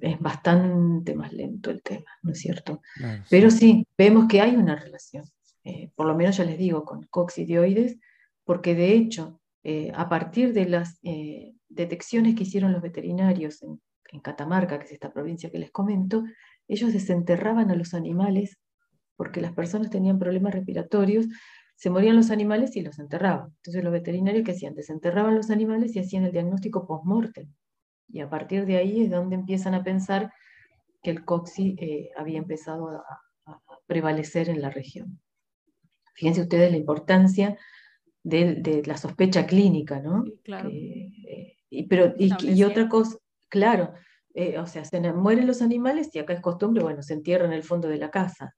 es 0.00 0.18
bastante 0.20 1.14
más 1.14 1.32
lento 1.32 1.70
el 1.70 1.82
tema, 1.82 2.10
¿no 2.22 2.32
es 2.32 2.38
cierto? 2.38 2.80
Pero 3.28 3.50
sí. 3.50 3.86
vemos 3.98 4.26
que 4.28 4.40
hay 4.40 4.54
una 4.56 4.76
relación, 4.76 5.24
eh, 5.64 5.90
por 5.94 6.06
lo 6.06 6.14
menos 6.14 6.36
ya 6.36 6.44
les 6.44 6.58
digo, 6.58 6.84
con 6.84 7.02
coccidioides, 7.04 7.98
porque 8.52 8.74
de 8.74 8.92
hecho, 8.92 9.40
eh, 9.64 9.92
a 9.94 10.10
partir 10.10 10.52
de 10.52 10.66
las 10.66 10.98
eh, 11.04 11.54
detecciones 11.70 12.34
que 12.34 12.42
hicieron 12.42 12.70
los 12.70 12.82
veterinarios 12.82 13.62
en, 13.62 13.80
Catamarca, 14.22 14.78
que 14.78 14.84
es 14.84 14.92
esta 14.92 15.10
provincia 15.10 15.50
que 15.50 15.58
les 15.58 15.70
comento, 15.70 16.22
ellos 16.68 16.92
desenterraban 16.92 17.70
a 17.70 17.74
los 17.74 17.94
animales 17.94 18.58
porque 19.16 19.40
las 19.40 19.54
personas 19.54 19.88
tenían 19.88 20.18
problemas 20.18 20.52
respiratorios, 20.52 21.28
se 21.76 21.88
morían 21.88 22.14
los 22.14 22.30
animales 22.30 22.76
y 22.76 22.82
los 22.82 22.98
enterraban. 22.98 23.54
Entonces 23.56 23.82
los 23.82 23.90
veterinarios 23.90 24.44
que 24.44 24.52
hacían, 24.52 24.74
desenterraban 24.74 25.34
los 25.34 25.48
animales 25.48 25.96
y 25.96 26.00
hacían 26.00 26.24
el 26.24 26.32
diagnóstico 26.32 26.86
post-mortem. 26.86 27.50
Y 28.08 28.20
a 28.20 28.28
partir 28.28 28.66
de 28.66 28.76
ahí 28.76 29.04
es 29.04 29.10
donde 29.10 29.34
empiezan 29.34 29.72
a 29.72 29.82
pensar 29.82 30.30
que 31.02 31.08
el 31.10 31.24
coxi 31.24 31.74
eh, 31.80 32.10
había 32.18 32.36
empezado 32.36 32.90
a, 32.90 33.02
prevalecer 33.86 34.50
en 34.50 34.60
la 34.60 34.68
región. 34.68 35.22
Fíjense 36.16 36.42
ustedes 36.42 36.70
la 36.70 36.76
importancia 36.76 37.56
de, 38.22 38.82
la 38.86 38.96
sospecha 38.96 39.46
clínica, 39.46 40.00
¿no? 40.00 40.24
Claro. 40.44 40.70
Eh, 40.70 41.56
y, 41.70 41.86
pero, 41.86 42.14
y, 42.18 42.62
otra 42.62 42.88
cosa, 42.88 43.16
claro, 43.48 43.94
eh, 44.34 44.58
o 44.58 44.66
sea, 44.66 44.84
se 44.84 45.00
mueren 45.12 45.46
los 45.46 45.62
animales 45.62 46.14
y 46.14 46.18
acá 46.18 46.34
es 46.34 46.40
costumbre, 46.40 46.82
bueno, 46.82 47.02
se 47.02 47.14
entierran 47.14 47.52
en 47.52 47.58
el 47.58 47.64
fondo 47.64 47.88
de 47.88 47.98
la 47.98 48.10
casa. 48.10 48.54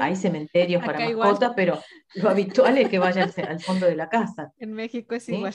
Hay 0.00 0.16
cementerios 0.16 0.82
para 0.82 0.98
mascotas, 0.98 1.52
pero 1.54 1.78
lo 2.14 2.30
habitual 2.30 2.78
es 2.78 2.88
que 2.88 2.98
vayan 2.98 3.30
al, 3.46 3.60
fondo 3.60 3.86
de 3.86 3.96
la 3.96 4.08
casa. 4.08 4.50
En 4.58 4.72
México 4.72 5.14
es 5.14 5.28
igual. 5.28 5.54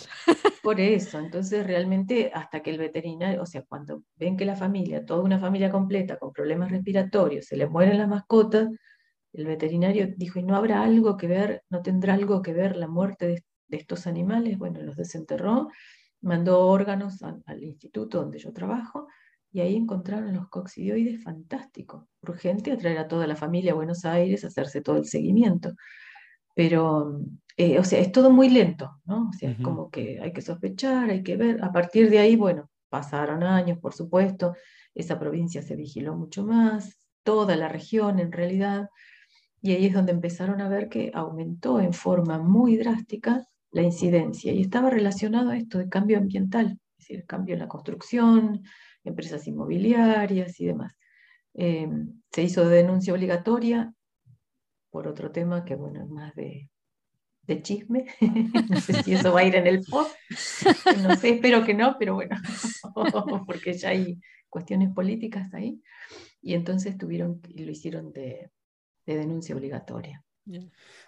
Por 0.62 0.80
eso, 0.80 1.18
entonces 1.18 1.66
realmente 1.66 2.32
hasta 2.32 2.62
que 2.62 2.70
el 2.70 2.78
veterinario, 2.78 3.42
o 3.42 3.46
sea, 3.48 3.64
cuando 3.68 4.04
ven 4.18 4.38
que 4.38 4.46
la 4.46 4.56
familia, 4.56 5.04
toda 5.04 5.24
una 5.24 5.40
familia 5.40 5.72
completa 5.72 6.18
con 6.18 6.32
problemas 6.32 6.70
respiratorios, 6.70 7.46
se 7.46 7.58
le 7.58 7.66
mueren 7.66 7.98
las 7.98 8.08
mascotas, 8.08 8.70
el 9.34 9.46
veterinario 9.46 10.08
dijo, 10.16 10.40
¿y 10.40 10.44
no 10.44 10.56
habrá 10.56 10.84
algo 10.84 11.18
que 11.18 11.28
ver, 11.28 11.64
no 11.70 11.82
tendrá 11.82 12.14
algo 12.14 12.42
que 12.42 12.54
ver 12.54 12.76
la 12.76 12.88
muerte 12.88 13.28
de, 13.28 13.44
estos 13.70 14.08
animales? 14.08 14.58
Bueno, 14.58 14.82
los 14.82 14.96
desenterró, 14.96 15.70
mandó 16.22 16.68
órganos 16.68 17.22
al 17.22 17.64
instituto 17.64 18.20
donde 18.20 18.40
yo 18.40 18.52
trabajo 18.52 19.08
y 19.52 19.62
ahí 19.62 19.76
encontraron 19.76 20.34
los 20.34 20.50
coccidioides 20.50 21.24
fantásticos. 21.24 22.06
Urgente 22.22 22.76
traer 22.78 23.00
a 23.00 23.08
toda 23.08 23.26
la 23.28 23.36
familia 23.36 23.72
a 23.72 23.76
Buenos 23.76 24.06
Aires, 24.06 24.44
hacerse 24.46 24.82
todo 24.82 24.98
el 24.98 25.06
seguimiento. 25.06 25.74
Pero, 26.56 27.22
eh, 27.58 27.80
o 27.80 27.84
sea, 27.84 28.00
es 28.00 28.12
todo 28.12 28.30
muy 28.32 28.50
lento, 28.50 29.00
¿no? 29.06 29.30
O 29.30 29.34
sea, 29.34 29.52
es 29.52 29.60
como 29.62 29.90
que 29.90 30.20
hay 30.22 30.34
que 30.34 30.42
sospechar, 30.42 31.10
hay 31.10 31.24
que 31.24 31.38
ver. 31.38 31.64
A 31.64 31.72
partir 31.72 32.10
de 32.10 32.20
ahí, 32.20 32.36
bueno, 32.36 32.70
pasaron 32.90 33.44
años, 33.44 33.80
por 33.80 33.94
supuesto, 33.94 34.56
esa 34.94 35.20
provincia 35.20 35.62
se 35.62 35.76
vigiló 35.76 36.16
mucho 36.16 36.46
más, 36.46 36.98
toda 37.24 37.56
la 37.56 37.70
región 37.70 38.20
en 38.20 38.32
realidad, 38.32 38.90
y 39.62 39.72
ahí 39.72 39.86
es 39.86 39.94
donde 39.94 40.12
empezaron 40.12 40.62
a 40.62 40.70
ver 40.70 40.90
que 40.90 41.12
aumentó 41.14 41.80
en 41.80 41.94
forma 41.94 42.40
muy 42.40 42.78
drástica 42.78 43.46
la 43.72 43.84
incidencia 43.84 44.52
y 44.52 44.62
estaba 44.62 44.90
relacionado 44.90 45.52
a 45.52 45.58
esto 45.58 45.78
de 45.78 45.90
cambio 45.90 46.18
ambiental, 46.18 46.80
es 46.98 47.08
decir, 47.08 47.26
cambio 47.26 47.54
en 47.54 47.60
la 47.60 47.68
construcción, 47.68 48.64
empresas 49.04 49.48
inmobiliarias 49.48 50.60
y 50.60 50.66
demás. 50.66 50.98
Eh, 51.54 51.88
se 52.32 52.44
hizo 52.44 52.68
denuncia 52.68 53.14
obligatoria 53.14 53.94
por 54.90 55.08
otro 55.08 55.32
tema 55.32 55.66
que, 55.66 55.76
bueno, 55.76 56.04
es 56.04 56.10
más 56.10 56.36
de, 56.36 56.70
de 57.44 57.62
chisme. 57.62 58.06
no 58.70 58.80
sé 58.80 59.04
si 59.04 59.14
eso 59.14 59.34
va 59.34 59.42
a 59.42 59.44
ir 59.44 59.56
en 59.56 59.68
el 59.68 59.82
post. 59.82 60.16
No 61.04 61.16
sé, 61.16 61.30
espero 61.32 61.66
que 61.66 61.74
no, 61.74 61.96
pero 62.00 62.16
bueno, 62.16 62.36
porque 63.46 63.74
ya 63.74 63.90
hay 63.90 64.20
cuestiones 64.50 64.94
políticas 64.94 65.54
ahí. 65.54 65.82
Y 66.42 66.54
entonces 66.54 66.98
tuvieron, 66.98 67.42
lo 67.56 67.72
hicieron 67.72 68.12
de, 68.14 68.52
de 69.06 69.16
denuncia 69.16 69.56
obligatoria. 69.56 70.24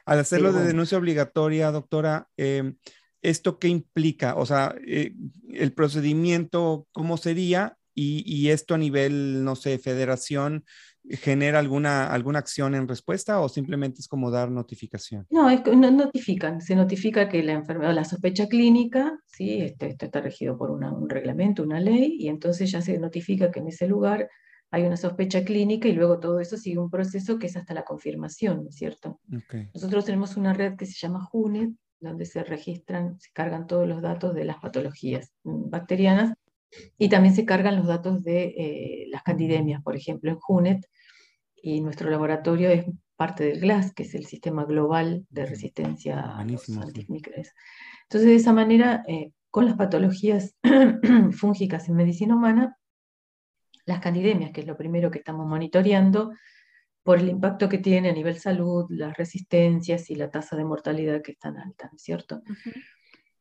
Al 0.05 0.19
hacerlo 0.19 0.53
de 0.53 0.65
denuncia 0.65 0.97
obligatoria, 0.97 1.71
doctora, 1.71 2.27
eh, 2.37 2.73
¿esto 3.21 3.59
qué 3.59 3.67
implica? 3.67 4.35
O 4.35 4.45
sea, 4.45 4.75
eh, 4.85 5.13
el 5.49 5.73
procedimiento, 5.73 6.87
¿cómo 6.91 7.17
sería? 7.17 7.77
y, 7.93 8.49
esto 8.49 8.75
a 8.75 8.77
nivel, 8.77 9.43
no 9.43 9.55
sé, 9.55 9.77
federación, 9.77 10.63
genera 11.09 11.59
alguna, 11.59 12.07
alguna 12.07 12.39
acción 12.39 12.75
en 12.75 12.87
respuesta 12.87 13.39
o 13.41 13.49
simplemente 13.49 14.01
es 14.01 14.07
como 14.07 14.29
dar 14.31 14.51
notificación? 14.51 15.25
No, 15.29 15.49
es, 15.49 15.65
no 15.65 15.91
notifican, 15.91 16.61
se 16.61 16.75
notifica 16.75 17.27
que 17.27 17.43
la 17.43 17.53
enfermedad, 17.53 17.93
la 17.93 18.05
sospecha 18.05 18.47
clínica, 18.47 19.19
¿sí? 19.25 19.61
esto, 19.61 19.85
está 19.87 20.21
regido 20.21 20.57
por 20.57 20.71
un 20.71 21.09
reglamento, 21.09 21.63
una 21.63 21.79
ley, 21.79 22.17
y 22.19 22.27
entonces 22.27 22.71
ya 22.71 22.81
se 22.81 22.97
notifica 22.97 23.51
que 23.51 23.59
en 23.59 23.67
ese 23.67 23.87
lugar 23.87 24.29
hay 24.71 24.83
una 24.83 24.97
sospecha 24.97 25.43
clínica 25.43 25.89
y 25.89 25.93
luego 25.93 26.19
todo 26.19 26.39
eso 26.39 26.57
sigue 26.57 26.79
un 26.79 26.89
proceso 26.89 27.37
que 27.37 27.47
es 27.47 27.57
hasta 27.57 27.73
la 27.73 27.83
confirmación, 27.83 28.63
¿no 28.63 28.69
es 28.69 28.75
cierto? 28.75 29.19
Nosotros 29.73 30.05
tenemos 30.05 30.37
una 30.37 30.53
red 30.53 30.77
que 30.77 30.85
se 30.85 30.97
llama 30.97 31.27
JUNET, 31.29 31.71
donde 31.99 32.25
se 32.25 32.43
registran, 32.43 33.19
se 33.19 33.31
cargan 33.33 33.67
todos 33.67 33.87
los 33.87 34.01
datos 34.01 34.33
de 34.33 34.45
las 34.45 34.57
patologías 34.57 35.33
bacterianas 35.43 36.33
y 36.97 37.09
también 37.09 37.35
se 37.35 37.45
cargan 37.45 37.75
los 37.75 37.85
datos 37.85 38.23
de 38.23 38.43
eh, 38.57 39.07
las 39.09 39.23
candidemias, 39.23 39.83
por 39.83 39.97
ejemplo, 39.97 40.31
en 40.31 40.39
JUNET, 40.39 40.85
y 41.61 41.81
nuestro 41.81 42.09
laboratorio 42.09 42.69
es 42.69 42.85
parte 43.17 43.43
del 43.43 43.59
GLAS, 43.59 43.93
que 43.93 44.03
es 44.03 44.15
el 44.15 44.25
sistema 44.25 44.65
global 44.65 45.27
de 45.29 45.45
resistencia 45.45 46.21
a 46.21 46.43
los 46.45 46.67
antimicrobianos. 46.69 47.53
Entonces, 48.03 48.29
de 48.29 48.35
esa 48.35 48.53
manera, 48.53 49.03
eh, 49.07 49.31
con 49.51 49.65
las 49.65 49.75
patologías 49.75 50.55
fúngicas 51.31 51.87
en 51.87 51.95
medicina 51.95 52.35
humana, 52.35 52.77
las 53.91 54.01
candidemias, 54.01 54.51
que 54.51 54.61
es 54.61 54.67
lo 54.67 54.77
primero 54.77 55.11
que 55.11 55.19
estamos 55.19 55.47
monitoreando, 55.47 56.31
por 57.03 57.19
el 57.19 57.29
impacto 57.29 57.67
que 57.67 57.79
tiene 57.79 58.09
a 58.09 58.13
nivel 58.13 58.39
salud, 58.39 58.85
las 58.89 59.17
resistencias 59.17 60.09
y 60.09 60.15
la 60.15 60.29
tasa 60.29 60.55
de 60.55 60.65
mortalidad 60.65 61.21
que 61.21 61.31
es 61.31 61.39
tan 61.39 61.57
alta, 61.57 61.91
¿cierto? 61.97 62.43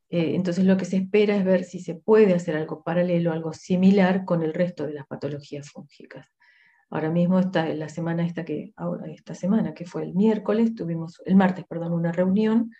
Eh, 0.08 0.34
entonces 0.34 0.64
lo 0.64 0.76
que 0.76 0.86
se 0.86 0.96
espera 0.96 1.36
es 1.36 1.44
ver 1.44 1.64
si 1.64 1.78
se 1.78 1.94
puede 1.94 2.34
hacer 2.34 2.56
algo 2.56 2.82
paralelo, 2.82 3.32
algo 3.32 3.52
similar 3.52 4.24
con 4.24 4.42
el 4.42 4.54
resto 4.54 4.86
de 4.86 4.94
las 4.94 5.06
patologías 5.06 5.70
fúngicas. 5.70 6.26
Ahora 6.88 7.10
mismo 7.10 7.38
está 7.38 7.68
la 7.74 7.88
semana 7.88 8.26
esta 8.26 8.44
que 8.44 8.72
ahora 8.76 9.06
esta 9.10 9.34
semana 9.34 9.74
que 9.74 9.84
fue 9.84 10.02
el 10.02 10.14
miércoles 10.14 10.74
tuvimos 10.74 11.22
el 11.24 11.36
martes, 11.36 11.64
perdón, 11.68 11.92
una 11.92 12.12
reunión 12.12 12.72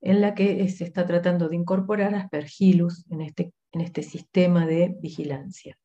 en 0.00 0.20
la 0.20 0.34
que 0.34 0.68
se 0.68 0.84
está 0.84 1.06
tratando 1.06 1.48
de 1.48 1.56
incorporar 1.56 2.14
Aspergillus 2.14 3.04
en 3.10 3.20
este 3.20 3.52
en 3.72 3.80
este 3.80 4.02
sistema 4.02 4.66
de 4.66 4.94
vigilancia, 5.00 5.78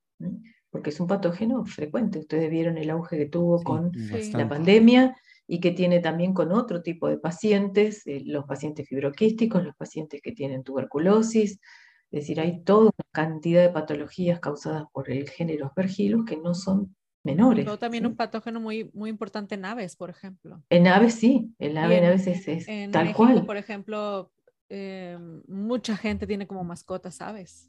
porque 0.78 0.92
es 0.92 1.00
un 1.00 1.08
patógeno 1.08 1.66
frecuente. 1.66 2.20
Ustedes 2.20 2.52
vieron 2.52 2.78
el 2.78 2.92
auge 2.92 3.18
que 3.18 3.26
tuvo 3.26 3.64
con 3.64 3.92
la 4.34 4.48
pandemia 4.48 5.18
y 5.48 5.60
que 5.60 5.72
tiene 5.72 6.02
también 6.02 6.36
con 6.36 6.52
otro 6.52 6.84
tipo 6.84 7.10
de 7.10 7.18
pacientes, 7.18 8.06
eh, 8.06 8.22
los 8.24 8.46
pacientes 8.46 8.88
fibroquísticos, 8.88 9.64
los 9.64 9.76
pacientes 9.76 10.22
que 10.22 10.34
tienen 10.34 10.64
tuberculosis, 10.64 11.54
es 12.12 12.22
decir, 12.22 12.40
hay 12.40 12.64
toda 12.64 12.92
una 12.96 13.06
cantidad 13.12 13.64
de 13.64 13.72
patologías 13.72 14.40
causadas 14.40 14.84
por 14.94 15.10
el 15.10 15.28
género 15.28 15.66
Aspergillus 15.66 16.26
que 16.26 16.38
no 16.38 16.54
son 16.54 16.96
menores. 17.24 17.66
Pero 17.66 17.80
también 17.80 18.06
un 18.06 18.16
patógeno 18.16 18.60
muy, 18.60 18.92
muy 18.94 19.10
importante 19.10 19.56
en 19.56 19.66
aves, 19.66 19.96
por 19.96 20.12
ejemplo. 20.12 20.62
En 20.70 20.86
aves 20.86 21.16
sí, 21.16 21.56
el 21.58 21.76
ave 21.76 21.98
en, 21.98 22.06
aves 22.06 22.28
es, 22.28 22.68
en 22.68 22.92
tal 22.92 23.06
México, 23.06 23.24
cual. 23.24 23.46
Por 23.48 23.58
ejemplo, 23.58 24.32
eh, 24.70 25.18
mucha 25.48 25.98
gente 25.98 26.28
tiene 26.28 26.46
como 26.46 26.64
mascotas 26.64 27.20
aves. 27.20 27.68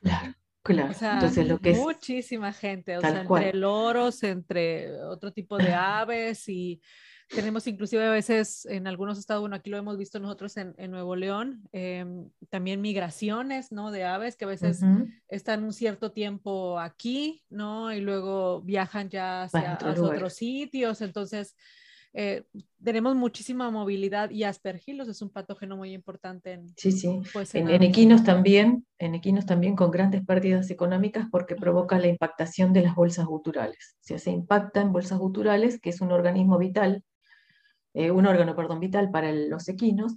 Claro. 0.00 0.34
Claro, 0.74 0.94
entonces 1.14 1.48
lo 1.48 1.58
que 1.58 1.70
es 1.70 1.78
muchísima 1.78 2.52
gente, 2.52 2.96
o 2.96 3.00
sea, 3.00 3.22
entre 3.22 3.54
loros, 3.54 4.22
entre 4.22 4.92
otro 5.02 5.32
tipo 5.32 5.56
de 5.58 5.72
aves 5.74 6.48
y 6.48 6.80
Tenemos 7.28 7.66
inclusive 7.66 8.06
a 8.06 8.10
veces 8.10 8.64
en 8.64 8.86
algunos 8.86 9.18
estados, 9.18 9.42
bueno, 9.42 9.56
aquí 9.56 9.68
lo 9.68 9.76
hemos 9.76 9.98
visto 9.98 10.18
nosotros 10.18 10.56
en, 10.56 10.74
Nuevo 10.90 11.14
León, 11.14 11.68
em, 11.72 12.30
también 12.48 12.80
migraciones, 12.80 13.70
¿no? 13.70 13.90
De 13.90 14.04
aves 14.04 14.34
que 14.34 14.46
a 14.46 14.48
veces 14.48 14.80
están 15.28 15.62
un 15.62 15.74
cierto 15.74 16.10
tiempo 16.10 16.80
aquí, 16.80 17.44
¿no? 17.50 17.92
Y 17.92 18.00
luego 18.00 18.62
viajan 18.62 19.10
ya 19.10 19.42
hacia, 19.42 19.74
hacia 19.74 20.02
otros 20.02 20.32
sitios. 20.32 21.02
Entonces, 21.02 21.54
eh, 22.14 22.44
tenemos 22.82 23.14
muchísima 23.14 23.70
movilidad 23.70 24.30
y 24.30 24.44
aspergilos 24.44 25.08
es 25.08 25.20
un 25.20 25.30
patógeno 25.30 25.76
muy 25.76 25.92
importante 25.92 26.52
en, 26.52 26.68
sí, 26.76 26.92
sí. 26.92 27.20
Pues, 27.32 27.54
en, 27.54 27.82
equinos 27.82 28.24
también, 28.24 28.86
en 28.98 29.14
equinos 29.14 29.46
también 29.46 29.76
con 29.76 29.90
grandes 29.90 30.24
pérdidas 30.24 30.70
económicas 30.70 31.26
porque 31.30 31.54
provoca 31.54 31.98
la 31.98 32.06
impactación 32.06 32.72
de 32.72 32.82
las 32.82 32.94
bolsas 32.94 33.26
guturales. 33.26 33.96
O 34.00 34.04
sea, 34.04 34.18
se 34.18 34.30
impacta 34.30 34.80
en 34.80 34.92
bolsas 34.92 35.18
guturales, 35.18 35.80
que 35.80 35.90
es 35.90 36.00
un 36.00 36.12
organismo 36.12 36.56
vital, 36.58 37.04
eh, 37.94 38.10
un 38.10 38.26
órgano, 38.26 38.56
perdón, 38.56 38.80
vital 38.80 39.10
para 39.10 39.32
los, 39.32 39.68
equinos, 39.68 40.16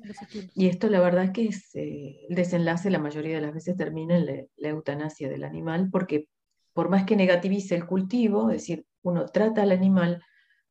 y 0.53 0.67
esto 0.67 0.89
la 0.89 0.99
verdad 0.99 1.25
es 1.25 1.31
que 1.31 1.47
es, 1.47 1.75
eh, 1.75 2.25
el 2.29 2.35
desenlace 2.35 2.89
la 2.89 2.99
mayoría 2.99 3.35
de 3.35 3.41
las 3.41 3.53
veces 3.53 3.75
termina 3.75 4.17
en 4.17 4.25
la, 4.25 4.33
la 4.57 4.69
eutanasia 4.69 5.29
del 5.29 5.43
animal 5.43 5.89
porque 5.91 6.27
por 6.73 6.89
más 6.89 7.05
que 7.05 7.15
negativice 7.15 7.75
el 7.75 7.85
cultivo, 7.85 8.49
es 8.49 8.61
decir, 8.61 8.85
uno 9.01 9.25
trata 9.25 9.63
al 9.63 9.71
animal, 9.71 10.21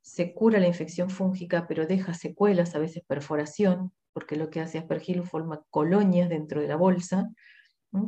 se 0.02 0.32
cura 0.34 0.58
la 0.60 0.66
infección 0.66 1.10
fúngica, 1.10 1.66
pero 1.66 1.86
deja 1.86 2.14
secuelas, 2.14 2.74
a 2.74 2.78
veces 2.78 3.02
perforación, 3.06 3.92
porque 4.12 4.36
lo 4.36 4.50
que 4.50 4.60
hace 4.60 4.78
Aspergillus 4.78 5.28
forma 5.28 5.62
colonias 5.70 6.28
dentro 6.28 6.60
de 6.60 6.68
la 6.68 6.76
bolsa, 6.76 7.30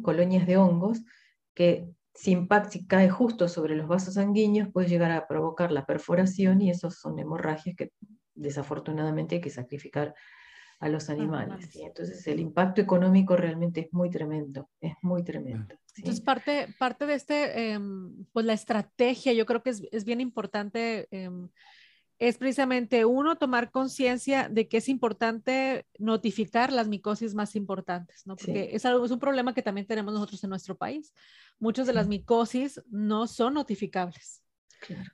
colonias 0.03 0.47
de 0.47 0.57
hongos, 0.57 1.03
que 1.55 1.89
si, 2.15 2.33
impacta, 2.33 2.71
si 2.71 2.87
cae 2.87 3.09
justo 3.09 3.49
sobre 3.49 3.77
los 3.77 3.89
vasos 3.89 4.15
sanguíneos 4.15 4.71
puede 4.73 4.89
llegar 4.89 5.13
a 5.13 5.27
provocar 5.27 5.73
la 5.73 5.87
perforación 5.87 6.61
y 6.61 6.71
esos 6.71 6.99
son 6.99 7.19
hemorragias 7.19 7.77
que 7.77 7.93
desafortunadamente 8.35 9.37
hay 9.37 9.41
que 9.41 9.51
sacrificar 9.51 10.15
a 10.81 10.89
los 10.89 11.09
animales. 11.11 11.71
Entonces 11.77 12.27
el 12.27 12.41
impacto 12.41 12.81
económico 12.81 13.37
realmente 13.37 13.83
es 13.83 13.93
muy 13.93 14.11
tremendo, 14.11 14.69
es 14.81 14.95
muy 15.03 15.23
tremendo. 15.23 15.77
Entonces 15.97 16.21
parte, 16.21 16.75
parte 16.77 17.07
de 17.07 17.15
este, 17.15 17.71
em, 17.71 18.27
pues 18.33 18.45
la 18.45 18.55
estrategia, 18.55 19.33
yo 19.33 19.47
creo 19.47 19.63
que 19.63 19.71
es, 19.71 19.83
es 19.93 20.05
bien 20.05 20.21
importante 20.21 21.07
em, 21.13 21.51
es 22.23 22.39
precisamente 22.39 23.05
uno, 23.05 23.35
tomar 23.35 23.73
conciencia 23.73 24.49
de 24.49 24.69
que 24.69 24.77
es 24.77 24.89
importante 24.89 25.87
notificar 25.99 26.73
las 26.73 26.87
micosis 26.87 27.35
más 27.35 27.57
importantes, 27.57 28.25
¿no? 28.29 28.37
Porque 28.37 28.71
es, 28.73 28.87
algo, 28.87 29.05
es 29.05 29.11
un 29.11 29.19
problema 29.19 29.55
que 29.55 29.63
también 29.63 29.89
tenemos 29.89 30.15
nosotros 30.15 30.45
en 30.45 30.51
nuestro 30.51 30.77
país. 30.77 31.13
Muchas 31.59 31.85
de 31.89 31.95
las 31.95 32.07
micosis 32.07 32.81
no 32.89 33.27
son 33.27 33.55
notificables. 33.55 34.41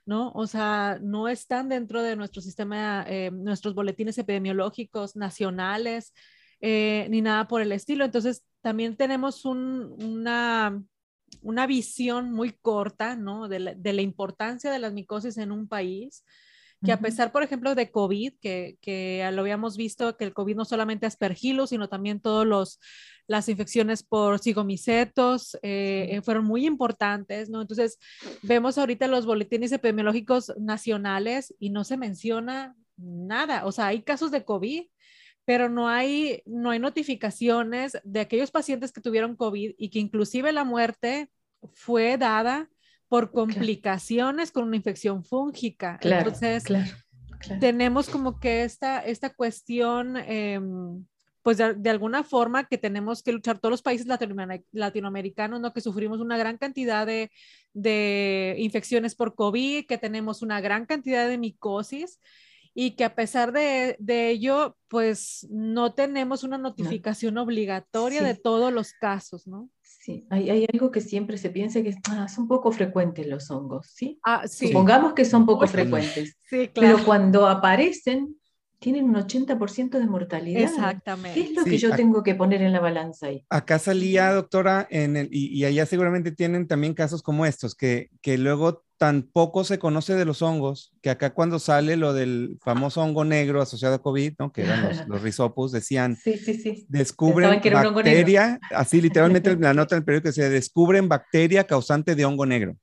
¿no? 0.05 0.31
O 0.35 0.45
sea, 0.45 0.99
no 1.01 1.27
están 1.27 1.67
dentro 1.69 2.03
de 2.03 2.15
nuestro 2.15 2.43
sistema, 2.43 3.03
eh, 3.07 3.31
nuestros 3.31 3.73
boletines 3.73 4.19
epidemiológicos 4.19 5.15
nacionales, 5.15 6.13
eh, 6.61 7.07
ni 7.09 7.21
nada 7.21 7.47
por 7.47 7.63
el 7.63 7.71
estilo. 7.71 8.05
Entonces, 8.05 8.43
también 8.61 8.95
tenemos 8.95 9.45
una, 9.45 10.79
una 11.41 11.65
visión 11.65 12.33
muy 12.33 12.51
corta, 12.51 13.15
¿no? 13.15 13.47
De 13.47 13.59
la, 13.59 13.73
de 13.73 13.93
la 13.93 14.03
importancia 14.03 14.71
de 14.71 14.77
las 14.79 14.93
micosis 14.93 15.39
en 15.39 15.51
un 15.51 15.67
país 15.67 16.23
que 16.83 16.91
a 16.91 16.99
pesar, 16.99 17.31
por 17.31 17.43
ejemplo, 17.43 17.75
de 17.75 17.91
COVID, 17.91 18.33
que, 18.39 18.77
que, 18.81 19.29
lo 19.33 19.41
habíamos 19.41 19.75
visto, 19.75 20.15
que 20.15 20.23
el 20.23 20.33
COVID 20.33 20.55
no 20.55 20.65
solamente 20.65 21.05
aspergillus, 21.05 21.71
sino 21.71 21.89
también 21.89 22.21
todas 22.21 22.79
las 23.27 23.49
infecciones 23.49 24.03
por 24.03 24.39
cigomicetos 24.39 25.55
eh, 25.61 26.07
eh, 26.11 26.21
fueron 26.21 26.45
muy 26.45 26.65
importantes, 26.65 27.49
¿no? 27.49 27.61
Entonces, 27.61 27.97
vemos 28.41 28.77
ahorita 28.77 29.07
los 29.07 29.25
boletines 29.25 29.71
epidemiológicos 29.71 30.53
nacionales 30.57 31.53
y 31.59 31.69
no 31.69 31.83
se 31.83 31.97
menciona 31.97 32.75
nada, 32.97 33.65
o 33.65 33.71
sea, 33.71 33.87
hay 33.87 34.01
casos 34.01 34.31
de 34.31 34.43
COVID, 34.43 34.83
pero 35.45 35.69
no 35.69 35.89
hay, 35.89 36.43
no 36.45 36.69
hay 36.69 36.79
notificaciones 36.79 37.97
de 38.03 38.19
aquellos 38.19 38.51
pacientes 38.51 38.91
que 38.91 39.01
tuvieron 39.01 39.35
COVID 39.35 39.73
y 39.77 39.89
que 39.89 39.99
inclusive 39.99 40.51
la 40.51 40.63
muerte 40.63 41.29
fue 41.73 42.17
dada 42.17 42.69
por 43.09 43.31
complicaciones 43.31 44.51
con 44.51 44.65
una 44.65 44.77
infección 44.77 45.25
fúngica. 45.25 45.99
Entonces, 46.01 46.63
tenemos 47.59 48.07
como 48.07 48.39
que 48.39 48.63
esta, 48.63 48.99
esta 48.99 49.31
cuestión, 49.31 50.15
em, 50.17 51.05
pues 51.41 51.57
de, 51.57 51.89
alguna 51.89 52.23
forma 52.23 52.65
que 52.67 52.77
tenemos 52.77 53.23
que 53.23 53.31
luchar 53.31 53.57
todos 53.59 53.71
los 53.71 53.81
países 53.81 54.07
latinoamericanos, 54.71 55.59
¿no? 55.59 55.73
Que 55.73 55.81
sufrimos 55.81 56.19
una 56.19 56.37
gran 56.37 56.57
cantidad 56.57 57.07
de, 57.07 57.31
de 57.73 58.55
infecciones 58.59 59.15
por 59.15 59.33
COVID, 59.33 59.87
que 59.87 59.97
tenemos 59.97 60.43
una 60.43 60.61
gran 60.61 60.85
cantidad 60.85 61.27
de 61.27 61.39
micosis 61.39 62.19
y 62.75 62.91
que 62.91 63.05
a 63.05 63.15
pesar 63.15 63.51
de, 63.51 63.95
de 63.99 64.29
ello, 64.29 64.77
pues 64.87 65.47
no 65.49 65.93
tenemos 65.93 66.43
una 66.43 66.59
notificación 66.59 67.39
obligatoria 67.39 68.21
de 68.21 68.35
todos 68.35 68.71
los 68.71 68.93
casos, 68.93 69.47
¿no? 69.47 69.71
Sí, 70.01 70.25
hay, 70.29 70.49
hay, 70.49 70.65
algo 70.71 70.91
que 70.91 71.01
siempre 71.01 71.37
se 71.37 71.49
piensa 71.49 71.83
que 71.83 71.93
ah, 72.09 72.29
son 72.29 72.47
poco 72.47 72.71
frecuentes 72.71 73.27
los 73.27 73.51
hongos, 73.51 73.91
¿sí? 73.93 74.17
Ah, 74.23 74.47
sí. 74.47 74.67
Supongamos 74.67 75.11
que 75.11 75.25
son 75.25 75.45
poco 75.45 75.67
frecuentes, 75.67 76.37
sí, 76.49 76.69
claro. 76.69 76.95
pero 76.95 77.05
cuando 77.05 77.47
aparecen 77.47 78.39
tienen 78.79 79.05
un 79.05 79.15
80% 79.15 79.99
de 79.99 80.07
mortalidad. 80.07 80.63
Exactamente. 80.63 81.37
¿Qué 81.37 81.49
es 81.49 81.55
lo 81.55 81.65
que 81.65 81.77
yo 81.77 81.93
tengo 81.95 82.23
que 82.23 82.33
poner 82.33 82.61
en 82.61 82.71
la 82.71 82.79
balanza 82.79 83.27
ahí? 83.27 83.45
Acá 83.49 83.77
salía, 83.77 84.31
doctora, 84.31 84.87
en 84.89 85.17
el, 85.17 85.27
y, 85.31 85.47
y, 85.47 85.65
allá 85.65 85.85
seguramente 85.85 86.31
tienen 86.31 86.65
también 86.65 86.93
casos 86.93 87.21
como 87.21 87.45
estos, 87.45 87.75
que, 87.75 88.09
que 88.21 88.37
luego 88.37 88.85
tampoco 88.99 89.63
se 89.63 89.79
conoce 89.79 90.13
de 90.13 90.25
los 90.25 90.41
hongos, 90.41 90.91
que 91.01 91.09
acá 91.09 91.33
cuando 91.33 91.57
sale 91.57 91.95
lo 91.95 92.13
del 92.13 92.57
famoso 92.61 93.01
hongo 93.01 93.23
negro 93.23 93.61
asociado 93.61 93.95
a 93.95 94.01
COVID, 94.01 94.33
¿no? 94.37 94.51
que 94.51 94.63
eran 94.63 94.89
los, 94.89 95.07
los 95.07 95.21
risopus, 95.21 95.71
decían, 95.71 96.17
sí, 96.17 96.37
sí, 96.37 96.53
sí. 96.55 96.85
descubren 96.89 97.49
bacteria, 97.49 98.59
así 98.71 99.01
literalmente 99.01 99.55
la 99.55 99.73
nota 99.73 99.95
del 99.95 100.03
periódico 100.03 100.33
se 100.33 100.49
descubren 100.49 101.07
bacteria 101.07 101.63
causante 101.65 102.13
de 102.13 102.25
hongo 102.25 102.45
negro. 102.45 102.75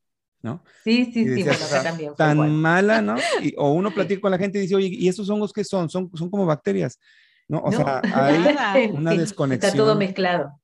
¿no? 0.42 0.64
Sí, 0.84 1.10
sí, 1.12 1.34
sí, 1.34 1.42
bueno, 1.42 1.58
también. 1.82 2.14
Tan 2.16 2.56
mala, 2.56 3.02
¿no? 3.02 3.16
o 3.58 3.72
uno 3.72 3.90
platica 3.94 4.22
con 4.22 4.30
la 4.30 4.38
gente 4.38 4.58
y 4.58 4.62
dice, 4.62 4.74
oye, 4.74 4.88
¿y 4.90 5.08
esos 5.08 5.28
hongos 5.28 5.52
qué 5.52 5.64
son? 5.64 5.90
Son, 5.90 6.10
son 6.14 6.30
como 6.30 6.46
bacterias, 6.46 6.98
¿no? 7.46 7.60
O 7.60 7.70
sea, 7.70 8.00
hay 8.02 8.86
una 8.90 9.10
desconexión. 9.14 9.68
Está 9.68 9.76
todo 9.76 9.96
mezclado. 9.96 10.58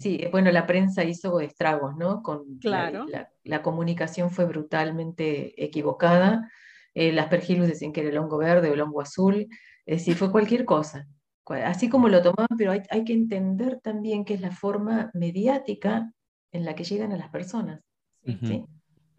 Sí. 0.00 0.20
bueno, 0.30 0.50
la 0.50 0.66
prensa 0.66 1.04
hizo 1.04 1.40
estragos, 1.40 1.96
¿no? 1.96 2.22
Con 2.22 2.58
claro. 2.58 3.06
la, 3.44 3.62
comunicación 3.62 4.30
fue 4.30 4.44
brutalmente 4.44 5.62
equivocada. 5.62 6.50
Eh, 6.94 7.12
las 7.12 7.28
pergilus 7.28 7.68
decían 7.68 7.92
que 7.92 8.00
era 8.00 8.10
el 8.10 8.18
hongo 8.18 8.38
verde 8.38 8.70
o 8.70 8.74
el 8.74 8.80
hongo 8.80 9.00
azul, 9.00 9.48
es 9.86 9.98
decir, 9.98 10.14
fue 10.14 10.30
cualquier 10.30 10.64
cosa. 10.64 11.06
Así 11.46 11.88
como 11.88 12.08
lo 12.08 12.22
tomaban, 12.22 12.56
pero 12.56 12.72
hay, 12.72 12.82
hay 12.90 13.04
que 13.04 13.12
entender 13.12 13.80
también 13.82 14.24
que 14.24 14.34
es 14.34 14.40
la 14.40 14.52
forma 14.52 15.10
mediática 15.12 16.12
en 16.52 16.64
la 16.64 16.74
que 16.74 16.84
llegan 16.84 17.12
a 17.12 17.16
las 17.16 17.30
personas. 17.30 17.80
¿sí? 18.24 18.64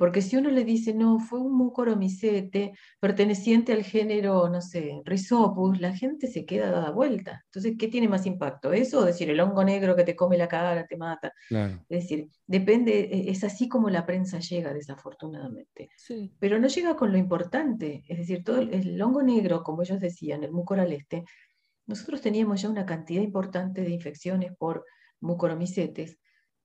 Porque 0.04 0.22
si 0.22 0.36
uno 0.36 0.50
le 0.50 0.66
dice, 0.66 0.94
no, 0.94 1.18
fue 1.18 1.40
un 1.40 1.56
mucoromicete 1.56 2.74
perteneciente 3.00 3.72
al 3.72 3.86
género, 3.86 4.50
no 4.50 4.60
sé, 4.60 5.02
Rhizopus, 5.06 5.80
la 5.80 5.96
gente 5.96 6.28
se 6.28 6.46
queda 6.46 6.70
dada 6.72 6.92
vuelta. 6.92 7.42
Entonces, 7.46 7.76
¿qué 7.80 7.88
tiene 7.88 8.10
más 8.10 8.26
impacto? 8.26 8.74
¿Eso 8.74 9.00
o 9.00 9.06
decir 9.06 9.30
el 9.30 9.40
hongo 9.40 9.64
negro 9.64 9.96
que 9.96 10.04
te 10.04 10.14
come 10.14 10.38
la 10.38 10.50
cara, 10.50 10.86
te 10.86 10.98
mata? 10.98 11.32
Es 11.88 12.02
decir, 12.02 12.28
depende, 12.46 13.00
e, 13.00 13.32
es 13.32 13.46
así 13.46 13.70
como 13.70 13.90
la 13.90 14.06
prensa 14.06 14.40
llega, 14.40 14.74
desafortunadamente. 14.74 15.90
Pero 16.38 16.60
no 16.60 16.68
llega 16.68 16.98
con 16.98 17.14
lo 17.14 17.18
importante. 17.18 18.04
Es 18.06 18.18
decir, 18.18 18.44
todo 18.44 18.58
el, 18.58 19.02
hongo 19.02 19.24
negro, 19.24 19.64
como 19.64 19.84
ellos 19.84 20.02
decían, 20.02 20.44
el 20.44 20.52
mucoraleste, 20.52 21.24
nosotros 21.86 22.20
teníamos 22.20 22.62
ya 22.62 22.68
una 22.68 22.86
cantidad 22.86 23.22
importante 23.22 23.84
de 23.84 23.92
infecciones 23.92 24.52
por 24.58 24.84
mucoromicetes 25.22 26.18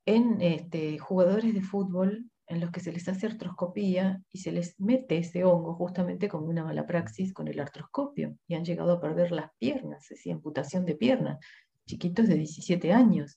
en 0.05 0.41
este, 0.41 0.99
jugadores 0.99 1.55
de 1.55 1.63
fútbol 1.63 2.29
en 2.49 2.61
los 2.61 2.71
que 2.71 2.81
se 2.81 2.93
les 2.93 3.09
hace 3.09 3.27
artroscopía 3.27 4.23
y 4.33 4.39
se 4.39 4.53
les 4.53 4.79
mete 4.81 5.19
ese 5.19 5.45
hongo 5.45 5.75
justamente 5.75 6.29
como 6.29 6.47
una 6.47 6.65
mala 6.65 6.87
praxis 6.87 7.33
con 7.33 7.49
el 7.49 7.61
artroscopio 7.61 8.37
y 8.47 8.55
han 8.55 8.65
llegado 8.65 8.93
a 8.93 9.01
perder 9.01 9.33
las 9.33 9.51
piernas, 9.59 10.05
es 10.05 10.09
decir, 10.11 10.33
amputación 10.33 10.85
de 10.85 10.95
piernas, 10.95 11.39
chiquitos 11.87 12.27
de 12.27 12.37
17 12.37 12.93
años. 12.93 13.37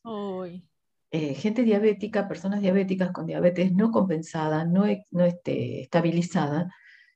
Eh, 1.12 1.34
gente 1.34 1.64
diabética, 1.64 2.30
personas 2.30 2.62
diabéticas 2.62 3.12
con 3.12 3.26
diabetes 3.26 3.74
no 3.74 3.92
compensada, 3.92 4.64
no, 4.64 4.86
no 5.12 5.26
este, 5.26 5.82
estabilizada, 5.82 6.74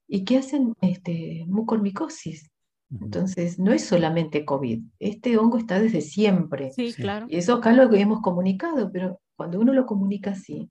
y 0.08 0.26
que 0.26 0.38
hacen 0.38 0.74
este, 0.82 1.46
mucormicosis. 1.48 2.52
Entonces, 2.92 3.58
no 3.58 3.72
es 3.74 3.84
solamente 3.84 4.46
COVID, 4.46 4.84
este 5.00 5.38
hongo 5.38 5.58
está 5.58 5.80
desde 5.80 6.02
siempre. 6.02 6.72
Sí, 6.72 6.94
claro. 6.94 7.26
Y 7.30 7.38
eso 7.38 7.56
acá 7.56 7.74
lo 7.74 7.90
que 7.90 8.00
hemos 8.00 8.22
comunicado, 8.22 8.92
pero 8.92 9.20
cuando 9.36 9.60
uno 9.60 9.74
lo 9.74 9.86
comunica 9.86 10.32
así, 10.32 10.70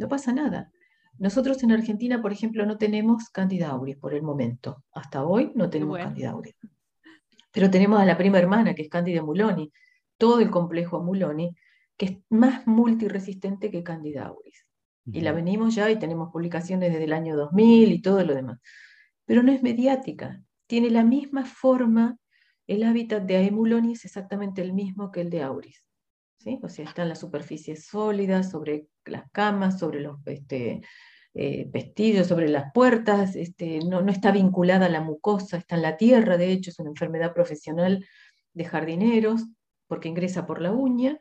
no 0.00 0.08
pasa 0.08 0.32
nada. 0.32 0.72
Nosotros 1.18 1.62
en 1.62 1.72
Argentina, 1.72 2.22
por 2.22 2.32
ejemplo, 2.32 2.64
no 2.64 2.78
tenemos 2.78 3.28
Candida 3.28 3.68
auris 3.68 3.98
por 3.98 4.14
el 4.14 4.22
momento. 4.22 4.82
Hasta 4.92 5.22
hoy 5.24 5.52
no 5.54 5.68
tenemos 5.68 5.98
Candida 5.98 6.30
auris. 6.30 6.56
Pero 7.52 7.70
tenemos 7.70 8.00
a 8.00 8.06
la 8.06 8.16
prima 8.16 8.38
hermana, 8.38 8.74
que 8.74 8.82
es 8.82 8.88
Candida 8.88 9.22
muloni, 9.22 9.70
todo 10.16 10.40
el 10.40 10.50
complejo 10.50 11.02
muloni, 11.02 11.54
que 11.98 12.06
es 12.06 12.18
más 12.30 12.66
multiresistente 12.66 13.70
que 13.70 13.82
Candida 13.82 14.24
auris. 14.24 14.66
Y 15.04 15.20
la 15.20 15.32
venimos 15.32 15.74
ya 15.74 15.90
y 15.90 15.98
tenemos 15.98 16.30
publicaciones 16.32 16.90
desde 16.90 17.04
el 17.04 17.12
año 17.12 17.36
2000 17.36 17.92
y 17.92 18.00
todo 18.00 18.24
lo 18.24 18.34
demás. 18.34 18.58
Pero 19.26 19.42
no 19.42 19.52
es 19.52 19.62
mediática. 19.62 20.42
tiene 20.66 20.88
la 20.88 21.02
misma 21.02 21.44
forma, 21.44 22.16
el 22.66 22.84
hábitat 22.84 23.24
de 23.24 23.36
Aemuloni 23.36 23.92
es 23.92 24.04
exactamente 24.04 24.62
el 24.62 24.72
mismo 24.72 25.10
que 25.10 25.20
el 25.20 25.30
de 25.30 25.42
Auris. 25.42 25.84
¿Sí? 26.40 26.58
O 26.62 26.68
sea, 26.68 26.84
está 26.84 27.02
en 27.02 27.10
las 27.10 27.20
superficies 27.20 27.86
sólidas, 27.86 28.50
sobre 28.50 28.88
las 29.04 29.30
camas, 29.30 29.78
sobre 29.78 30.00
los 30.00 30.18
este, 30.26 30.80
eh, 31.34 31.66
vestillos, 31.70 32.26
sobre 32.26 32.48
las 32.48 32.72
puertas, 32.72 33.36
este, 33.36 33.80
no, 33.80 34.02
no 34.02 34.10
está 34.10 34.32
vinculada 34.32 34.86
a 34.86 34.90
la 34.90 35.00
mucosa, 35.00 35.58
está 35.58 35.76
en 35.76 35.82
la 35.82 35.96
tierra, 35.96 36.36
de 36.36 36.52
hecho 36.52 36.70
es 36.70 36.78
una 36.78 36.90
enfermedad 36.90 37.34
profesional 37.34 38.04
de 38.54 38.64
jardineros, 38.64 39.46
porque 39.86 40.08
ingresa 40.08 40.46
por 40.46 40.60
la 40.60 40.72
uña, 40.72 41.20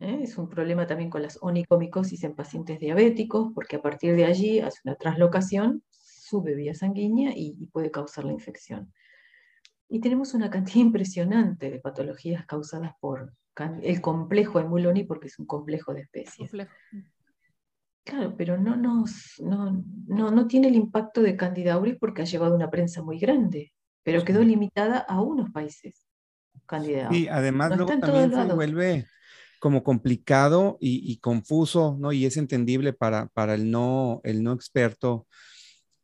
¿eh? 0.00 0.20
Es 0.22 0.38
un 0.38 0.48
problema 0.48 0.86
también 0.86 1.10
con 1.10 1.22
las 1.22 1.38
onicomicosis 1.40 2.24
en 2.24 2.34
pacientes 2.34 2.80
diabéticos, 2.80 3.52
porque 3.54 3.76
a 3.76 3.82
partir 3.82 4.16
de 4.16 4.24
allí 4.24 4.60
hace 4.60 4.80
una 4.84 4.96
translocación, 4.96 5.82
sube 5.90 6.54
vía 6.54 6.74
sanguínea 6.74 7.32
y, 7.34 7.66
puede 7.72 7.90
causar 7.90 8.24
la 8.24 8.32
infección. 8.32 8.92
Y 9.88 10.00
tenemos 10.00 10.34
una 10.34 10.50
cantidad 10.50 10.76
impresionante 10.86 11.70
de 11.70 11.80
patologías 11.80 12.44
causadas 12.46 12.92
por 13.00 13.32
el 13.82 14.00
complejo 14.00 14.60
Emuloni, 14.60 15.04
porque 15.04 15.28
es 15.28 15.38
un 15.38 15.46
complejo 15.46 15.94
de 15.94 16.02
especies. 16.02 16.50
Claro, 18.04 18.36
pero 18.36 18.56
no, 18.56 18.76
nos, 18.76 19.34
no, 19.40 19.82
no, 20.06 20.46
tiene 20.46 20.68
el 20.68 20.76
impacto 20.76 21.22
de 21.22 21.36
Candida 21.36 21.74
auris 21.74 21.96
porque 21.98 22.22
ha 22.22 22.24
llevado 22.24 22.54
una 22.54 22.70
prensa 22.70 23.02
muy 23.02 23.18
grande, 23.18 23.72
pero 24.04 24.24
quedó 24.24 24.44
limitada 24.44 24.98
a 24.98 25.20
unos 25.20 25.50
países. 25.50 26.06
Candida 26.66 27.08
Y 27.10 27.26
además 27.28 27.76
luego 27.76 27.98
también 27.98 28.32
se 28.32 28.54
vuelve 28.54 29.06
como 29.58 29.82
complicado 29.82 30.76
y, 30.80 31.18
confuso, 31.18 31.96
¿no? 31.98 32.12
Y 32.12 32.26
es 32.26 32.36
entendible 32.36 32.92
para, 32.92 33.26
para 33.28 33.54
el, 33.54 33.70
no, 33.70 34.20
el 34.22 34.44
no 34.44 34.52
experto 34.52 35.26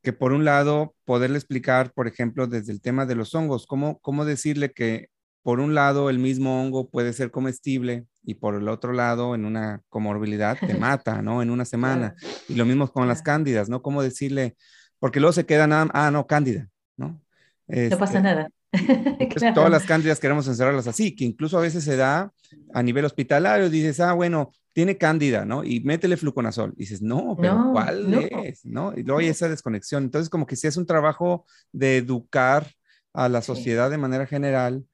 que 0.02 0.12
por 0.12 0.32
un 0.32 0.44
lado 0.44 0.96
poderle 1.04 1.38
explicar, 1.38 1.92
por 1.92 2.08
ejemplo, 2.08 2.48
desde 2.48 2.72
el 2.72 2.80
tema 2.80 3.06
de 3.06 3.14
los 3.14 3.34
hongos, 3.36 3.66
cómo, 3.66 4.00
cómo 4.00 4.24
decirle 4.24 4.72
que 4.72 5.11
por 5.42 5.60
un 5.60 5.74
lado 5.74 6.10
el 6.10 6.18
mismo 6.18 6.62
hongo 6.62 6.88
puede 6.88 7.12
ser 7.12 7.30
comestible 7.30 8.06
y 8.24 8.34
por 8.34 8.54
el 8.54 8.68
otro 8.68 8.92
lado 8.92 9.34
en 9.34 9.44
una 9.44 9.82
comorbilidad 9.88 10.56
te 10.58 10.74
mata, 10.78 11.22
¿no? 11.22 11.42
En 11.42 11.50
una 11.50 11.64
semana. 11.64 12.14
Y 12.48 12.54
lo 12.54 12.64
mismo 12.64 12.88
con 12.88 13.08
las 13.08 13.22
cándidas, 13.22 13.68
¿no? 13.68 13.82
Cómo 13.82 14.02
decirle, 14.02 14.56
porque 14.98 15.20
luego 15.20 15.32
se 15.32 15.46
queda 15.46 15.66
nada, 15.66 15.88
ah, 15.92 16.10
no, 16.10 16.26
cándida, 16.26 16.68
¿no? 16.96 17.20
no 17.68 17.98
pasa 17.98 18.18
este, 18.18 18.22
nada. 18.22 18.48
Todas 19.54 19.70
las 19.70 19.84
cándidas 19.84 20.18
queremos 20.18 20.46
encerrarlas 20.48 20.86
así, 20.86 21.14
que 21.14 21.24
incluso 21.24 21.58
a 21.58 21.62
veces 21.62 21.84
se 21.84 21.96
da 21.96 22.32
a 22.72 22.82
nivel 22.82 23.04
hospitalario, 23.04 23.68
dices, 23.68 24.00
ah, 24.00 24.12
bueno, 24.12 24.52
tiene 24.72 24.96
cándida, 24.96 25.44
¿no? 25.44 25.64
Y 25.64 25.80
métele 25.80 26.16
fluconazol. 26.16 26.72
Y 26.76 26.80
dices, 26.80 27.02
no, 27.02 27.36
pero 27.38 27.70
¿cuál 27.72 28.14
es? 28.14 28.64
¿No? 28.64 28.92
Y 28.96 29.02
luego 29.02 29.20
hay 29.20 29.28
esa 29.28 29.48
desconexión. 29.48 30.04
Entonces, 30.04 30.30
como 30.30 30.46
que 30.46 30.56
sí 30.56 30.66
es 30.66 30.76
un 30.76 30.86
trabajo 30.86 31.44
de 31.72 31.98
educar 31.98 32.66
a 33.12 33.28
la 33.28 33.42
sociedad 33.42 33.90
de 33.90 33.98
manera 33.98 34.26
general, 34.26 34.86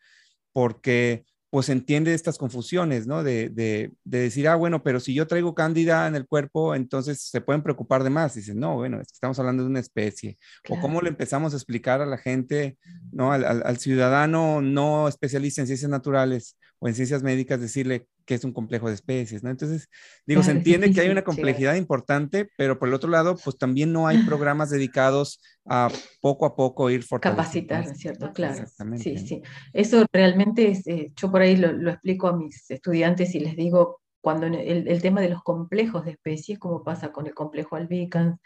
porque 0.53 1.25
pues 1.51 1.71
entiende 1.71 2.13
estas 2.13 2.37
confusiones, 2.37 3.07
¿no? 3.07 3.23
De, 3.23 3.49
de, 3.49 3.93
de, 4.05 4.19
decir, 4.19 4.49
ah, 4.49 4.55
bueno, 4.57 4.83
pero 4.83 5.01
si 5.01 5.15
yo 5.15 5.27
traigo 5.27 5.55
cándida 5.55 6.07
en 6.07 6.15
el 6.15 6.27
cuerpo, 6.27 6.75
entonces 6.75 7.23
se 7.23 7.41
pueden 7.41 7.63
preocupar 7.63 8.05
de 8.05 8.11
más. 8.11 8.35
Dicen, 8.35 8.61
no, 8.61 8.75
bueno, 8.75 9.01
estamos 9.01 9.39
hablando 9.39 9.63
de 9.63 9.71
una 9.71 9.81
especie. 9.81 10.39
O 10.69 10.79
cómo 10.79 11.01
le 11.01 11.09
empezamos 11.09 11.55
a 11.55 11.57
explicar 11.57 12.03
a 12.03 12.07
la 12.07 12.19
gente, 12.19 12.77
¿no? 13.13 13.33
Al, 13.33 13.45
al, 13.47 13.63
al, 13.65 13.79
ciudadano 13.79 14.61
no 14.61 15.09
especialista 15.09 15.63
en 15.63 15.69
ciencias 15.69 15.91
naturales 15.91 16.59
o 16.81 16.89
en 16.89 16.95
ciencias 16.95 17.23
médicas, 17.23 17.61
decirle, 17.61 18.07
que 18.25 18.35
es 18.35 18.45
un 18.45 18.53
complejo 18.53 18.89
de 18.89 18.95
especies, 18.95 19.43
¿no? 19.43 19.51
Entonces, 19.51 19.89
digo, 20.27 20.43
se 20.43 20.53
entiende 20.53 20.93
que 20.93 21.01
hay 21.01 21.09
una 21.09 21.25
complejidad 21.25 21.75
importante, 21.75 22.49
pero 22.57 22.79
por 22.79 22.89
el 22.89 22.95
otro 22.95 23.11
lado, 23.11 23.37
pues 23.43 23.57
también 23.57 23.93
no 23.93 24.07
hay 24.07 24.19
programas 24.25 24.71
dedicados 24.71 25.41
a 25.65 25.89
poco 26.21 26.47
a 26.47 26.55
poco 26.55 26.91
ir 26.91 27.03
fortaleciendo. 27.03 27.69
Capacitar, 27.69 27.97
¿cierto? 27.97 28.33
Claro. 28.33 28.67
Sí, 28.99 29.19
sí. 29.19 29.43
Eso 29.73 30.05
realmente 30.13 30.71
es, 30.71 30.87
eh, 30.87 31.11
yo 31.17 31.31
por 31.31 31.41
ahí 31.41 31.57
lo, 31.57 31.91
explico 31.91 32.29
a 32.29 32.37
mis 32.37 32.71
estudiantes 32.71 33.35
y 33.35 33.41
les 33.41 33.57
digo, 33.57 34.01
cuando 34.21 34.47
el, 34.47 35.01
tema 35.01 35.21
de 35.21 35.31
los 35.31 35.43
complejos 35.43 36.05
de 36.05 36.13
especies, 36.13 36.59
como 36.59 36.85
pasa 36.85 37.11
con 37.13 37.27
el 37.27 37.35
complejo 37.35 37.77
albicans, 37.77 38.39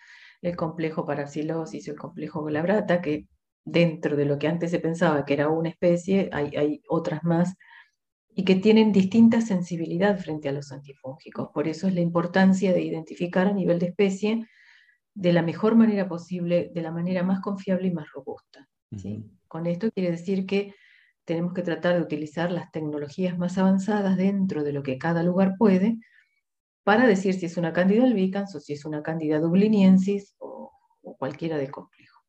el 0.43 0.57
complejo 0.57 1.05
parapsilosis, 1.05 1.89
el 1.89 1.97
complejo 1.97 2.45
glabrata, 2.45 3.03
que 3.03 3.27
dentro 3.65 4.17
de 4.17 4.27
lo 4.27 4.39
que 4.39 4.49
antes 4.49 4.71
se 4.71 4.79
pensaba 4.79 5.25
que 5.25 5.35
era 5.35 5.49
una 5.49 5.69
especie, 5.69 6.31
hay, 6.33 6.55
hay 6.57 6.83
otras 6.89 7.25
más 7.25 7.57
y 8.35 8.45
que 8.45 8.57
tienen 8.57 8.93
distinta 8.93 9.41
sensibilidad 9.41 10.19
frente 10.19 10.49
a 10.49 10.53
los 10.53 10.73
antifúngicos. 10.73 11.51
Por 11.53 11.69
eso 11.69 11.87
es 11.87 11.95
la 11.95 12.01
importancia 12.01 12.73
de 12.73 12.83
identificar 12.83 13.47
a 13.47 13.53
nivel 13.53 13.79
de 13.79 13.87
especie 13.87 14.47
de 15.15 15.33
la 15.33 15.43
mejor 15.43 15.75
manera 15.75 16.09
posible, 16.09 16.71
de 16.75 16.83
la 16.83 16.91
manera 16.91 17.23
más 17.23 17.41
confiable 17.41 17.89
y 17.89 17.93
más 17.93 18.11
robusta. 18.13 18.69
Con 19.49 19.67
esto 19.67 19.91
quiere 19.91 20.11
decir 20.11 20.47
que 20.47 20.75
tenemos 21.25 21.53
que 21.53 21.63
tratar 21.63 21.95
de 21.95 22.03
utilizar 22.03 22.51
las 22.51 22.71
tecnologías 22.73 23.39
más 23.39 23.59
avanzadas 23.59 24.17
dentro 24.17 24.65
de 24.65 24.73
lo 24.73 24.83
que 24.83 24.99
cada 24.99 25.23
lugar 25.23 25.55
puede 25.59 25.99
para 26.85 27.07
decir 27.07 27.35
si 27.35 27.47
es 27.47 27.57
una 27.57 27.73
candida 27.73 28.05
albicans 28.05 28.55
o 28.55 28.61
si 28.61 28.73
es 28.73 28.85
una 28.85 29.03
candida 29.03 29.39
dubliniensis 29.39 30.35
o, 30.39 30.73
cualquiera 31.19 31.57
de 31.57 31.71
complejo. 31.71 32.21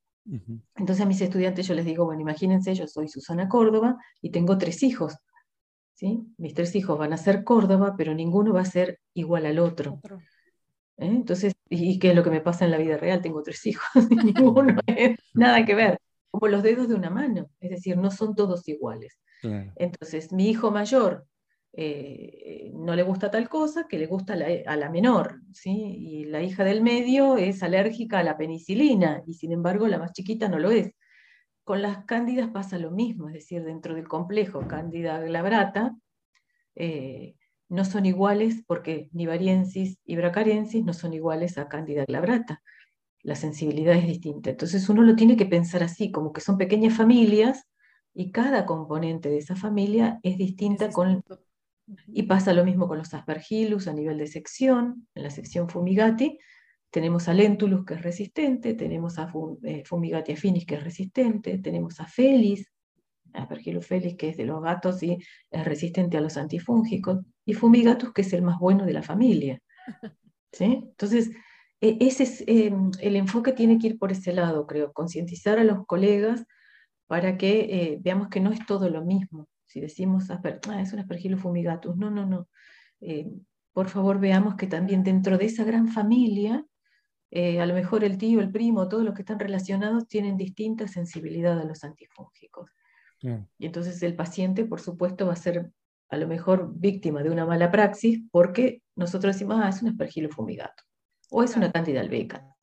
Entonces 0.75 1.03
a 1.03 1.07
mis 1.07 1.19
estudiantes 1.21 1.67
yo 1.67 1.73
les 1.73 1.85
digo, 1.85 2.05
bueno, 2.05 2.21
imagínense, 2.21 2.75
yo 2.75 2.87
soy 2.87 3.07
Susana 3.07 3.49
Córdoba 3.49 3.97
y 4.21 4.29
tengo 4.29 4.57
tres 4.57 4.83
hijos. 4.83 5.15
Mis 6.37 6.53
tres 6.53 6.75
hijos 6.75 6.97
van 6.97 7.13
a 7.13 7.17
ser 7.17 7.43
Córdoba, 7.43 7.95
pero 7.97 8.13
ninguno 8.13 8.53
va 8.53 8.61
a 8.61 8.65
ser 8.65 8.99
igual 9.13 9.45
al 9.45 9.59
otro. 9.59 10.01
¿Eh? 10.97 11.07
Entonces, 11.07 11.53
¿y 11.69 11.97
qué 11.99 12.09
es 12.09 12.15
lo 12.15 12.23
que 12.23 12.29
me 12.29 12.41
pasa 12.41 12.65
en 12.65 12.71
la 12.71 12.77
vida 12.77 12.97
real? 12.97 13.21
Tengo 13.21 13.41
tres 13.41 13.65
hijos 13.65 13.87
y 14.09 14.15
ninguno 14.33 14.79
es 14.85 15.17
nada 15.33 15.65
que 15.65 15.75
ver. 15.75 15.99
Como 16.29 16.47
los 16.47 16.63
dedos 16.63 16.89
de 16.89 16.95
una 16.95 17.09
mano, 17.09 17.49
es 17.59 17.69
decir, 17.69 17.95
no 17.97 18.09
son 18.11 18.35
todos 18.35 18.67
iguales. 18.67 19.19
Entonces, 19.75 20.31
mi 20.31 20.49
hijo 20.49 20.71
mayor 20.71 21.27
eh, 21.73 22.71
no 22.73 22.95
le 22.95 23.03
gusta 23.03 23.29
tal 23.29 23.49
cosa 23.49 23.87
que 23.89 23.99
le 23.99 24.07
gusta 24.07 24.33
a 24.33 24.75
la 24.77 24.89
menor, 24.89 25.41
¿sí? 25.51 25.71
Y 25.71 26.25
la 26.25 26.41
hija 26.41 26.63
del 26.63 26.81
medio 26.81 27.37
es 27.37 27.61
alérgica 27.61 28.19
a 28.19 28.23
la 28.23 28.37
penicilina 28.37 29.21
y 29.27 29.33
sin 29.33 29.51
embargo 29.51 29.87
la 29.87 29.99
más 29.99 30.13
chiquita 30.13 30.47
no 30.47 30.59
lo 30.59 30.71
es. 30.71 30.91
Con 31.63 31.81
las 31.81 32.05
cándidas 32.05 32.49
pasa 32.49 32.77
lo 32.77 32.91
mismo, 32.91 33.29
es 33.29 33.35
decir, 33.35 33.63
dentro 33.63 33.95
del 33.95 34.07
complejo 34.07 34.67
cándida 34.67 35.19
glabrata, 35.19 35.95
eh, 36.75 37.35
no 37.69 37.85
son 37.85 38.05
iguales 38.05 38.63
porque 38.67 39.09
nivariensis 39.13 39.97
y 40.05 40.15
bracariensis 40.15 40.83
no 40.83 40.93
son 40.93 41.13
iguales 41.13 41.57
a 41.57 41.69
cándida 41.69 42.05
glabrata. 42.05 42.61
La 43.21 43.35
sensibilidad 43.35 43.95
es 43.95 44.05
distinta. 44.05 44.49
Entonces 44.49 44.87
uno 44.89 45.01
lo 45.01 45.15
tiene 45.15 45.37
que 45.37 45.45
pensar 45.45 45.83
así, 45.83 46.11
como 46.11 46.33
que 46.33 46.41
son 46.41 46.57
pequeñas 46.57 46.95
familias 46.95 47.65
y 48.13 48.31
cada 48.31 48.65
componente 48.65 49.29
de 49.29 49.37
esa 49.37 49.55
familia 49.55 50.19
es 50.23 50.37
distinta 50.37 50.89
con... 50.91 51.23
Y 52.07 52.23
pasa 52.23 52.53
lo 52.53 52.63
mismo 52.63 52.87
con 52.87 52.97
los 52.97 53.13
aspergillus 53.13 53.87
a 53.87 53.93
nivel 53.93 54.17
de 54.17 54.27
sección, 54.27 55.07
en 55.15 55.23
la 55.23 55.29
sección 55.29 55.69
fumigati, 55.69 56.39
tenemos 56.93 57.27
a 57.27 57.33
Lentulus, 57.33 57.85
que 57.85 57.95
es 57.95 58.03
resistente, 58.03 58.75
tenemos 58.75 59.17
a 59.17 59.27
eh, 59.63 59.81
Fumigati 59.83 60.33
affinis, 60.33 60.63
que 60.63 60.75
es 60.75 60.83
resistente, 60.83 61.57
tenemos 61.57 61.99
a 61.99 62.05
Felis, 62.05 62.71
Aspergillus 63.33 63.87
felis, 63.87 64.15
que 64.15 64.29
es 64.29 64.37
de 64.37 64.45
los 64.45 64.61
gatos 64.61 65.01
y 65.01 65.17
es 65.49 65.65
resistente 65.65 66.17
a 66.17 66.21
los 66.21 66.37
antifúngicos, 66.37 67.25
y 67.45 67.55
Fumigatus, 67.55 68.13
que 68.13 68.21
es 68.21 68.31
el 68.33 68.43
más 68.43 68.59
bueno 68.59 68.85
de 68.85 68.93
la 68.93 69.01
familia. 69.01 69.59
¿sí? 70.51 70.83
Entonces, 70.83 71.31
e, 71.81 71.97
ese 71.99 72.23
es, 72.23 72.43
em, 72.45 72.91
el 72.99 73.15
enfoque 73.15 73.53
tiene 73.53 73.79
que 73.79 73.87
ir 73.87 73.97
por 73.97 74.11
ese 74.11 74.31
lado, 74.31 74.67
creo, 74.67 74.93
concientizar 74.93 75.57
a 75.57 75.63
los 75.63 75.87
colegas 75.87 76.45
para 77.07 77.39
que 77.39 77.61
eh, 77.71 77.99
veamos 78.03 78.27
que 78.27 78.39
no 78.39 78.51
es 78.51 78.63
todo 78.67 78.87
lo 78.87 79.03
mismo. 79.03 79.47
Si 79.65 79.81
decimos, 79.81 80.29
ah, 80.29 80.39
es 80.79 80.93
un 80.93 80.99
Aspergillus 80.99 81.41
fumigatus, 81.41 81.97
no, 81.97 82.11
no, 82.11 82.27
no. 82.27 82.47
Eh, 83.01 83.31
por 83.71 83.89
favor, 83.89 84.19
veamos 84.19 84.53
que 84.57 84.67
también 84.67 85.03
dentro 85.03 85.39
de 85.39 85.45
esa 85.45 85.63
gran 85.63 85.87
familia 85.87 86.63
eh, 87.35 87.59
a 87.59 87.65
lo 87.65 87.73
mejor 87.73 88.03
el 88.03 88.19
tío, 88.19 88.41
el 88.41 88.51
primo, 88.51 88.87
todos 88.87 89.03
los 89.03 89.15
que 89.15 89.23
están 89.23 89.39
relacionados 89.39 90.07
tienen 90.07 90.37
distinta 90.37 90.87
sensibilidad 90.87 91.59
a 91.59 91.63
los 91.63 91.83
antifúngicos. 91.83 92.69
Y 93.57 93.65
entonces 93.65 94.03
el 94.03 94.15
paciente, 94.15 94.65
por 94.65 94.81
supuesto, 94.81 95.25
va 95.25 95.33
a 95.33 95.37
ser 95.37 95.71
a 96.09 96.17
lo 96.17 96.27
mejor 96.27 96.73
víctima 96.75 97.23
de 97.23 97.31
una 97.31 97.45
mala 97.45 97.71
praxis 97.71 98.21
porque 98.31 98.83
nosotros 98.95 99.33
decimos, 99.33 99.59
ah, 99.63 99.69
es 99.69 99.81
un 99.81 99.87
aspergilo 99.87 100.29
fumigato 100.29 100.83
o 101.31 101.41
es 101.41 101.55
una 101.55 101.71
candida 101.71 102.01
albicans, 102.01 102.53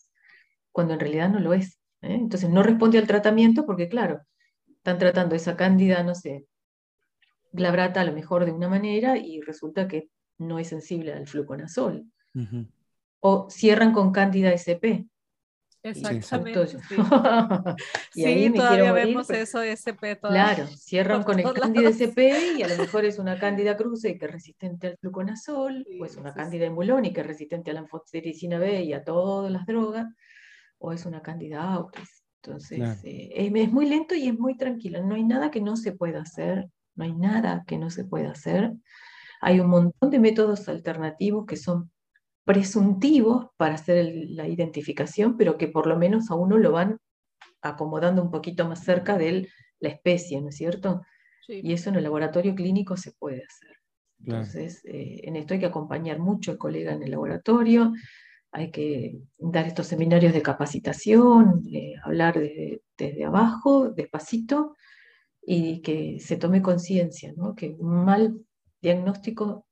cuando 0.71 0.95
en 0.95 1.01
realidad 1.01 1.31
no 1.31 1.41
lo 1.41 1.53
es. 1.53 1.81
¿eh? 2.03 2.15
Entonces 2.15 2.49
no 2.49 2.63
responde 2.63 2.99
al 2.99 3.09
tratamiento 3.09 3.67
porque, 3.67 3.89
claro, 3.89 4.21
están 4.69 4.99
tratando 4.99 5.35
esa 5.35 5.57
cándida, 5.57 6.05
no 6.05 6.15
sé, 6.15 6.47
glabrata 7.51 8.03
a 8.03 8.05
lo 8.05 8.13
mejor 8.13 8.45
de 8.45 8.53
una 8.53 8.69
manera 8.69 9.19
y 9.19 9.41
resulta 9.41 9.89
que 9.89 10.11
no 10.39 10.61
es 10.61 10.69
sensible 10.69 11.13
al 11.13 11.27
fluconazol 11.27 12.07
o 13.21 13.49
cierran 13.51 13.93
con 13.93 14.13
Cándida 14.13 14.53
SP. 14.53 15.07
Exactamente. 15.83 16.67
Sí, 16.67 16.77
y 18.15 18.25
ahí 18.25 18.53
todavía 18.53 18.93
vemos 18.93 19.31
eso 19.31 19.63
SP. 19.65 20.21
Claro, 20.21 20.67
cierran 20.67 21.23
con 21.25 21.39
el 21.39 21.53
Cándida 21.55 21.89
SP 21.89 22.59
y 22.59 22.63
a 22.63 22.69
lo 22.69 22.77
mejor 22.77 23.05
es 23.05 23.19
una 23.19 23.39
Cándida 23.39 23.77
cruce 23.77 24.19
que 24.19 24.27
es 24.27 24.31
resistente 24.31 24.89
al 24.89 24.99
fluconazol, 24.99 25.87
o 25.99 26.05
es 26.05 26.17
una 26.17 26.35
Cándida 26.35 26.67
emuloni 26.67 27.13
que 27.13 27.23
es 27.23 27.27
resistente 27.27 27.71
a 27.71 27.75
la 27.75 27.81
anfotericina 27.81 28.59
B 28.59 28.83
y 28.83 28.93
a 28.93 29.05
todas 29.05 29.51
las 29.51 29.65
drogas, 29.65 30.07
o 30.79 30.93
es 30.93 31.07
una 31.07 31.23
Cándida 31.23 31.63
autis. 31.63 32.25
Entonces, 32.43 33.05
eh, 33.05 33.31
es, 33.35 33.71
muy 33.71 33.87
lento 33.87 34.15
y 34.15 34.29
es 34.29 34.39
muy 34.39 34.57
tranquilo. 34.57 35.03
No 35.05 35.15
hay 35.15 35.25
nada 35.25 35.51
que 35.51 35.61
no 35.61 35.77
se 35.77 35.93
pueda 35.93 36.23
hacer, 36.23 36.69
no 36.95 37.05
hay 37.05 37.13
nada 37.13 37.65
que 37.67 37.77
no 37.77 37.91
se 37.91 38.05
pueda 38.05 38.31
hacer. 38.31 38.73
Hay 39.43 39.61
un 39.61 39.69
montón 39.69 40.11
de 40.11 40.19
métodos 40.19 40.69
alternativos 40.69 41.47
que 41.47 41.57
son 41.57 41.91
presuntivos 42.45 43.49
para 43.57 43.75
hacer 43.75 44.13
la 44.31 44.49
identificación, 44.49 45.37
pero 45.37 45.57
que 45.57 45.69
por 45.69 45.87
lo 45.87 45.97
menos 45.97 46.31
a 46.31 46.35
uno 46.35 46.59
lo 46.59 46.73
van 46.73 46.99
acomodando 47.63 48.23
un 48.23 48.31
poquito 48.31 48.67
más 48.67 48.83
cerca 48.85 49.19
de 49.19 49.49
la 49.81 49.89
especie, 49.89 50.41
¿no 50.41 50.49
es 50.49 50.57
cierto? 50.57 51.03
Y 51.49 51.73
eso 51.73 51.91
en 51.91 51.97
el 51.97 52.05
laboratorio 52.05 52.55
clínico 52.55 52.97
se 52.97 53.13
puede 53.13 53.45
hacer. 53.45 53.77
Entonces, 54.21 54.85
eh, 54.85 55.21
en 55.25 55.37
esto 55.37 55.55
hay 55.55 55.61
que 55.61 55.67
acompañar 55.67 56.19
mucho 56.19 56.53
al 56.53 56.59
colega 56.59 56.93
en 56.93 57.03
el 57.03 57.11
laboratorio, 57.11 57.93
hay 58.53 58.71
que 58.71 59.21
dar 59.39 59.67
estos 59.67 59.87
seminarios 59.87 60.33
de 60.33 60.43
capacitación, 60.43 61.63
hablar 62.05 62.39
desde, 62.39 63.25
abajo, 63.25 63.91
despacito, 63.91 64.77
y 65.43 65.81
que 65.81 66.19
se 66.21 66.37
tome 66.37 66.61
conciencia, 66.61 67.33
¿no? 67.37 67.55
que 67.55 67.77
un 67.79 68.05
mal 68.05 68.39
diagnóstico 68.83 69.67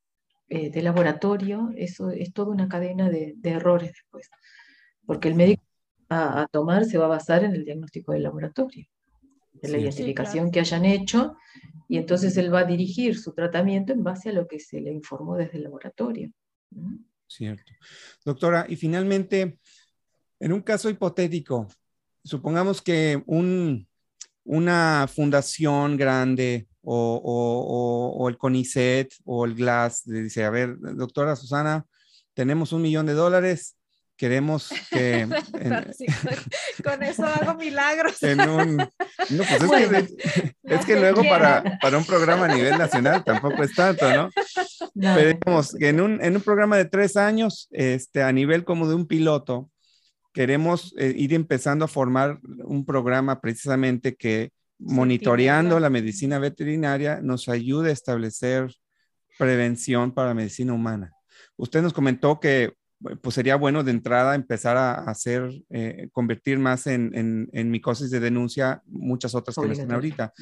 eh, 0.51 0.71
de 0.71 0.81
laboratorio, 0.81 1.71
eso 1.77 2.11
es 2.11 2.33
toda 2.33 2.53
una 2.53 2.69
cadena 2.69 3.11
de, 3.11 3.37
errores 3.43 3.93
después, 3.93 4.31
porque 5.05 5.29
el 5.29 5.35
médico 5.35 5.63
a, 6.09 6.47
tomar 6.51 6.87
se 6.87 6.97
va 6.97 7.05
a 7.05 7.09
basar 7.09 7.45
en 7.45 7.53
el 7.53 7.67
diagnóstico 7.67 8.13
del 8.13 8.23
laboratorio, 8.23 8.87
en 9.61 9.73
la 9.73 9.79
identificación 9.79 10.51
que 10.51 10.61
hayan 10.61 10.87
hecho, 10.87 11.37
y 11.87 11.99
entonces 11.99 12.37
él 12.39 12.53
va 12.53 12.61
a 12.61 12.65
dirigir 12.65 13.19
su 13.19 13.35
tratamiento 13.35 13.93
en 13.93 14.03
base 14.03 14.31
a 14.31 14.33
lo 14.33 14.47
que 14.49 14.59
se 14.59 14.81
le 14.81 14.91
informó 14.91 15.37
desde 15.37 15.59
el 15.59 15.65
laboratorio. 15.65 16.31
Cierto. 17.27 17.73
Doctora, 18.25 18.65
y 18.69 18.77
finalmente, 18.77 19.59
en 20.41 20.53
un 20.53 20.63
caso 20.63 20.89
hipotético, 20.89 21.69
supongamos 22.25 22.81
que 22.81 23.23
una 24.45 25.07
fundación 25.09 25.99
grande 25.99 26.69
o, 26.91 28.29
el 28.29 28.39
CONICET 28.39 29.13
o 29.25 29.45
el 29.45 29.55
GLAS 29.55 30.03
dice, 30.05 30.45
a 30.45 30.51
ver, 30.51 30.77
doctora 30.79 31.37
Susana, 31.37 31.85
tenemos 32.35 32.73
un 32.73 32.83
millón 32.83 33.07
de 33.07 33.15
dólares, 33.15 33.77
queremos 34.17 34.71
que... 34.91 35.29
con 36.85 37.03
eso 37.03 37.25
hago 37.25 37.55
milagros. 37.55 38.23
no, 38.37 38.57
pues 39.67 40.09
es, 40.63 40.87
que, 40.87 40.99
luego 40.99 41.23
para, 41.23 41.79
para, 41.81 41.99
un 41.99 42.05
programa 42.05 42.47
a 42.47 42.55
nivel 42.55 42.79
nacional 42.79 43.23
tampoco 43.25 43.63
es 43.63 43.75
tanto, 43.75 44.11
¿no? 44.11 44.31
Pero 44.95 45.29
digamos, 45.29 45.75
en 45.81 46.01
un, 46.01 46.25
en 46.25 46.37
un 46.37 46.43
programa 46.43 46.77
de 46.77 46.87
tres 46.87 47.17
años, 47.17 47.69
este, 47.71 48.23
a 48.23 48.33
nivel 48.33 48.65
como 48.65 48.89
de 48.89 48.95
un 48.95 49.07
piloto, 49.07 49.71
queremos 50.33 50.95
eh, 50.97 51.13
ir 51.17 51.35
empezando 51.35 51.85
a 51.85 51.89
formar 51.89 52.39
un 52.65 52.85
programa 52.85 53.41
precisamente 53.41 54.15
que 54.15 54.53
monitoreando 54.79 55.81
la 55.81 55.91
medicina 55.91 56.39
veterinaria 56.39 57.21
nos 57.21 57.49
ayude 57.49 57.91
a 57.91 57.93
establecer 57.93 58.75
prevención 59.39 60.13
para 60.13 60.29
la 60.29 60.35
medicina 60.35 60.73
humana. 60.73 61.13
Usted 61.57 61.83
nos 61.83 61.93
comentó 61.93 62.41
que 62.41 62.75
pues 63.23 63.35
sería 63.35 63.57
bueno 63.57 63.85
de 63.85 63.93
entrada 63.93 64.35
empezar 64.35 64.77
a 64.77 64.95
hacer, 64.95 65.51
eh, 65.71 66.09
convertir 66.13 66.59
más 66.59 66.87
en, 66.89 67.13
en, 67.53 67.71
micosis 67.71 68.11
de 68.11 68.19
denuncia 68.19 68.83
muchas 68.87 69.35
otras 69.35 69.57
que 69.57 69.71
están 69.71 69.93
ahorita. 69.93 70.33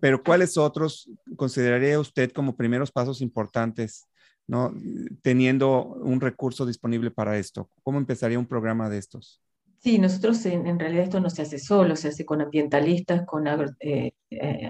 Pero 0.00 0.22
¿cuáles 0.22 0.56
otros 0.56 1.10
consideraría 1.36 2.00
usted 2.00 2.32
como 2.32 2.56
primeros 2.56 2.90
pasos 2.90 3.20
importantes, 3.20 4.06
¿no? 4.46 4.74
teniendo 5.20 5.84
un 5.84 6.20
recurso 6.20 6.64
disponible 6.64 7.10
para 7.10 7.36
esto? 7.36 7.70
¿Cómo 7.82 7.98
empezaría 7.98 8.38
un 8.38 8.46
programa 8.46 8.88
de 8.88 8.96
estos? 8.96 9.42
Sí, 9.78 9.98
nosotros 9.98 10.44
en, 10.46 10.78
realidad 10.78 11.04
esto 11.04 11.20
no 11.20 11.30
se 11.30 11.42
hace 11.42 11.58
solo, 11.58 11.96
se 11.96 12.08
hace 12.08 12.24
con 12.24 12.40
ambientalistas, 12.40 13.24
con 13.24 13.46
eh, 13.46 14.12
eh, 14.30 14.66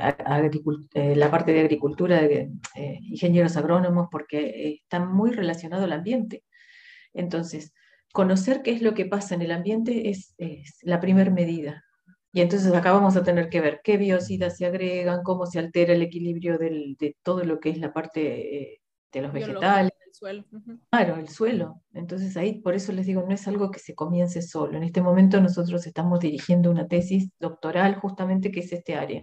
la 1.16 1.30
parte 1.30 1.52
de 1.52 1.60
agricultura, 1.60 2.20
de 2.20 2.50
ingenieros 3.02 3.56
agrónomos, 3.56 4.08
porque 4.10 4.80
está 4.82 5.00
muy 5.00 5.30
relacionado 5.30 5.84
al 5.84 5.92
ambiente. 5.92 6.44
Entonces, 7.14 7.72
conocer 8.12 8.62
qué 8.62 8.72
es 8.72 8.82
lo 8.82 8.94
que 8.94 9.06
pasa 9.06 9.34
en 9.34 9.42
el 9.42 9.52
ambiente 9.52 10.10
es, 10.10 10.34
la 10.82 11.00
primera 11.00 11.30
medida. 11.30 11.84
Y 12.32 12.42
entonces 12.42 12.72
acá 12.74 12.92
vamos 12.92 13.16
a 13.16 13.22
tener 13.22 13.48
que 13.48 13.60
ver 13.60 13.80
qué 13.82 13.96
biocidas 13.96 14.58
se 14.58 14.66
agregan, 14.66 15.22
cómo 15.22 15.46
se 15.46 15.58
altera 15.58 15.94
el 15.94 16.02
equilibrio 16.02 16.58
de 16.58 17.16
todo 17.22 17.44
lo 17.44 17.60
que 17.60 17.70
es 17.70 17.78
la 17.78 17.92
parte 17.92 18.72
eh, 18.72 18.80
de 19.12 19.22
los 19.22 19.32
vegetales. 19.32 19.92
El 20.06 20.14
suelo. 20.14 20.44
Claro, 20.90 21.16
el 21.16 21.28
suelo. 21.28 21.82
Entonces 21.92 22.36
ahí, 22.36 22.60
por 22.60 22.74
eso 22.74 22.92
les 22.92 23.06
digo, 23.06 23.22
no 23.22 23.34
es 23.34 23.46
algo 23.48 23.70
que 23.70 23.78
se 23.78 23.94
comience 23.94 24.40
solo. 24.42 24.76
En 24.76 24.82
este 24.82 25.02
momento 25.02 25.40
nosotros 25.40 25.86
estamos 25.86 26.20
dirigiendo 26.20 26.70
una 26.70 26.88
tesis 26.88 27.30
doctoral 27.38 27.96
justamente 27.96 28.50
que 28.50 28.60
es 28.60 28.72
este 28.72 28.94
área. 28.94 29.22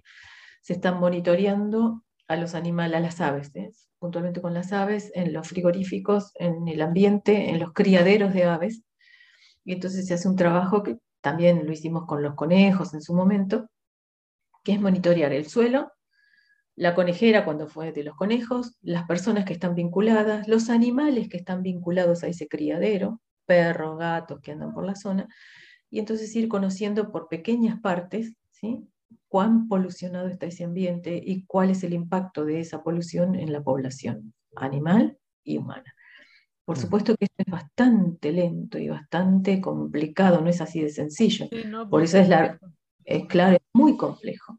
Se 0.61 0.73
están 0.73 0.99
monitoreando 0.99 2.03
a 2.27 2.35
los 2.35 2.55
animales, 2.55 2.97
a 2.97 2.99
las 2.99 3.21
aves, 3.21 3.51
¿eh? 3.55 3.71
puntualmente 3.99 4.41
con 4.41 4.53
las 4.53 4.73
aves, 4.73 5.11
en 5.15 5.33
los 5.33 5.47
frigoríficos, 5.47 6.31
en 6.35 6.67
el 6.67 6.81
ambiente, 6.81 7.49
en 7.49 7.59
los 7.59 7.71
criaderos 7.73 8.33
de 8.33 8.43
aves. 8.43 8.83
Y 9.63 9.73
entonces 9.73 10.07
se 10.07 10.13
hace 10.13 10.27
un 10.27 10.35
trabajo 10.35 10.83
que 10.83 10.97
también 11.21 11.65
lo 11.65 11.71
hicimos 11.71 12.05
con 12.05 12.21
los 12.21 12.35
conejos 12.35 12.93
en 12.93 13.01
su 13.01 13.13
momento, 13.15 13.69
que 14.63 14.73
es 14.73 14.81
monitorear 14.81 15.31
el 15.31 15.47
suelo, 15.47 15.91
la 16.75 16.95
conejera 16.95 17.45
cuando 17.45 17.67
fue 17.67 17.91
de 17.91 18.03
los 18.03 18.15
conejos, 18.15 18.77
las 18.81 19.05
personas 19.05 19.45
que 19.45 19.53
están 19.53 19.75
vinculadas, 19.75 20.47
los 20.47 20.69
animales 20.69 21.29
que 21.29 21.37
están 21.37 21.61
vinculados 21.61 22.23
a 22.23 22.27
ese 22.27 22.47
criadero, 22.47 23.21
perros, 23.45 23.97
gatos 23.97 24.39
que 24.41 24.51
andan 24.51 24.73
por 24.73 24.85
la 24.85 24.95
zona, 24.95 25.27
y 25.89 25.99
entonces 25.99 26.35
ir 26.35 26.47
conociendo 26.47 27.11
por 27.11 27.27
pequeñas 27.27 27.79
partes, 27.79 28.33
¿sí? 28.49 28.87
cuán 29.27 29.67
polucionado 29.67 30.27
está 30.27 30.47
ese 30.47 30.63
ambiente 30.63 31.21
y 31.23 31.45
cuál 31.45 31.69
es 31.69 31.83
el 31.83 31.93
impacto 31.93 32.45
de 32.45 32.59
esa 32.59 32.83
polución 32.83 33.35
en 33.35 33.51
la 33.51 33.61
población 33.61 34.33
animal 34.55 35.17
y 35.43 35.57
humana. 35.57 35.93
Por 36.65 36.77
supuesto 36.77 37.15
que 37.17 37.25
esto 37.25 37.43
es 37.45 37.51
bastante 37.51 38.31
lento 38.31 38.77
y 38.77 38.87
bastante 38.87 39.59
complicado, 39.59 40.41
no 40.41 40.49
es 40.49 40.61
así 40.61 40.81
de 40.81 40.89
sencillo. 40.89 41.47
Por 41.89 42.03
eso 42.03 42.17
es, 42.19 42.29
la, 42.29 42.57
es 43.03 43.25
claro, 43.25 43.55
es 43.55 43.61
muy 43.73 43.97
complejo, 43.97 44.57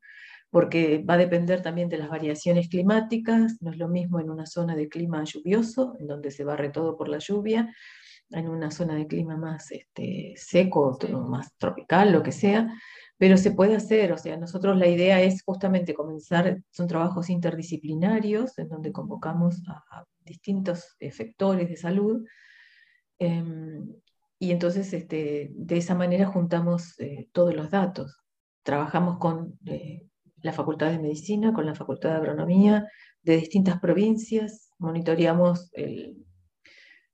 porque 0.55 0.99
va 0.99 1.15
a 1.15 1.17
depender 1.17 1.63
también 1.63 1.89
de 1.89 1.99
las 1.99 2.09
variaciones 2.09 2.69
climáticas, 2.69 3.61
no 3.61 3.73
es 3.73 3.77
lo 3.77 3.89
mismo 3.89 4.21
en 4.21 4.31
una 4.31 4.47
zona 4.47 4.77
de 4.77 4.89
clima 4.89 5.25
lluvioso, 5.25 5.97
en 5.99 6.07
donde 6.07 6.31
se 6.31 6.45
barre 6.45 6.69
todo 6.69 6.97
por 6.97 7.09
la 7.09 7.19
lluvia, 7.19 7.75
en 8.31 8.49
una 8.49 8.71
zona 8.71 8.95
de 8.95 9.09
clima 9.09 9.37
más 9.37 9.73
este, 9.73 10.35
seco, 10.37 10.97
más 11.29 11.57
tropical, 11.57 12.13
lo 12.13 12.23
que 12.23 12.31
sea, 12.31 12.73
pero 13.19 13.37
se 13.37 13.51
puede 13.51 13.75
hacer, 13.75 14.13
o 14.13 14.17
sea, 14.17 14.37
nosotros 14.37 14.79
la 14.79 14.87
idea 14.87 15.21
es 15.21 15.43
justamente 15.43 15.93
comenzar, 15.93 16.63
son 16.71 16.87
trabajos 16.87 17.31
interdisciplinarios 17.31 18.57
en 18.57 18.69
donde 18.69 18.93
convocamos 18.93 19.61
a, 19.67 20.05
distintos 20.21 20.95
efectores 21.01 21.69
de 21.69 21.77
salud 21.77 22.25
em, 23.19 23.93
y 24.39 24.53
entonces 24.53 24.93
este, 24.93 25.51
de 25.53 25.77
esa 25.79 25.97
manera 25.97 26.27
juntamos 26.27 26.95
eh, 27.01 27.29
todos 27.33 27.57
los 27.57 27.73
datos. 27.73 28.21
Trabajamos 28.63 29.19
con 29.19 29.59
eh, 29.67 30.07
la 30.45 30.53
Facultad 30.53 30.91
de 30.91 30.99
Medicina, 30.99 31.55
con 31.55 31.65
la 31.65 31.75
Facultad 31.75 32.11
de 32.11 32.17
Agronomía 32.17 32.87
de 33.23 33.39
distintas 33.39 33.81
provincias, 33.81 34.69
monitoreamos 34.79 35.71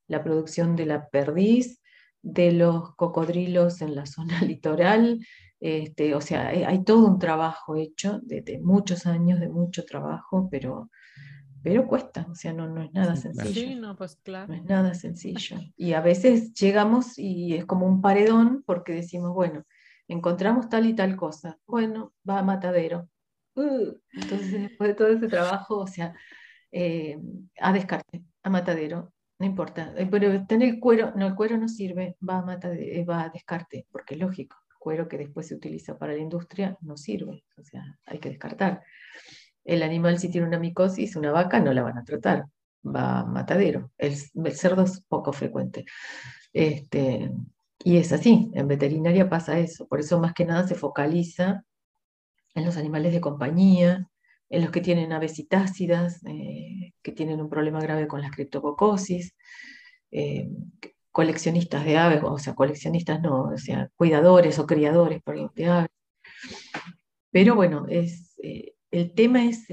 la 0.07 0.21
producción 0.21 0.75
de 0.75 0.85
la 0.85 1.07
perdiz, 1.07 1.81
de 2.21 2.51
los 2.51 2.93
cocodrilos 2.95 3.81
en 3.81 3.95
la 3.95 4.05
zona 4.15 4.41
litoral, 4.41 5.25
este, 5.61 6.13
o 6.13 6.19
sea, 6.19 6.49
hay, 6.49 6.83
todo 6.83 7.07
un 7.07 7.19
trabajo 7.19 7.77
hecho 7.77 8.19
de, 8.23 8.59
muchos 8.61 9.05
años, 9.05 9.39
de 9.39 9.47
mucho 9.47 9.85
trabajo, 9.85 10.49
pero, 10.51 10.89
pero 11.63 11.87
cuesta, 11.87 12.27
o 12.29 12.35
sea, 12.35 12.51
no, 12.51 12.67
no 12.67 12.83
es 12.83 12.91
nada 12.91 13.15
sencillo. 13.15 13.61
Sí, 13.61 13.75
no, 13.75 13.95
pues 13.95 14.17
claro. 14.17 14.49
No 14.49 14.55
es 14.55 14.65
nada 14.65 14.93
sencillo. 14.93 15.57
Y 15.77 15.93
a 15.93 16.01
veces 16.01 16.53
llegamos 16.55 17.17
y 17.17 17.55
es 17.55 17.65
como 17.65 17.85
un 17.85 18.01
paredón 18.01 18.63
porque 18.65 18.91
decimos, 18.91 19.33
bueno, 19.33 19.63
encontramos 20.09 20.67
tal 20.67 20.85
y 20.87 20.95
tal 20.95 21.15
cosa, 21.15 21.57
bueno, 21.65 22.11
va 22.27 22.39
a 22.39 22.43
matadero. 22.43 23.07
Uh, 23.55 23.93
entonces, 24.13 24.51
después 24.51 24.89
de 24.89 24.95
todo 24.95 25.07
ese 25.07 25.27
trabajo, 25.27 25.79
o 25.79 25.87
sea, 25.87 26.13
eh, 26.71 27.17
a 27.59 27.73
descarte, 27.73 28.23
a 28.43 28.49
matadero, 28.49 29.13
no 29.39 29.45
importa, 29.45 29.93
eh, 29.97 30.07
pero 30.09 30.45
tener 30.45 30.69
el 30.69 30.79
cuero, 30.79 31.13
no, 31.15 31.27
el 31.27 31.35
cuero 31.35 31.57
no 31.57 31.67
sirve, 31.67 32.15
va 32.27 32.39
a, 32.39 32.41
matadero, 32.43 33.05
va 33.05 33.23
a 33.23 33.29
descarte, 33.29 33.87
porque 33.91 34.15
es 34.15 34.21
lógico 34.21 34.55
cuero 34.81 35.07
que 35.07 35.19
después 35.19 35.47
se 35.47 35.53
utiliza 35.53 35.95
para 35.95 36.13
la 36.13 36.19
industria 36.19 36.75
no 36.81 36.97
sirve, 36.97 37.45
o 37.55 37.63
sea, 37.63 37.99
hay 38.03 38.17
que 38.17 38.29
descartar. 38.29 38.81
El 39.63 39.83
animal 39.83 40.17
si 40.17 40.31
tiene 40.31 40.47
una 40.47 40.57
micosis, 40.57 41.15
una 41.15 41.31
vaca, 41.31 41.59
no 41.59 41.71
la 41.71 41.83
van 41.83 41.99
a 41.99 42.03
tratar, 42.03 42.47
va 42.83 43.19
a 43.19 43.25
matadero. 43.25 43.91
El, 43.99 44.15
cerdo 44.55 44.83
es 44.83 45.01
poco 45.01 45.33
frecuente. 45.33 45.85
Este, 46.51 47.31
y 47.83 47.97
es 47.97 48.11
así, 48.11 48.49
en 48.55 48.67
veterinaria 48.67 49.29
pasa 49.29 49.59
eso, 49.59 49.87
por 49.87 49.99
eso 49.99 50.19
más 50.19 50.33
que 50.33 50.45
nada 50.45 50.67
se 50.67 50.73
focaliza 50.73 51.63
en 52.53 52.65
los 52.65 52.77
animales 52.77 53.13
de 53.13 53.21
compañía, 53.21 54.09
en 54.49 54.61
los 54.61 54.71
que 54.71 54.81
tienen 54.81 55.13
aves 55.13 55.35
citácidas, 55.35 56.21
eh, 56.25 56.93
que 57.01 57.11
tienen 57.11 57.41
un 57.41 57.49
problema 57.49 57.79
grave 57.79 58.07
con 58.07 58.21
la 58.21 58.29
criptococosis, 58.29 59.33
eh, 60.11 60.49
coleccionistas 61.11 61.85
de 61.85 61.97
aves, 61.97 62.21
o 62.23 62.37
sea, 62.37 62.53
coleccionistas 62.53 63.21
no, 63.21 63.43
o 63.43 63.57
sea, 63.57 63.89
cuidadores 63.95 64.59
o 64.59 64.67
criadores 64.67 65.21
de 65.55 65.65
aves. 65.65 65.89
Pero 67.31 67.55
bueno, 67.55 67.85
es, 67.89 68.35
eh, 68.43 68.73
el 68.91 69.13
tema 69.13 69.45
es 69.45 69.67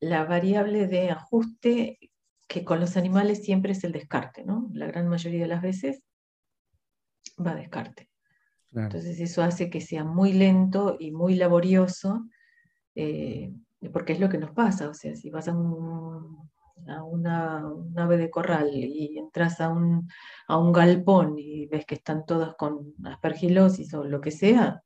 la 0.00 0.24
variable 0.24 0.86
de 0.86 1.10
ajuste 1.10 1.98
que 2.46 2.64
con 2.64 2.80
los 2.80 2.96
animales 2.96 3.44
siempre 3.44 3.72
es 3.72 3.82
el 3.82 3.92
descarte, 3.92 4.44
¿no? 4.44 4.70
La 4.72 4.86
gran 4.86 5.08
mayoría 5.08 5.42
de 5.42 5.48
las 5.48 5.62
veces 5.62 6.02
va 7.44 7.52
a 7.52 7.56
descarte. 7.56 8.11
Entonces 8.74 9.20
eso 9.20 9.42
hace 9.42 9.68
que 9.68 9.80
sea 9.80 10.04
muy 10.04 10.32
lento 10.32 10.96
y 10.98 11.12
muy 11.12 11.34
laborioso, 11.34 12.26
eh, 12.94 13.52
porque 13.92 14.14
es 14.14 14.20
lo 14.20 14.28
que 14.28 14.38
nos 14.38 14.52
pasa, 14.52 14.88
o 14.88 14.94
sea, 14.94 15.14
si 15.14 15.30
vas 15.30 15.48
a, 15.48 15.54
una, 15.54 17.70
ave 17.96 18.16
de 18.16 18.30
corral 18.30 18.70
y 18.72 19.18
entras 19.18 19.60
a 19.60 19.68
un, 19.68 20.08
a 20.48 20.56
un 20.56 20.72
galpón 20.72 21.38
y 21.38 21.66
ves 21.66 21.84
que 21.84 21.96
están 21.96 22.24
todas 22.24 22.54
con 22.54 22.94
aspergilosis 23.04 23.92
o 23.94 24.04
lo 24.04 24.20
que 24.20 24.30
sea, 24.30 24.82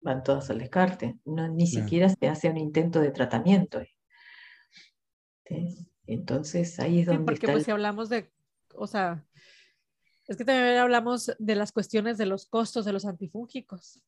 van 0.00 0.22
todas 0.22 0.50
al 0.50 0.58
descarte. 0.58 1.18
No, 1.24 1.48
ni 1.48 1.66
siquiera 1.66 2.08
se 2.08 2.28
hace 2.28 2.50
un 2.50 2.58
intento 2.58 3.00
de 3.00 3.10
tratamiento. 3.10 3.80
Entonces 6.06 6.78
ahí 6.80 7.00
es 7.00 7.06
donde... 7.06 7.22
Sí, 7.22 7.26
porque 7.26 7.52
pues 7.52 7.64
si 7.64 7.70
hablamos 7.70 8.08
de, 8.08 8.30
o 8.74 8.86
sea, 8.86 9.24
es 10.32 10.38
que 10.38 10.44
también 10.44 10.78
hablamos 10.78 11.32
de 11.38 11.54
las 11.54 11.72
cuestiones 11.72 12.18
de 12.18 12.26
los 12.26 12.46
costos 12.46 12.84
de 12.84 12.92
los 12.92 13.04
antifúngicos. 13.04 14.02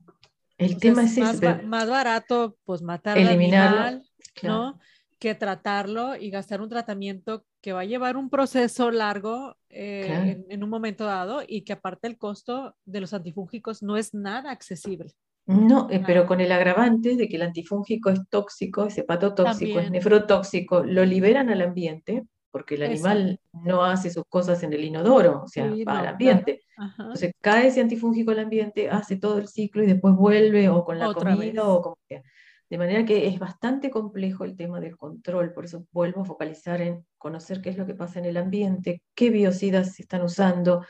El 0.56 0.78
tema 0.78 1.04
es, 1.04 1.18
más, 1.18 1.64
más, 1.64 1.88
barato, 1.88 2.56
pues 2.64 2.80
matar 2.82 3.18
al 3.18 3.28
animal, 3.28 4.02
¿no? 4.42 4.78
Que 5.18 5.34
tratarlo 5.34 6.16
y 6.16 6.30
gastar 6.30 6.60
un 6.60 6.68
tratamiento 6.68 7.44
que 7.60 7.72
va 7.72 7.80
a 7.80 7.84
llevar 7.84 8.16
un 8.16 8.30
proceso 8.30 8.90
largo 8.90 9.56
eh, 9.70 10.44
en, 10.48 10.62
un 10.62 10.70
momento 10.70 11.06
dado 11.06 11.42
y 11.46 11.62
que 11.62 11.72
aparte 11.72 12.06
el 12.06 12.18
costo 12.18 12.76
de 12.84 13.00
los 13.00 13.14
antifúngicos 13.14 13.82
no 13.82 13.96
es 13.96 14.14
nada 14.14 14.50
accesible. 14.50 15.12
No, 15.46 15.88
eh, 15.90 16.02
pero 16.06 16.26
con 16.26 16.40
el 16.40 16.52
agravante 16.52 17.16
de 17.16 17.28
que 17.28 17.36
el 17.36 17.42
antifúngico 17.42 18.10
es 18.10 18.20
tóxico, 18.30 18.86
es 18.86 18.96
hepatotóxico, 18.96 19.80
es 19.80 19.90
nefrotóxico, 19.90 20.84
lo 20.84 21.04
liberan 21.04 21.50
al 21.50 21.60
ambiente, 21.60 22.26
porque 22.54 22.76
el 22.76 22.84
animal 22.84 23.40
no 23.52 23.82
hace 23.82 24.10
sus 24.10 24.22
cosas 24.28 24.62
en 24.62 24.72
el 24.72 24.84
inodoro, 24.84 25.42
o 25.42 25.48
sea, 25.48 25.68
va 25.84 25.98
al 25.98 26.06
ambiente. 26.06 26.62
Entonces 26.96 27.32
cae 27.40 27.66
ese 27.66 27.80
antifúngico 27.80 28.30
al 28.30 28.38
ambiente, 28.38 28.88
hace 28.88 29.16
todo 29.16 29.38
el 29.38 29.48
ciclo 29.48 29.82
y 29.82 29.86
después 29.86 30.14
vuelve 30.14 30.68
o 30.68 30.84
con 30.84 31.00
la 31.00 31.12
comida 31.12 31.66
o 31.66 31.82
como 31.82 31.98
sea. 32.06 32.22
De 32.70 32.78
manera 32.78 33.04
que 33.04 33.26
es 33.26 33.40
bastante 33.40 33.90
complejo 33.90 34.44
el 34.44 34.54
tema 34.54 34.78
del 34.78 34.96
control, 34.96 35.52
por 35.52 35.64
eso 35.64 35.84
vuelvo 35.90 36.20
a 36.22 36.26
focalizar 36.26 36.80
en 36.80 37.04
conocer 37.18 37.60
qué 37.60 37.70
es 37.70 37.76
lo 37.76 37.86
que 37.86 37.96
pasa 37.96 38.20
en 38.20 38.26
el 38.26 38.36
ambiente, 38.36 39.02
qué 39.16 39.30
biocidas 39.30 39.96
se 39.96 40.02
están 40.02 40.22
usando, 40.22 40.86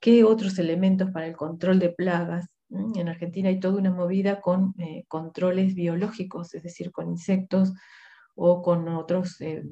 qué 0.00 0.22
otros 0.22 0.60
elementos 0.60 1.10
para 1.10 1.26
el 1.26 1.36
control 1.36 1.80
de 1.80 1.88
plagas, 1.88 2.54
en 2.70 3.08
Argentina 3.08 3.48
hay 3.48 3.58
toda 3.58 3.80
una 3.80 3.90
movida 3.90 4.40
con 4.40 4.74
eh, 4.78 5.06
controles 5.08 5.74
biológicos, 5.74 6.54
es 6.54 6.62
decir, 6.62 6.92
con 6.92 7.08
insectos 7.08 7.72
o 8.36 8.62
con 8.62 8.86
otros, 8.86 9.40
eh, 9.40 9.64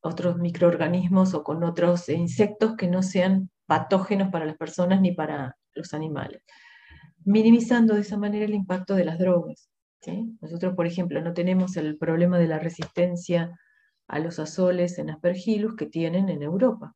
otros 0.00 0.38
microorganismos 0.38 1.34
o 1.34 1.42
con 1.42 1.64
otros 1.64 2.08
insectos 2.08 2.76
que 2.76 2.88
no 2.88 3.02
sean 3.02 3.50
patógenos 3.66 4.30
para 4.30 4.46
las 4.46 4.56
personas 4.56 5.00
ni 5.00 5.12
para 5.12 5.56
los 5.74 5.94
animales, 5.94 6.42
minimizando 7.24 7.94
de 7.94 8.00
esa 8.00 8.16
manera 8.16 8.44
el 8.44 8.54
impacto 8.54 8.94
de 8.94 9.04
las 9.04 9.18
drogas. 9.18 9.68
Nosotros, 10.40 10.74
por 10.74 10.86
ejemplo, 10.86 11.20
no 11.20 11.34
tenemos 11.34 11.76
el 11.76 11.98
problema 11.98 12.38
de 12.38 12.48
la 12.48 12.58
resistencia 12.58 13.58
a 14.06 14.18
los 14.20 14.38
azoles 14.38 14.98
en 14.98 15.10
aspergillus 15.10 15.76
que 15.76 15.86
tienen 15.86 16.30
en 16.30 16.42
Europa, 16.42 16.94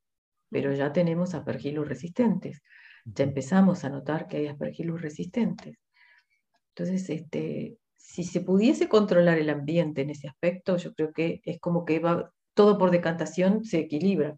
pero 0.49 0.73
ya 0.73 0.93
tenemos 0.93 1.35
aspergillus 1.35 1.87
resistentes 1.87 2.63
ya 3.05 3.25
empezamos 3.25 3.85
a 3.85 3.91
notar 3.91 4.29
que 4.29 4.39
hay 4.39 4.47
aspergillus 4.47 5.01
resistentes. 5.01 5.79
Entonces, 6.75 7.11
este, 7.11 7.79
si 7.97 8.25
se 8.25 8.41
pudiese 8.41 8.89
controlar 8.89 9.39
el 9.39 9.51
ambiente 9.51 10.03
en 10.03 10.11
ese 10.11 10.29
aspecto, 10.29 10.77
yo 10.77 10.95
creo 10.95 11.13
que 11.13 11.41
es 11.45 11.61
como 11.61 11.85
que 11.85 11.99
va, 11.99 12.33
todo 12.55 12.79
por 12.79 12.91
decantación 12.91 13.65
se 13.65 13.79
equilibra, 13.79 14.37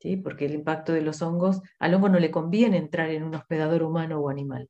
¿sí? 0.00 0.16
porque 0.16 0.46
el 0.46 0.54
impacto 0.54 0.92
de 0.92 1.02
los 1.02 1.22
hongos, 1.22 1.60
al 1.78 1.94
hongo 1.94 2.08
no 2.08 2.18
le 2.18 2.30
conviene 2.30 2.76
entrar 2.76 3.10
en 3.10 3.22
un 3.22 3.34
hospedador 3.34 3.82
humano 3.82 4.20
o 4.20 4.28
animal 4.28 4.68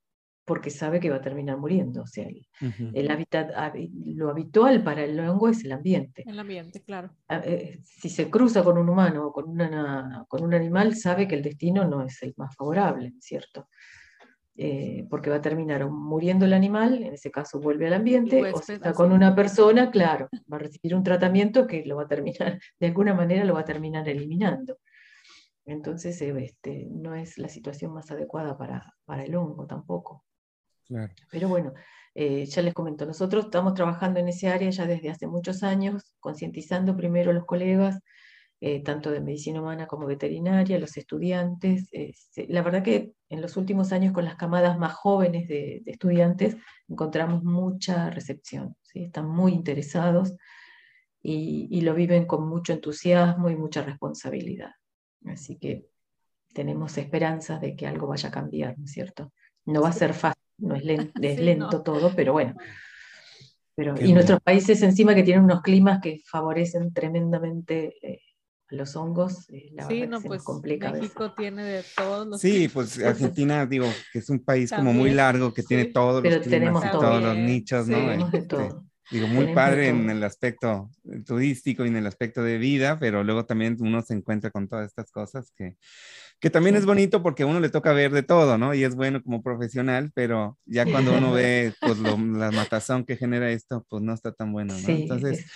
porque 0.49 0.71
sabe 0.71 0.99
que 0.99 1.11
va 1.11 1.17
a 1.17 1.21
terminar 1.21 1.59
muriendo. 1.59 2.03
O 2.03 2.07
sea, 2.07 2.27
el, 2.95 3.11
hábitat, 3.11 3.51
lo 4.15 4.31
habitual 4.31 4.83
para 4.83 5.05
el 5.05 5.21
hongo 5.21 5.51
es 5.51 5.63
el 5.63 5.73
ambiente. 5.73 6.25
El 6.27 6.39
ambiente, 6.39 6.83
claro. 6.83 7.11
Eh, 7.29 7.79
si 7.85 8.09
se 8.09 8.31
cruza 8.31 8.65
con 8.65 8.79
un 8.79 8.89
humano 8.89 9.27
o 9.27 9.33
con, 9.33 9.51
una, 9.51 10.25
con 10.27 10.43
un 10.43 10.55
animal, 10.55 10.97
sabe 10.97 11.29
que 11.29 11.35
el 11.35 11.43
destino 11.43 11.87
no 11.87 12.03
es 12.03 12.23
el 12.23 12.33
más 12.39 12.57
favorable, 12.57 13.13
¿cierto? 13.21 13.69
Eh, 14.61 15.07
porque 15.09 15.31
va 15.31 15.37
a 15.37 15.41
terminar 15.41 15.89
muriendo 15.89 16.45
el 16.45 16.53
animal, 16.53 17.01
en 17.05 17.15
ese 17.15 17.31
caso 17.31 17.61
vuelve 17.61 17.87
al 17.87 17.93
ambiente, 17.93 18.43
o 18.53 18.61
si 18.61 18.73
está 18.73 18.93
con 18.93 19.13
una 19.13 19.33
persona, 19.33 19.89
claro, 19.89 20.29
va 20.53 20.57
a 20.57 20.59
recibir 20.59 20.97
un 20.97 21.05
tratamiento 21.05 21.65
que 21.65 21.85
lo 21.87 21.95
va 21.95 22.03
a 22.03 22.09
terminar, 22.09 22.59
de 22.81 22.87
alguna 22.89 23.15
manera 23.15 23.45
lo 23.45 23.55
va 23.55 23.61
a 23.61 23.65
terminar 23.65 24.09
eliminando. 24.09 24.79
Entonces, 25.65 26.21
eh, 26.23 26.35
este, 26.39 26.89
no 26.91 27.15
es 27.15 27.39
la 27.39 27.49
situación 27.49 27.93
más 27.93 28.11
adecuada 28.11 28.59
para, 28.59 28.97
para 29.05 29.23
el 29.23 29.37
hongo 29.37 29.65
tampoco. 29.65 30.25
Pero 31.31 31.49
bueno, 31.49 31.73
eh, 32.17 32.45
ya 32.47 32.61
les 32.61 32.75
comento, 32.75 33.07
nosotros 33.07 33.45
estamos 33.45 33.75
trabajando 33.75 34.19
en 34.19 34.27
ese 34.27 34.49
área 34.49 34.71
ya 34.71 34.87
desde 34.87 35.11
hace 35.11 35.29
muchos 35.29 35.63
años, 35.63 36.17
concientizando 36.19 36.97
primero 36.97 37.31
a 37.31 37.35
los 37.35 37.45
colegas, 37.45 38.01
eh, 38.61 38.83
tanto 38.83 39.11
de 39.11 39.21
medicina 39.21 39.61
humana 39.61 39.87
como 39.87 40.07
veterinaria, 40.07 40.79
los 40.79 40.97
estudiantes. 40.97 41.89
la 42.49 42.63
verdad 42.63 42.83
que 42.83 43.13
en 43.29 43.41
los 43.41 43.57
últimos 43.57 43.93
años 43.93 44.13
con 44.13 44.25
las 44.25 44.37
camadas 44.37 44.79
más 44.79 44.95
jóvenes 44.95 45.49
de, 45.49 45.83
estudiantes 45.87 46.57
encontramos 46.89 47.45
mucha 47.45 48.11
recepción, 48.11 48.77
¿sí? 48.83 49.05
están 49.05 49.29
muy 49.29 49.53
interesados 49.53 50.35
y, 51.23 51.69
y, 51.71 51.81
lo 51.83 51.95
viven 51.95 52.27
con 52.27 52.49
mucho 52.49 52.73
entusiasmo 52.73 53.51
y 53.51 53.57
mucha 53.57 53.83
responsabilidad. 53.83 54.73
Así 55.27 55.57
que 55.57 55.87
tenemos 56.55 56.97
esperanzas 56.97 57.61
de 57.61 57.77
que 57.77 57.87
algo 57.87 58.07
vaya 58.07 58.29
a 58.29 58.33
cambiar, 58.33 58.79
¿no 58.79 58.85
es 58.85 58.93
cierto? 58.93 59.33
No 59.65 59.83
va 59.83 59.89
a 59.89 59.93
ser 59.93 60.15
fácil 60.15 60.43
no 60.59 60.75
es, 60.75 60.85
lento, 61.41 61.83
todo, 61.83 62.13
pero 62.15 62.33
bueno. 62.33 62.55
Pero, 63.75 63.95
y 64.01 64.13
nuestros 64.13 64.41
países 64.41 64.83
encima 64.83 65.15
que 65.15 65.23
tienen 65.23 65.45
unos 65.45 65.63
climas 65.63 66.01
que 66.01 66.21
favorecen 66.25 66.93
tremendamente 66.93 67.95
eh, 68.03 68.21
los 68.71 68.97
hongos, 68.97 69.49
eh, 69.51 69.71
la 69.73 69.87
sí, 69.87 70.07
no, 70.07 70.21
pues, 70.21 70.43
México 70.63 71.33
tiene 71.37 71.65
de 71.65 71.85
todos 71.97 72.27
los 72.27 72.41
Sí, 72.41 72.69
pues 72.69 73.03
Argentina, 73.03 73.65
digo, 73.67 73.87
que 74.13 74.19
es 74.19 74.29
un 74.29 74.41
país 74.41 74.71
como 74.71 74.93
muy 74.93 75.11
largo, 75.11 75.55
que 75.55 75.63
tiene 75.63 75.87
todos 75.87 76.23
los 76.23 76.39
climas 76.39 76.91
todos 76.91 77.23
los 77.23 77.37
nichos, 77.37 77.89
¿no? 77.89 77.97
Tenemos 77.97 78.33
de 78.33 78.39
este, 78.39 78.49
todo. 78.49 78.85
Digo, 79.11 79.27
muy 79.27 79.55
padre 79.55 79.89
en 79.89 80.11
el 80.11 80.23
aspecto 80.23 80.91
turístico 81.25 81.85
y 81.85 81.89
en 81.89 81.97
el 81.97 82.07
aspecto 82.07 82.43
de 82.43 82.59
vida, 82.59 82.99
pero 82.99 83.25
luego 83.25 83.47
también 83.47 83.77
uno 83.81 84.03
se 84.03 84.13
encuentra 84.13 84.51
con 84.51 84.69
todas 84.69 84.87
estas 84.87 85.11
cosas 85.11 85.51
que, 85.57 85.77
que 86.41 86.51
también 86.51 86.77
es 86.77 86.85
bonito 86.85 87.23
porque 87.23 87.45
a 87.45 87.47
uno 87.47 87.59
le 87.59 87.71
toca 87.71 87.95
ver 87.95 88.13
de 88.13 88.23
todo, 88.23 88.59
¿no? 88.59 88.75
Y 88.75 88.85
es 88.85 88.95
bueno 88.95 89.23
como 89.23 89.43
profesional, 89.43 90.11
pero 90.15 90.59
ya 90.67 90.85
cuando 90.85 91.17
uno 91.17 91.33
ve 91.33 91.73
pues 91.81 91.99
la 91.99 92.51
matazón 92.51 93.05
que 93.05 93.17
genera 93.17 93.51
esto, 93.51 93.87
pues 93.89 94.03
no 94.03 94.13
está 94.13 94.33
tan 94.33 94.53
bueno, 94.53 94.75
¿no? 94.75 94.89
Entonces, 94.89 95.47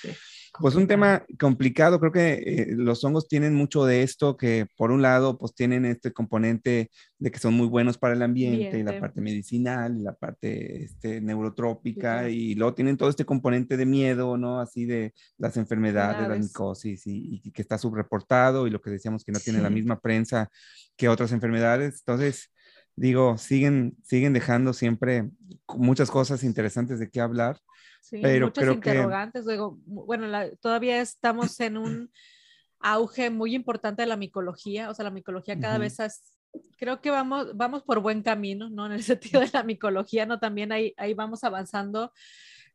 pues 0.61 0.75
un 0.75 0.87
tema 0.87 1.25
complicado, 1.39 1.99
creo 1.99 2.13
que 2.13 2.33
eh, 2.35 2.67
los 2.77 3.03
hongos 3.05 3.27
tienen 3.27 3.55
mucho 3.55 3.87
de 3.87 4.03
esto, 4.03 4.37
que 4.37 4.67
por 4.77 4.91
un 4.91 5.01
lado, 5.01 5.39
pues 5.39 5.55
tienen 5.55 5.87
este 5.87 6.13
componente 6.13 6.91
de 7.19 7.31
que 7.31 7.39
son 7.39 7.55
muy 7.55 7.67
buenos 7.67 7.97
para 7.97 8.15
el 8.15 8.23
ambiente, 8.23 8.79
y 8.79 8.83
la 8.83 9.01
parte 9.01 9.23
medicinal, 9.23 9.97
y 9.99 10.03
la 10.03 10.13
parte 10.13 10.85
este, 10.85 11.23
neurotrópica, 11.23 12.29
y 12.29 12.55
luego 12.55 12.75
tienen 12.75 12.99
todo 12.99 13.09
este 13.09 13.25
componente 13.25 13.79
de 13.79 13.87
miedo, 13.87 14.37
¿no? 14.37 14.61
Así 14.61 14.85
de 14.85 15.15
las 15.39 15.57
enfermedades, 15.57 16.29
la 16.29 16.37
micosis, 16.37 17.03
y, 17.07 17.51
que 17.53 17.63
está 17.63 17.79
subreportado, 17.79 18.67
y 18.67 18.71
lo 18.71 18.83
que 18.83 18.91
decíamos 18.91 19.25
que 19.25 19.33
no 19.33 19.41
tiene 19.41 19.61
la 19.61 19.71
misma 19.71 20.01
prensa 20.01 20.51
que 20.97 21.09
otras 21.09 21.33
enfermedades. 21.33 22.01
Entonces, 22.01 22.51
digo, 22.95 23.39
siguen, 23.39 23.97
siguen 24.03 24.35
dejando 24.35 24.75
siempre 24.75 25.31
muchas 25.69 26.11
cosas 26.11 26.45
interesantes 26.45 26.99
de 26.99 27.09
qué 27.09 27.21
hablar. 27.21 27.59
Sí, 28.03 28.19
pero 28.21 28.47
muchos 28.47 28.65
interrogantes. 28.65 29.45
Luego, 29.45 29.79
bueno, 29.87 30.27
todavía 30.61 31.01
estamos 31.01 31.59
en 31.61 31.77
un 31.77 32.11
auge 32.81 33.31
muy 33.31 33.55
importante 33.55 34.03
de 34.03 34.09
la 34.09 34.17
micología, 34.17 34.91
o 34.91 34.95
sea, 34.95 35.05
la 35.05 35.11
micología 35.13 35.59
cada 35.59 35.79
vez 35.79 36.01
es, 36.01 36.37
creo 36.77 37.01
que 37.01 37.11
vamos, 37.11 37.57
vamos 37.57 37.85
por 37.85 38.01
buen 38.01 38.23
camino, 38.23 38.69
¿no? 38.69 38.87
En 38.87 38.93
el 38.93 39.03
sentido 39.05 39.41
de 39.41 39.51
la 39.53 39.63
micología, 39.63 40.27
¿no? 40.27 40.41
También 40.41 40.73
ahí, 40.73 40.93
ahí 40.97 41.15
vamos 41.15 41.45
avanzando, 41.45 42.13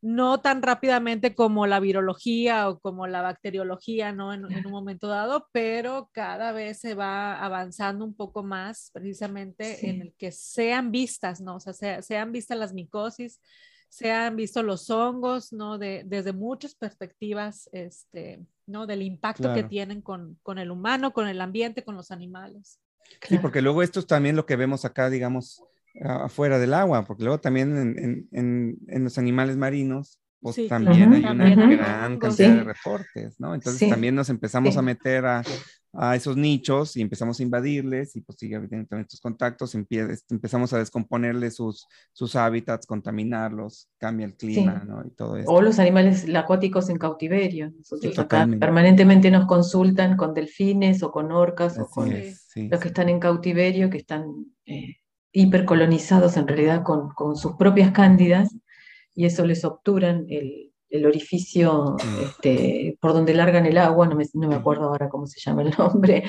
no 0.01 0.39
tan 0.39 0.61
rápidamente 0.61 1.35
como 1.35 1.67
la 1.67 1.81
virología 1.81 2.69
o 2.69 2.79
como 2.79 3.05
la 3.05 3.21
bacteriología, 3.21 4.13
¿no? 4.13 4.33
En, 4.33 4.45
un 4.45 4.71
momento 4.71 5.09
dado, 5.09 5.49
pero 5.51 6.09
cada 6.13 6.53
vez 6.53 6.79
se 6.79 6.95
va 6.95 7.43
avanzando 7.43 8.05
un 8.05 8.15
poco 8.15 8.43
más 8.43 8.91
precisamente 8.93 9.89
en 9.89 10.01
el 10.03 10.13
que 10.17 10.31
sean 10.31 10.89
vistas, 10.91 11.41
¿no? 11.41 11.57
O 11.57 11.59
sea, 11.59 12.01
sean 12.01 12.31
vistas 12.31 12.57
las 12.57 12.73
micosis, 12.73 13.41
se 13.89 14.11
han 14.11 14.35
visto 14.35 14.63
los 14.63 14.89
hongos, 14.89 15.53
¿no? 15.53 15.77
De, 15.77 16.03
desde 16.05 16.33
muchas 16.33 16.75
perspectivas, 16.75 17.69
este, 17.71 18.45
¿no? 18.65 18.85
Del 18.85 19.01
impacto 19.01 19.53
que 19.53 19.63
tienen 19.63 20.01
con, 20.01 20.37
con, 20.43 20.59
el 20.59 20.71
humano, 20.71 21.13
con 21.13 21.27
el 21.27 21.41
ambiente, 21.41 21.83
con 21.83 21.95
los 21.95 22.11
animales. 22.11 22.79
Sí, 23.27 23.37
porque 23.39 23.61
luego 23.61 23.81
esto 23.83 23.99
es 23.99 24.07
también 24.07 24.35
lo 24.35 24.45
que 24.45 24.55
vemos 24.55 24.85
acá, 24.85 25.09
digamos, 25.09 25.63
afuera 26.03 26.59
del 26.59 26.73
agua, 26.73 27.05
porque 27.05 27.23
luego 27.23 27.39
también 27.39 28.27
en, 28.31 29.03
los 29.03 29.17
animales 29.17 29.57
marinos, 29.57 30.19
pues 30.39 30.67
también 30.67 31.13
hay 31.13 31.23
una 31.23 31.49
gran 31.49 32.19
cantidad 32.19 32.55
de 32.55 32.63
reportes, 32.63 33.39
¿no? 33.39 33.55
Entonces 33.55 33.89
también 33.89 34.15
nos 34.15 34.29
empezamos 34.29 34.77
a 34.77 34.81
meter 34.81 35.25
a, 35.25 35.43
a 35.93 36.15
esos 36.15 36.37
nichos 36.37 36.95
y 36.95 37.01
empezamos 37.01 37.39
a 37.39 37.43
invadirles 37.43 38.15
y 38.15 38.21
pues 38.21 38.37
sigue 38.37 38.55
habiendo 38.55 38.97
estos 38.97 39.19
contactos, 39.19 39.75
empezamos 39.75 40.73
a 40.73 40.79
descomponerles 40.79 41.55
sus, 41.55 41.87
sus 42.13 42.35
hábitats, 42.35 42.85
contaminarlos, 42.85 43.89
cambia 43.97 44.25
el 44.25 44.35
clima, 44.35 44.83
¿no? 44.85 45.03
Y 45.05 45.11
todo 45.11 45.37
eso. 45.37 45.49
O 45.49 45.61
los 45.61 45.79
animales 45.79 46.27
acuáticos 46.35 46.89
en 46.89 46.97
cautiverio. 46.97 47.73
permanentemente 48.59 49.31
nos 49.31 49.47
consultan 49.47 50.17
con 50.17 50.33
delfines 50.33 51.01
o 51.03 51.11
con 51.11 51.31
orcas 51.31 51.79
o 51.79 51.87
con 51.87 52.09
los 52.09 52.79
que 52.79 52.87
están 52.87 53.09
en 53.09 53.19
cautiverio, 53.19 53.89
que 53.89 53.97
están 53.97 54.25
eh, 54.65 54.97
hipercolonizados 55.31 56.37
en 56.37 56.47
realidad 56.47 56.83
con, 56.83 57.09
con 57.09 57.35
sus 57.35 57.55
propias 57.55 57.91
cándidas 57.91 58.55
y 59.15 59.25
eso 59.25 59.45
les 59.45 59.65
obturan 59.65 60.25
el, 60.29 60.71
el 60.89 61.05
orificio 61.05 61.95
este, 62.21 62.97
por 62.99 63.13
donde 63.13 63.33
largan 63.33 63.65
el 63.65 63.77
agua, 63.77 64.07
no 64.07 64.15
me, 64.15 64.25
no 64.33 64.47
me, 64.47 64.55
acuerdo 64.55 64.85
ahora 64.85 65.09
cómo 65.09 65.27
se 65.27 65.39
llama 65.39 65.63
el 65.63 65.71
nombre, 65.77 66.23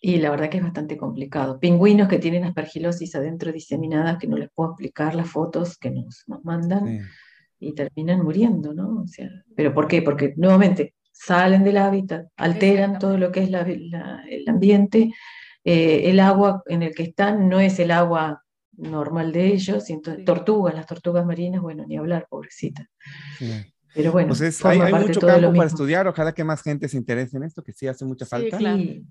y 0.00 0.18
la 0.18 0.30
verdad 0.30 0.50
que 0.50 0.58
es 0.58 0.62
bastante 0.62 0.96
complicado. 0.96 1.58
Pingüinos 1.58 2.08
que 2.08 2.18
tienen 2.18 2.44
aspergilosis 2.44 3.14
adentro 3.14 3.52
diseminadas, 3.52 4.18
que 4.18 4.26
no 4.26 4.36
les 4.36 4.50
puedo 4.54 4.70
explicar 4.70 5.14
las 5.14 5.30
fotos 5.30 5.78
que 5.78 5.90
nos, 5.90 6.24
nos 6.26 6.44
mandan, 6.44 7.08
y 7.58 7.74
terminan 7.74 8.22
muriendo, 8.22 8.74
¿no? 8.74 9.02
O 9.02 9.06
sea, 9.06 9.30
¿Pero 9.56 9.72
por 9.72 9.88
qué? 9.88 10.02
Porque 10.02 10.34
nuevamente 10.36 10.94
salen 11.12 11.64
del 11.64 11.78
hábitat, 11.78 12.26
alteran 12.36 12.98
todo 12.98 13.16
lo 13.16 13.32
que 13.32 13.44
es 13.44 13.50
la, 13.50 13.60
el 13.62 14.48
ambiente, 14.48 15.12
eh, 15.64 16.10
el 16.10 16.20
agua 16.20 16.62
en 16.66 16.82
el 16.82 16.94
que 16.94 17.04
están 17.04 17.48
no 17.48 17.60
es 17.60 17.78
el 17.78 17.90
agua 17.90 18.42
normal 18.76 19.32
de 19.32 19.46
ellos, 19.46 19.88
y 19.88 19.94
entonces, 19.94 20.24
tortugas, 20.24 20.74
las 20.74 20.86
tortugas 20.86 21.24
marinas, 21.24 21.62
bueno, 21.62 21.84
ni 21.86 21.96
hablar, 21.96 22.26
pobrecita. 22.28 22.90
Pero 23.94 24.12
bueno, 24.12 24.34
pues 24.36 24.64
hay, 24.64 24.92
mucho 24.92 25.20
campo 25.20 25.52
para 25.52 25.66
estudiar. 25.66 26.08
Ojalá 26.08 26.32
que 26.32 26.44
más 26.44 26.62
gente 26.62 26.88
se 26.88 26.96
interese 26.96 27.36
en 27.36 27.44
esto, 27.44 27.62
que 27.62 27.72
sí 27.72 27.86
hace 27.86 28.04
mucha 28.04 28.26
falta, 28.26 28.58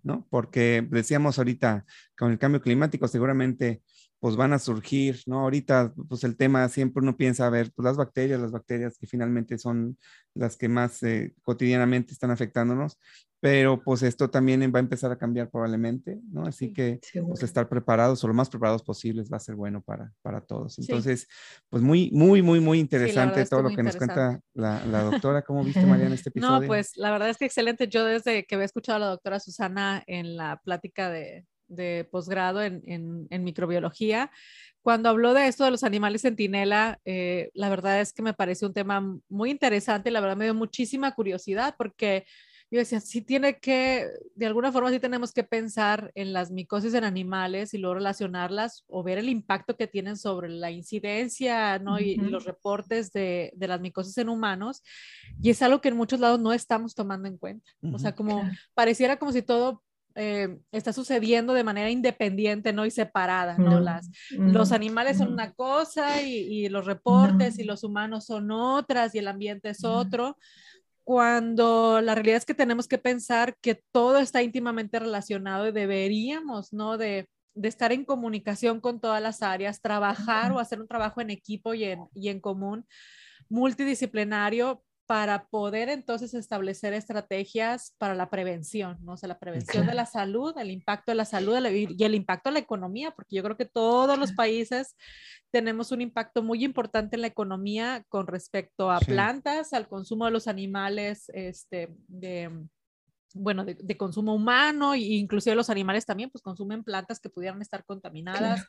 ¿no? 0.03 0.27
Porque 0.29 0.85
decíamos 0.89 1.37
ahorita, 1.37 1.85
con 2.17 2.31
el 2.31 2.37
cambio 2.37 2.61
climático 2.61 3.07
seguramente 3.07 3.81
pues 4.23 4.37
van 4.37 4.53
a 4.53 4.59
surgir, 4.59 5.21
¿no? 5.25 5.41
Ahorita, 5.41 5.93
pues 6.07 6.23
el 6.23 6.37
tema 6.37 6.69
siempre 6.69 7.01
uno 7.03 7.17
piensa, 7.17 7.45
a 7.45 7.49
ver, 7.49 7.73
pues 7.75 7.83
las 7.83 7.97
bacterias, 7.97 8.39
las 8.39 8.53
bacterias 8.53 8.97
que 8.97 9.05
finalmente 9.05 9.57
son 9.57 9.97
las 10.33 10.55
que 10.55 10.69
más 10.69 11.03
eh, 11.03 11.35
cotidianamente 11.41 12.13
están 12.13 12.31
afectándonos, 12.31 12.97
pero 13.43 13.83
pues 13.83 14.01
esto 14.03 14.29
también 14.29 14.61
va 14.73 14.79
a 14.79 14.79
empezar 14.79 15.11
a 15.11 15.17
cambiar 15.17 15.49
probablemente, 15.49 16.17
¿no? 16.31 16.45
Así 16.45 16.71
que 16.71 17.01
pues, 17.27 17.43
estar 17.43 17.67
preparados 17.67 18.23
o 18.23 18.27
lo 18.29 18.33
más 18.33 18.49
preparados 18.49 18.83
posibles 18.83 19.29
va 19.29 19.35
a 19.35 19.41
ser 19.41 19.55
bueno 19.55 19.81
para, 19.81 20.13
para 20.21 20.39
todos. 20.39 20.79
Entonces, 20.79 21.27
pues 21.69 21.83
muy, 21.83 22.09
muy, 22.13 22.41
muy, 22.41 22.61
muy 22.61 22.79
interesante 22.79 23.45
todo 23.45 23.63
lo 23.63 23.75
que 23.75 23.83
nos 23.83 23.97
cuenta 23.97 24.39
la, 24.53 24.85
la, 24.85 25.03
doctora. 25.03 25.41
¿Cómo 25.41 25.61
viste, 25.65 25.85
María, 25.85 26.05
en 26.05 26.13
este 26.13 26.29
episodio? 26.29 26.61
No, 26.61 26.67
pues 26.67 26.95
la 26.95 27.11
verdad 27.11 27.27
es 27.27 27.37
que 27.37 27.43
excelente. 27.43 27.89
Yo 27.89 28.05
desde 28.05 28.45
que 28.45 28.55
había 28.55 28.63
escuchado 28.63 28.95
a 28.95 28.99
la 28.99 29.07
doctora 29.07 29.41
Susana 29.41 30.01
en 30.07 30.37
la 30.37 30.61
plática 30.63 31.09
de, 31.09 31.45
de 31.67 32.07
posgrado 32.09 32.63
en, 32.63 33.27
microbiología. 33.29 34.31
Cuando 34.81 35.09
habló 35.09 35.33
de 35.33 35.47
esto 35.47 35.65
de 35.65 35.71
los 35.71 35.83
animales 35.83 36.21
centinela, 36.21 37.01
eh, 37.03 37.49
la 37.53 37.67
verdad 37.67 37.99
es 37.99 38.13
que 38.13 38.21
me 38.21 38.33
pareció 38.33 38.69
un 38.69 38.73
tema 38.73 39.17
muy 39.27 39.51
interesante 39.51 40.09
y 40.09 40.13
la 40.13 40.21
verdad 40.21 40.37
me 40.37 40.45
dio 40.45 40.53
muchísima 40.53 41.13
curiosidad 41.13 41.75
porque 41.77 42.25
yo 42.73 42.79
decía, 42.79 42.99
sí 42.99 43.21
tiene 43.21 43.59
que, 43.59 44.09
de 44.33 44.47
alguna 44.47 44.71
forma 44.71 44.89
sí 44.89 44.99
tenemos 44.99 45.31
que 45.31 45.43
pensar 45.43 46.11
en 46.15 46.33
las 46.33 46.49
micosis 46.49 46.95
en 46.95 47.03
animales 47.03 47.75
y 47.75 47.77
luego 47.77 47.93
relacionarlas 47.93 48.83
o 48.87 49.03
ver 49.03 49.19
el 49.19 49.29
impacto 49.29 49.77
que 49.77 49.85
tienen 49.85 50.17
sobre 50.17 50.49
la 50.49 50.71
incidencia 50.71 51.77
¿no? 51.77 51.99
y, 51.99 52.15
los 52.15 52.45
reportes 52.45 53.13
de, 53.13 53.53
las 53.59 53.79
micosis 53.79 54.17
en 54.17 54.27
humanos. 54.27 54.81
Y 55.39 55.51
es 55.51 55.61
algo 55.61 55.81
que 55.81 55.89
en 55.89 55.97
muchos 55.97 56.19
lados 56.19 56.39
no 56.39 56.51
estamos 56.51 56.95
tomando 56.95 57.27
en 57.27 57.37
cuenta. 57.37 57.69
O 57.93 57.99
sea, 57.99 58.15
como 58.15 58.41
pareciera 58.73 59.17
como 59.17 59.31
si 59.31 59.43
todo 59.43 59.83
eh, 60.15 60.59
está 60.71 60.93
sucediendo 60.93 61.53
de 61.53 61.63
manera 61.63 61.91
independiente, 61.91 62.73
¿no? 62.73 62.87
Y 62.87 62.91
separada, 62.91 63.55
¿no? 63.57 63.79
Las, 63.79 64.09
los 64.31 64.71
animales 64.71 65.19
son 65.19 65.31
una 65.31 65.53
cosa 65.53 66.23
y, 66.23 66.69
los 66.69 66.87
reportes 66.87 67.59
y 67.59 67.63
los 67.63 67.83
humanos 67.83 68.25
son 68.25 68.49
otras 68.49 69.13
y 69.13 69.19
el 69.19 69.27
ambiente 69.27 69.69
es 69.69 69.83
otro, 69.83 70.37
cuando 71.03 72.01
la 72.01 72.15
realidad 72.15 72.37
es 72.37 72.45
que 72.45 72.53
tenemos 72.53 72.87
que 72.87 72.97
pensar 72.97 73.55
que 73.61 73.81
todo 73.91 74.19
está 74.19 74.41
íntimamente 74.41 74.99
relacionado 74.99 75.67
y 75.67 75.71
deberíamos, 75.71 76.73
¿no? 76.73 76.97
De, 76.97 77.27
de 77.55 77.67
estar 77.67 77.91
en 77.91 78.05
comunicación 78.05 78.79
con 78.79 78.99
todas 78.99 79.21
las 79.21 79.41
áreas, 79.41 79.81
trabajar 79.81 80.51
o 80.51 80.59
hacer 80.59 80.79
un 80.81 80.87
trabajo 80.87 81.21
en 81.21 81.29
equipo 81.29 81.73
y 81.73 81.83
en, 81.83 82.05
y 82.13 82.29
en 82.29 82.39
común 82.39 82.85
multidisciplinario 83.49 84.83
para 85.13 85.45
poder 85.45 85.89
entonces 85.89 86.33
establecer 86.33 86.91
estrategias 86.95 87.93
para 87.99 88.15
la 88.15 88.31
prevención, 88.31 88.97
¿no? 89.03 89.13
O 89.13 89.17
sea, 89.17 89.29
la 89.29 89.37
prevención 89.37 89.85
de 89.85 89.93
la 89.93 90.07
salud, 90.07 90.57
el 90.57 90.71
impacto 90.71 91.11
de 91.11 91.15
la 91.15 91.25
salud 91.25 91.55
y 91.63 92.03
el 92.03 92.15
impacto 92.15 92.49
de 92.49 92.53
la 92.53 92.59
economía, 92.59 93.11
porque 93.11 93.35
yo 93.35 93.43
creo 93.43 93.55
que 93.55 93.67
todos 93.67 94.17
los 94.17 94.31
países 94.31 94.95
tenemos 95.51 95.91
un 95.91 96.01
impacto 96.01 96.41
muy 96.41 96.65
importante 96.65 97.15
en 97.15 97.21
la 97.21 97.27
economía 97.27 98.03
con 98.09 98.25
respecto 98.25 98.89
a 98.89 98.97
plantas, 99.01 99.73
al 99.73 99.87
consumo 99.87 100.25
de 100.25 100.31
los 100.31 100.47
animales, 100.47 101.29
este, 101.35 101.95
de, 102.07 102.49
bueno, 103.35 103.65
de, 103.65 103.97
consumo 103.97 104.33
humano 104.33 104.95
e 104.95 104.99
inclusive 104.99 105.55
los 105.55 105.69
animales 105.69 106.07
también, 106.07 106.31
pues 106.31 106.41
consumen 106.41 106.83
plantas 106.83 107.19
que 107.19 107.29
pudieran 107.29 107.61
estar 107.61 107.85
contaminadas 107.85 108.65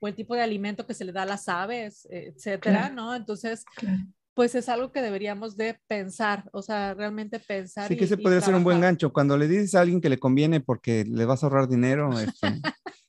o 0.00 0.08
el 0.08 0.16
tipo 0.16 0.34
de 0.34 0.42
alimento 0.42 0.88
que 0.88 0.94
se 0.94 1.04
le 1.04 1.12
da 1.12 1.22
a 1.22 1.26
las 1.26 1.48
aves, 1.48 2.08
etcétera, 2.10 2.90
¿no? 2.90 3.14
Entonces, 3.14 3.64
pues 4.34 4.54
es 4.56 4.68
algo 4.68 4.90
que 4.90 5.00
deberíamos 5.00 5.56
de 5.56 5.78
pensar, 5.86 6.48
o 6.52 6.60
sea, 6.60 6.94
realmente 6.94 7.38
pensar. 7.38 7.88
Sí, 7.88 7.96
que 7.96 8.08
se 8.08 8.18
puede 8.18 8.40
ser 8.40 8.54
un 8.54 8.64
buen 8.64 8.80
gancho. 8.80 9.12
Cuando 9.12 9.38
le 9.38 9.46
dices 9.46 9.74
a 9.74 9.80
alguien 9.80 10.00
que 10.00 10.08
le 10.08 10.18
conviene 10.18 10.60
porque 10.60 11.04
le 11.04 11.24
vas 11.24 11.42
a 11.42 11.46
ahorrar 11.46 11.68
dinero, 11.68 12.18
este, 12.18 12.60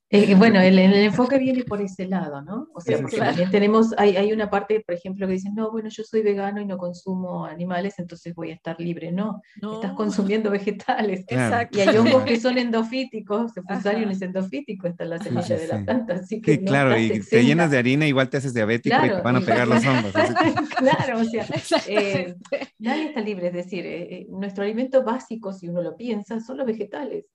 eh, 0.10 0.36
bueno, 0.36 0.62
el, 0.62 0.78
enfoque 0.94 1.38
viene 1.40 1.64
por 1.64 1.82
ese 1.82 2.08
lado, 2.08 2.42
¿no? 2.42 2.68
O 2.74 2.82
sea, 2.82 3.00
porque 3.00 3.18
también 3.18 3.50
tenemos, 3.50 3.94
hay, 3.98 4.16
hay 4.18 4.32
una 4.32 4.50
parte, 4.50 4.84
por 4.86 4.96
ejemplo, 4.96 5.26
que 5.28 5.34
dicen, 5.34 5.56
no, 5.56 5.72
bueno, 5.72 5.90
yo 5.90 6.04
soy 6.04 6.22
vegano 6.22 6.62
y 6.62 6.66
no 6.66 6.78
consumo 6.78 7.46
animales, 7.46 7.96
entonces 7.98 8.34
voy 8.36 8.52
a 8.52 8.54
estar 8.54 8.80
libre. 8.80 9.12
No, 9.12 9.42
estás 9.74 9.94
consumiendo 9.94 10.52
vegetales. 10.52 11.22
Exacto. 11.28 11.78
Y 11.78 11.82
hay 11.82 11.98
hongos 11.98 12.24
que 12.24 12.40
son 12.40 12.58
endofíticos, 12.58 13.54
fusario 13.68 14.10
es 14.10 14.22
endofítico, 14.22 14.88
está 14.88 15.04
en 15.06 15.10
la 15.10 15.20
semilla 15.20 15.58
de 15.58 15.68
la 15.68 15.84
planta. 15.84 16.14
Así 16.16 16.42
que 16.42 16.56
sí, 16.56 16.66
claro, 16.66 16.98
y 16.98 17.20
te 17.22 17.44
llenas 17.44 17.72
de 17.72 17.78
harina, 17.78 18.08
igual 18.08 18.30
te 18.30 18.38
haces 18.38 18.54
diabético 18.54 18.98
y 19.04 19.10
te 19.10 19.22
van 19.22 19.38
a 19.38 19.42
pegar 19.42 19.68
los 19.68 19.84
hongos. 19.86 20.14
claro, 20.78 21.20
o 21.20 21.24
sea, 21.24 21.46
eh, 21.88 22.36
nadie 22.80 23.08
está 23.08 23.22
libre, 23.22 23.48
es 23.48 23.54
decir, 23.54 23.86
eh, 23.86 24.28
nuestro 24.30 24.64
alimento 24.64 25.04
básico, 25.04 25.52
si 25.52 25.68
uno 25.68 25.82
lo 25.82 25.96
piensa, 25.96 26.40
son 26.40 26.58
los 26.58 26.68
vegetales 26.68 27.26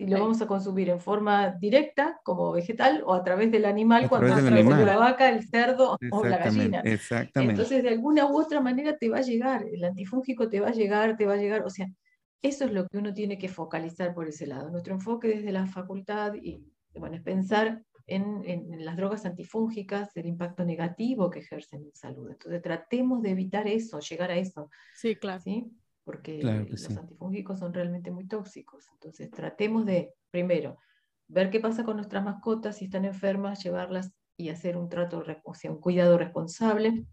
y 0.00 0.06
lo 0.06 0.20
vamos 0.20 0.40
a 0.40 0.46
consumir 0.46 0.90
en 0.90 1.00
forma 1.00 1.50
directa, 1.50 2.20
como 2.22 2.52
vegetal, 2.52 3.02
o 3.04 3.14
a 3.14 3.24
través 3.24 3.50
del 3.50 3.64
animal, 3.64 4.08
cuando 4.08 4.32
a 4.32 4.38
través 4.38 4.68
de 4.68 4.86
la 4.86 4.96
vaca, 4.96 5.28
el 5.28 5.44
cerdo 5.48 5.98
o 6.12 6.24
la 6.24 6.38
gallina. 6.38 6.80
Exactamente. 6.84 7.54
Entonces, 7.54 7.82
de 7.82 7.88
alguna 7.88 8.26
u 8.26 8.40
otra 8.40 8.60
manera 8.60 8.96
te 8.96 9.08
va 9.08 9.18
a 9.18 9.22
llegar, 9.22 9.64
el 9.64 9.82
antifúngico 9.82 10.48
te 10.48 10.60
va 10.60 10.68
a 10.68 10.72
llegar, 10.72 11.16
te 11.16 11.26
va 11.26 11.34
a 11.34 11.36
llegar, 11.36 11.64
o 11.64 11.70
sea, 11.70 11.88
eso 12.40 12.64
es 12.64 12.72
lo 12.72 12.86
que 12.86 12.98
uno 12.98 13.12
tiene 13.12 13.38
que 13.38 13.48
focalizar 13.48 14.14
por 14.14 14.28
ese 14.28 14.46
lado. 14.46 14.70
Nuestro 14.70 14.94
enfoque 14.94 15.26
desde 15.26 15.50
la 15.50 15.66
facultad 15.66 16.34
y, 16.40 16.64
bueno, 16.94 17.16
es 17.16 17.22
pensar 17.22 17.82
en, 18.06 18.42
en, 18.44 18.84
las 18.84 18.96
drogas 18.96 19.26
antifúngicas, 19.26 20.16
el 20.16 20.26
impacto 20.26 20.64
negativo 20.64 21.28
que 21.28 21.40
ejercen 21.40 21.82
en 21.82 21.94
salud. 21.96 22.30
Entonces, 22.30 22.62
tratemos 22.62 23.20
de 23.20 23.30
evitar 23.30 23.66
eso, 23.66 23.98
llegar 23.98 24.30
a 24.30 24.36
eso. 24.36 24.70
Sí, 24.94 25.16
claro. 25.16 25.40
¿sí? 25.40 25.72
Porque 26.08 26.40
los 26.42 26.88
antifúngicos 26.96 27.58
son 27.58 27.74
realmente 27.74 28.10
muy 28.10 28.26
tóxicos. 28.26 28.86
Entonces, 28.94 29.30
tratemos 29.30 29.84
de, 29.84 30.14
primero, 30.30 30.78
ver 31.26 31.50
qué 31.50 31.60
pasa 31.60 31.84
con 31.84 31.96
nuestras 31.96 32.24
mascotas, 32.24 32.78
si 32.78 32.86
están 32.86 33.04
enfermas, 33.04 33.62
llevarlas 33.62 34.10
y 34.34 34.48
hacer 34.48 34.78
un 34.78 34.88
trato, 34.88 35.22
o 35.44 35.54
sea, 35.54 35.70
un 35.70 35.82
cuidado 35.82 36.16
responsable. 36.16 37.04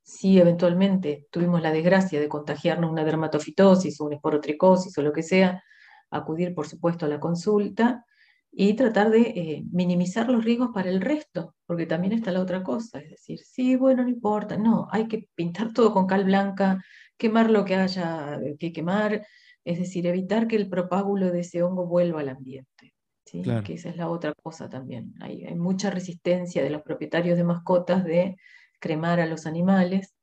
Si 0.00 0.38
eventualmente 0.38 1.26
tuvimos 1.32 1.60
la 1.60 1.72
desgracia 1.72 2.20
de 2.20 2.28
contagiarnos 2.28 2.88
una 2.88 3.04
dermatofitosis 3.04 4.00
o 4.00 4.04
una 4.04 4.14
esporotricosis 4.14 4.96
o 4.96 5.02
lo 5.02 5.12
que 5.12 5.24
sea, 5.24 5.64
acudir, 6.08 6.54
por 6.54 6.68
supuesto, 6.68 7.06
a 7.06 7.08
la 7.08 7.18
consulta 7.18 8.06
y 8.52 8.74
tratar 8.74 9.10
de 9.10 9.22
eh, 9.22 9.64
minimizar 9.72 10.28
los 10.28 10.44
riesgos 10.44 10.70
para 10.72 10.88
el 10.88 11.00
resto, 11.00 11.56
porque 11.66 11.86
también 11.86 12.12
está 12.12 12.30
la 12.30 12.42
otra 12.42 12.62
cosa, 12.62 13.00
es 13.00 13.10
decir, 13.10 13.40
sí, 13.40 13.74
bueno, 13.74 14.04
no 14.04 14.08
importa, 14.08 14.56
no, 14.56 14.86
hay 14.92 15.08
que 15.08 15.28
pintar 15.34 15.72
todo 15.72 15.92
con 15.92 16.06
cal 16.06 16.24
blanca, 16.24 16.80
quemar 17.22 17.50
lo 17.50 17.64
que 17.64 17.76
haya 17.76 18.40
que 18.58 18.72
quemar, 18.72 19.24
es 19.64 19.78
decir, 19.78 20.06
evitar 20.08 20.48
que 20.48 20.56
el 20.56 20.68
propágulo 20.68 21.30
de 21.30 21.40
ese 21.40 21.62
hongo 21.62 21.86
vuelva 21.86 22.20
al 22.20 22.30
ambiente. 22.30 22.94
¿sí? 23.24 23.42
Que 23.64 23.74
esa 23.74 23.90
es 23.90 23.96
la 23.96 24.08
otra 24.08 24.34
cosa 24.34 24.68
también. 24.68 25.14
Hay, 25.20 25.44
hay, 25.44 25.54
mucha 25.54 25.88
resistencia 25.90 26.64
de 26.64 26.70
los 26.70 26.82
propietarios 26.82 27.38
de 27.38 27.44
mascotas 27.44 28.02
de 28.04 28.36
cremar 28.80 29.20
a 29.20 29.26
los 29.26 29.46
animales. 29.46 30.16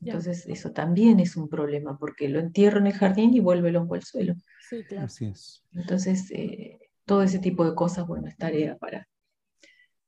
Entonces, 0.00 0.46
eso 0.48 0.72
también 0.72 1.20
es 1.20 1.36
un 1.36 1.48
problema, 1.48 1.96
porque 1.96 2.28
lo 2.28 2.40
entierro 2.40 2.80
en 2.80 2.88
el 2.88 2.94
jardín 2.94 3.32
y 3.32 3.38
vuelve 3.38 3.68
el 3.68 3.76
hongo 3.76 3.94
al 3.94 4.02
suelo. 4.02 4.34
Sí, 4.68 4.82
claro. 4.82 5.06
Así 5.06 5.26
es. 5.26 5.62
Entonces, 5.70 6.28
eh, 6.32 6.80
todo 7.04 7.22
ese 7.22 7.38
tipo 7.38 7.64
de 7.64 7.76
cosas, 7.76 8.04
bueno, 8.08 8.26
es 8.26 8.36
tarea 8.36 8.76
para, 8.78 9.08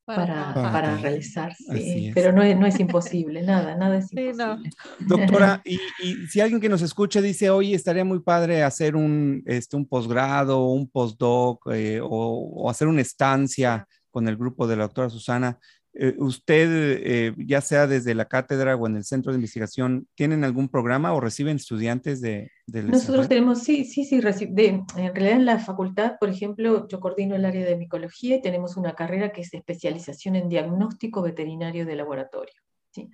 para, 0.05 0.53
para, 0.55 0.97
realizarse. 0.99 2.13
Pero 2.15 2.33
no 2.33 2.43
es, 2.43 2.57
no 2.57 2.67
es 2.67 2.79
imposible, 2.79 3.43
nada, 3.43 3.75
nada 3.77 3.99
es 3.99 4.13
imposible. 4.13 4.71
Doctora, 5.01 5.63
y, 5.65 5.79
y, 6.03 6.27
si 6.27 6.41
alguien 6.41 6.61
que 6.61 6.69
nos 6.69 6.83
escucha 6.83 7.21
dice, 7.21 7.51
oye, 7.51 7.75
estaría 7.75 8.05
muy 8.05 8.21
padre 8.21 8.63
hacer 8.63 8.97
un, 8.97 9.43
este, 9.47 9.77
un 9.77 9.87
posgrado, 9.87 10.67
un 10.67 10.89
postdoc 10.89 11.67
eh, 11.73 12.01
o, 12.03 12.09
o, 12.09 12.71
hacer 12.71 12.89
una 12.89 13.01
estancia 13.01 13.87
con 14.11 14.29
el 14.29 14.37
grupo 14.37 14.67
de 14.67 14.77
la 14.77 14.85
doctora 14.85 15.11
Susana, 15.11 15.59
eh, 15.97 16.15
¿Usted, 16.19 16.69
eh, 17.05 17.35
ya 17.39 17.61
sea 17.61 17.87
desde 17.87 18.17
la 18.17 18.25
cátedra 18.25 18.75
o 18.75 18.89
en 18.89 18.97
el 18.97 19.05
centro 19.05 19.31
de 19.31 19.37
investigación, 19.37 20.09
tienen 20.17 20.43
algún 20.43 20.69
programa 20.69 21.13
o 21.13 21.21
reciben 21.21 21.57
estudiantes 21.57 22.21
de, 22.21 22.51
Nosotros 22.67 23.29
tenemos, 23.29 23.63
sí, 23.63 23.85
sí, 23.85 24.05
sí, 24.05 24.17
en 24.17 24.25
realidad 24.25 25.37
en 25.37 25.45
la 25.45 25.61
facultad, 25.61 26.15
por 26.19 26.31
ejemplo, 26.31 26.89
yo 26.89 26.99
coordino 26.99 27.37
el 27.37 27.45
área 27.45 27.65
de 27.65 27.77
micología 27.77 28.37
y 28.37 28.43
tenemos 28.43 28.77
una 28.77 28.95
carrera 28.95 29.31
que 29.31 29.43
es 29.43 29.55
especialización 29.55 30.35
en 30.35 30.49
diagnóstico 30.49 31.23
veterinario 31.23 31.87
de 31.87 31.95
laboratorio. 31.95 32.55
¿sí? 32.91 33.09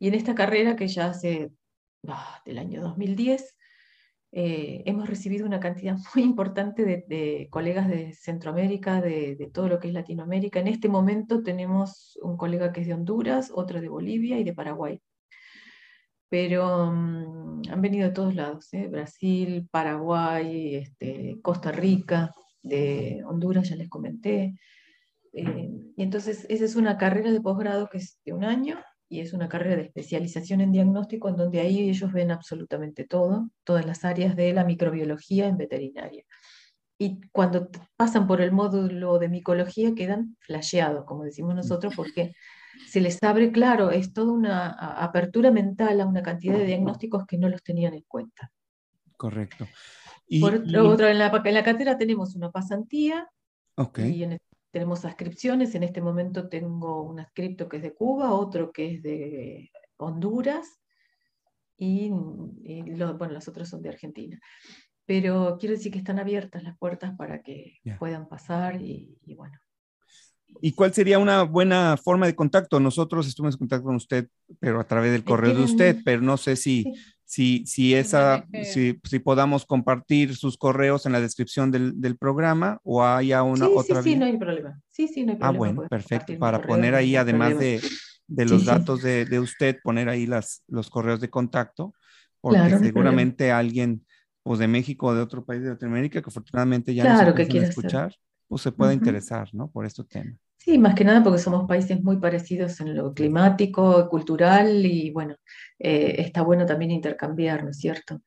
Y 0.00 0.08
en 0.08 0.14
esta 0.14 0.34
carrera 0.34 0.74
que 0.74 0.88
ya 0.88 1.06
hace 1.06 1.52
ah, 2.08 2.42
del 2.44 2.58
año 2.58 2.82
2010, 2.82 3.56
eh, 4.38 4.82
hemos 4.84 5.08
recibido 5.08 5.46
una 5.46 5.60
cantidad 5.60 5.96
muy 6.14 6.22
importante 6.22 6.84
de, 6.84 7.48
colegas 7.50 7.88
de 7.88 8.12
Centroamérica, 8.12 9.00
de, 9.00 9.50
todo 9.50 9.66
lo 9.66 9.78
que 9.80 9.88
es 9.88 9.94
Latinoamérica. 9.94 10.60
En 10.60 10.68
este 10.68 10.90
momento 10.90 11.42
tenemos 11.42 12.18
un 12.20 12.36
colega 12.36 12.70
que 12.70 12.82
es 12.82 12.86
de 12.86 12.92
Honduras, 12.92 13.50
otro 13.54 13.80
de 13.80 13.88
Bolivia 13.88 14.38
y 14.38 14.44
de 14.44 14.52
Paraguay. 14.52 15.00
Pero 16.28 16.92
mm, 16.92 17.62
han 17.70 17.80
venido 17.80 18.08
de 18.08 18.14
todos 18.14 18.34
lados, 18.34 18.68
¿eh? 18.74 18.88
Brasil, 18.88 19.68
Paraguay, 19.70 20.74
este, 20.76 21.38
Costa 21.40 21.72
Rica, 21.72 22.30
de 22.62 23.22
Honduras 23.26 23.70
ya 23.70 23.76
les 23.76 23.88
comenté. 23.88 24.58
Eh, 25.32 25.70
y 25.96 26.02
entonces 26.02 26.44
esa 26.50 26.64
es 26.66 26.76
una 26.76 26.98
carrera 26.98 27.32
de 27.32 27.40
posgrado 27.40 27.88
que 27.88 27.98
es 27.98 28.20
de 28.26 28.34
un 28.34 28.44
año 28.44 28.78
y 29.08 29.20
es 29.20 29.32
una 29.32 29.48
carrera 29.48 29.76
de 29.76 29.82
especialización 29.82 30.60
en 30.60 30.72
diagnóstico 30.72 31.28
en 31.28 31.36
donde 31.36 31.60
ahí 31.60 31.88
ellos 31.88 32.12
ven 32.12 32.30
absolutamente 32.30 33.04
todo, 33.04 33.50
todas 33.64 33.86
las 33.86 34.04
áreas 34.04 34.34
de 34.36 34.52
la 34.52 34.64
microbiología 34.64 35.46
en 35.46 35.56
veterinaria. 35.56 36.24
Y 36.98 37.20
cuando 37.30 37.68
pasan 37.96 38.26
por 38.26 38.40
el 38.40 38.52
módulo 38.52 39.18
de 39.18 39.28
micología 39.28 39.94
quedan 39.94 40.36
flasheados, 40.40 41.04
como 41.04 41.24
decimos 41.24 41.54
nosotros, 41.54 41.94
porque 41.94 42.32
se 42.88 43.00
les 43.00 43.22
abre, 43.22 43.52
claro, 43.52 43.90
es 43.90 44.12
toda 44.12 44.32
una 44.32 44.70
apertura 44.70 45.50
mental 45.50 46.00
a 46.00 46.06
una 46.06 46.22
cantidad 46.22 46.56
de 46.56 46.64
diagnósticos 46.64 47.26
que 47.26 47.38
no 47.38 47.48
los 47.48 47.62
tenían 47.62 47.94
en 47.94 48.04
cuenta. 48.08 48.50
Correcto. 49.16 49.66
Y, 50.26 50.40
por 50.40 50.54
otro, 50.54 51.06
en, 51.06 51.18
la, 51.18 51.42
en 51.44 51.54
la 51.54 51.62
cátedra 51.62 51.96
tenemos 51.96 52.34
una 52.34 52.50
pasantía, 52.50 53.28
okay. 53.76 54.12
y 54.12 54.24
en 54.24 54.38
tenemos 54.76 55.06
ascripciones, 55.06 55.74
en 55.74 55.84
este 55.84 56.02
momento 56.02 56.50
tengo 56.50 57.00
un 57.00 57.18
ascripto 57.18 57.66
que 57.66 57.78
es 57.78 57.82
de 57.82 57.94
Cuba, 57.94 58.34
otro 58.34 58.72
que 58.72 58.92
es 58.92 59.02
de 59.02 59.70
Honduras 59.96 60.82
y, 61.78 62.10
bueno, 62.10 63.32
los 63.32 63.48
otros 63.48 63.70
son 63.70 63.80
de 63.80 63.88
Argentina. 63.88 64.38
Pero 65.06 65.56
quiero 65.58 65.76
decir 65.76 65.90
que 65.90 65.96
están 65.96 66.18
abiertas 66.18 66.62
las 66.62 66.76
puertas 66.76 67.16
para 67.16 67.40
que 67.40 67.78
puedan 67.98 68.28
pasar 68.28 68.82
y, 68.82 69.16
bueno. 69.34 69.58
¿Y 70.60 70.72
cuál 70.72 70.92
sería 70.92 71.18
una 71.18 71.42
buena 71.44 71.96
forma 71.96 72.26
de 72.26 72.36
contacto? 72.36 72.78
Nosotros 72.78 73.26
estuvimos 73.26 73.54
en 73.54 73.60
contacto 73.60 73.86
con 73.86 73.96
usted, 73.96 74.28
pero 74.60 74.78
a 74.78 74.86
través 74.86 75.10
del 75.10 75.24
correo 75.24 75.54
de 75.54 75.62
usted, 75.62 75.96
pero 76.04 76.20
no 76.20 76.36
sé 76.36 76.54
si, 76.54 76.84
si, 77.26 77.66
si, 77.66 77.92
esa, 77.92 78.46
si, 78.62 79.00
si, 79.02 79.18
podamos 79.18 79.66
compartir 79.66 80.36
sus 80.36 80.56
correos 80.56 81.06
en 81.06 81.12
la 81.12 81.20
descripción 81.20 81.72
del, 81.72 82.00
del 82.00 82.16
programa 82.16 82.78
o 82.84 83.04
haya 83.04 83.42
una 83.42 83.68
otra. 83.68 84.00
Sí, 84.00 84.10
sí, 84.10 84.16
no 84.16 84.26
hay 84.26 84.38
problema. 84.38 84.80
Sí, 84.90 85.08
sí, 85.08 85.24
no 85.24 85.32
hay 85.32 85.38
ah, 85.40 85.50
problema. 85.50 85.54
Ah, 85.54 85.74
bueno, 85.74 85.88
perfecto. 85.88 86.38
Para 86.38 86.62
poner 86.62 86.94
ahí, 86.94 87.16
además 87.16 87.58
de, 87.58 87.80
de, 88.28 88.44
los 88.44 88.64
datos 88.64 89.02
de, 89.02 89.24
de, 89.24 89.40
usted, 89.40 89.76
poner 89.82 90.08
ahí 90.08 90.26
las, 90.26 90.62
los 90.68 90.88
correos 90.88 91.20
de 91.20 91.28
contacto, 91.28 91.94
porque 92.40 92.78
seguramente 92.78 93.50
alguien 93.50 94.06
pues, 94.44 94.60
de 94.60 94.68
México 94.68 95.08
o 95.08 95.14
de 95.14 95.20
otro 95.20 95.44
país 95.44 95.62
de 95.62 95.70
Latinoamérica 95.70 96.22
que 96.22 96.30
afortunadamente 96.30 96.94
ya 96.94 97.02
claro, 97.02 97.34
nos 97.34 97.48
que 97.48 97.58
escuchar, 97.58 98.14
pues 98.46 98.62
se 98.62 98.70
pueda 98.70 98.94
interesar, 98.94 99.48
¿no? 99.52 99.68
Por 99.68 99.84
este 99.84 100.04
tema. 100.04 100.32
Sí, 100.66 100.78
más 100.78 100.96
que 100.96 101.04
nada 101.04 101.22
porque 101.22 101.38
somos 101.38 101.68
países 101.68 102.02
muy 102.02 102.16
parecidos 102.16 102.80
en 102.80 102.96
lo 102.96 103.14
climático, 103.14 104.08
cultural 104.08 104.84
y 104.84 105.12
bueno, 105.12 105.36
eh, 105.78 106.16
está 106.18 106.42
bueno 106.42 106.66
también 106.66 106.90
intercambiar, 106.90 107.62
¿no 107.62 107.70
es 107.70 107.78
cierto? 107.78 108.20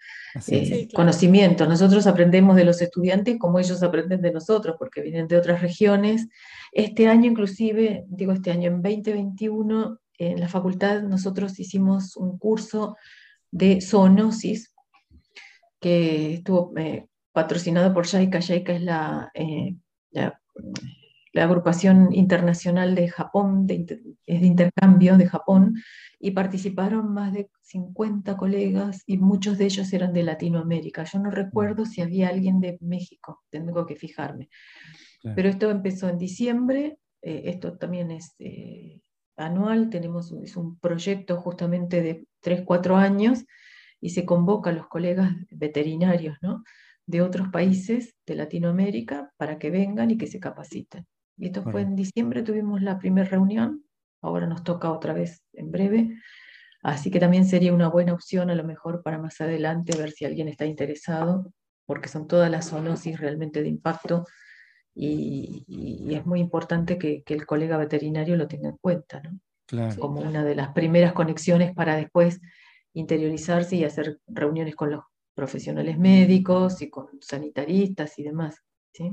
Eh, 0.47 0.87
conocimientos. 0.93 1.67
Nosotros 1.67 2.07
aprendemos 2.07 2.55
de 2.55 2.63
los 2.63 2.81
estudiantes 2.81 3.37
como 3.37 3.59
ellos 3.59 3.83
aprenden 3.83 4.21
de 4.21 4.31
nosotros, 4.31 4.77
porque 4.79 5.01
vienen 5.01 5.27
de 5.27 5.35
otras 5.35 5.61
regiones. 5.61 6.29
Este 6.71 7.09
año 7.09 7.29
inclusive, 7.29 8.05
digo 8.07 8.31
este 8.31 8.51
año, 8.51 8.69
en 8.69 8.81
2021, 8.81 9.99
en 10.17 10.39
la 10.39 10.47
facultad 10.47 11.01
nosotros 11.01 11.59
hicimos 11.59 12.15
un 12.15 12.37
curso 12.37 12.95
de 13.51 13.81
zoonosis 13.81 14.73
que 15.81 16.35
estuvo 16.35 16.71
eh, 16.77 17.05
patrocinado 17.33 17.93
por 17.93 18.07
JICA. 18.07 18.39
JICA 18.39 18.73
es 18.75 18.81
la, 18.81 19.29
la 20.11 20.39
la 21.32 21.43
agrupación 21.43 22.13
internacional 22.13 22.95
de 22.95 23.07
Japón, 23.09 23.67
de, 23.67 24.01
de, 24.25 24.36
intercambio 24.45 25.17
de 25.17 25.27
Japón, 25.27 25.75
y 26.19 26.32
participaron 26.32 27.13
más 27.13 27.34
de 27.34 27.49
50 27.61 28.36
colegas 28.36 29.03
y 29.05 29.17
muchos 29.17 29.57
de 29.57 29.65
ellos 29.65 29.93
eran 29.93 30.11
de 30.11 30.23
Latinoamérica. 30.23 31.03
Yo 31.03 31.19
no 31.19 31.32
recuerdo 31.32 31.86
si 31.86 32.01
había 32.01 32.30
alguien 32.30 32.59
de 32.59 32.77
México, 32.82 33.41
tengo 33.49 33.86
que 33.86 33.95
fijarme. 33.95 34.49
Pero 35.36 35.49
esto 35.49 35.69
empezó 35.69 36.09
en 36.09 36.17
diciembre, 36.17 36.97
eh, 37.21 37.43
esto 37.45 37.77
también 37.77 38.11
es 38.11 38.36
eh, 38.39 39.01
anual, 39.36 39.89
tenemos 39.89 40.32
es 40.43 40.55
un 40.55 40.80
proyecto 40.80 41.38
justamente 41.38 42.01
de 42.01 42.25
3, 42.41 42.63
4 42.65 42.95
años 42.95 43.45
y 44.01 44.11
se 44.11 44.25
convoca 44.25 44.69
a 44.69 44.73
los 44.73 44.88
colegas 44.88 45.32
veterinarios 45.51 46.38
¿no? 46.41 46.63
de 47.05 47.21
otros 47.21 47.49
países 47.49 48.15
de 48.25 48.36
Latinoamérica 48.36 49.32
para 49.38 49.57
que 49.57 49.69
vengan 49.69 50.11
y 50.11 50.17
que 50.17 50.27
se 50.27 50.39
capaciten. 50.39 51.05
Y 51.39 51.47
esto 51.47 51.63
fue 51.63 51.81
en 51.81 51.95
diciembre, 51.95 52.43
tuvimos 52.43 52.81
la 52.81 52.99
primera 52.99 53.27
reunión, 53.27 53.85
ahora 54.21 54.45
nos 54.45 54.63
toca 54.63 54.91
otra 54.91 55.13
vez 55.13 55.41
en 55.53 55.71
breve, 55.71 56.17
así 56.83 57.09
que 57.09 57.19
también 57.19 57.45
sería 57.45 57.73
una 57.73 57.87
buena 57.87 58.13
opción 58.13 58.49
a 58.49 58.55
lo 58.55 58.65
mejor 58.65 59.01
para 59.01 59.17
más 59.17 59.39
adelante 59.39 59.97
ver 59.97 60.11
si 60.11 60.25
alguien 60.25 60.49
está 60.49 60.65
interesado, 60.65 61.53
porque 61.85 62.09
son 62.09 62.27
todas 62.27 62.51
las 62.51 62.69
zoonosis 62.69 63.19
realmente 63.19 63.61
de 63.61 63.69
impacto 63.69 64.25
y, 64.93 65.65
es 66.13 66.25
muy 66.25 66.41
importante 66.41 66.97
que, 66.97 67.23
el 67.25 67.45
colega 67.45 67.77
veterinario 67.77 68.35
lo 68.35 68.47
tenga 68.47 68.69
en 68.69 68.77
cuenta, 68.77 69.21
¿no? 69.21 69.39
Como 69.97 70.19
una 70.19 70.43
de 70.43 70.55
las 70.55 70.73
primeras 70.73 71.13
conexiones 71.13 71.73
para 71.73 71.95
después 71.95 72.41
interiorizarse 72.93 73.77
y 73.77 73.85
hacer 73.85 74.19
reuniones 74.27 74.75
con 74.75 74.91
los 74.91 75.03
profesionales 75.35 75.97
médicos 75.97 76.81
y 76.81 76.89
con 76.89 77.07
sanitaristas 77.21 78.19
y 78.19 78.23
demás. 78.23 78.57
¿sí? 78.91 79.11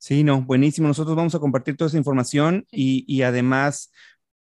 Sí, 0.00 0.24
no, 0.24 0.40
buenísimo. 0.42 0.88
Nosotros 0.88 1.14
vamos 1.14 1.34
a 1.34 1.38
compartir 1.40 1.76
toda 1.76 1.88
esa 1.88 1.98
información 1.98 2.66
y, 2.70 3.04
y 3.06 3.20
además 3.20 3.92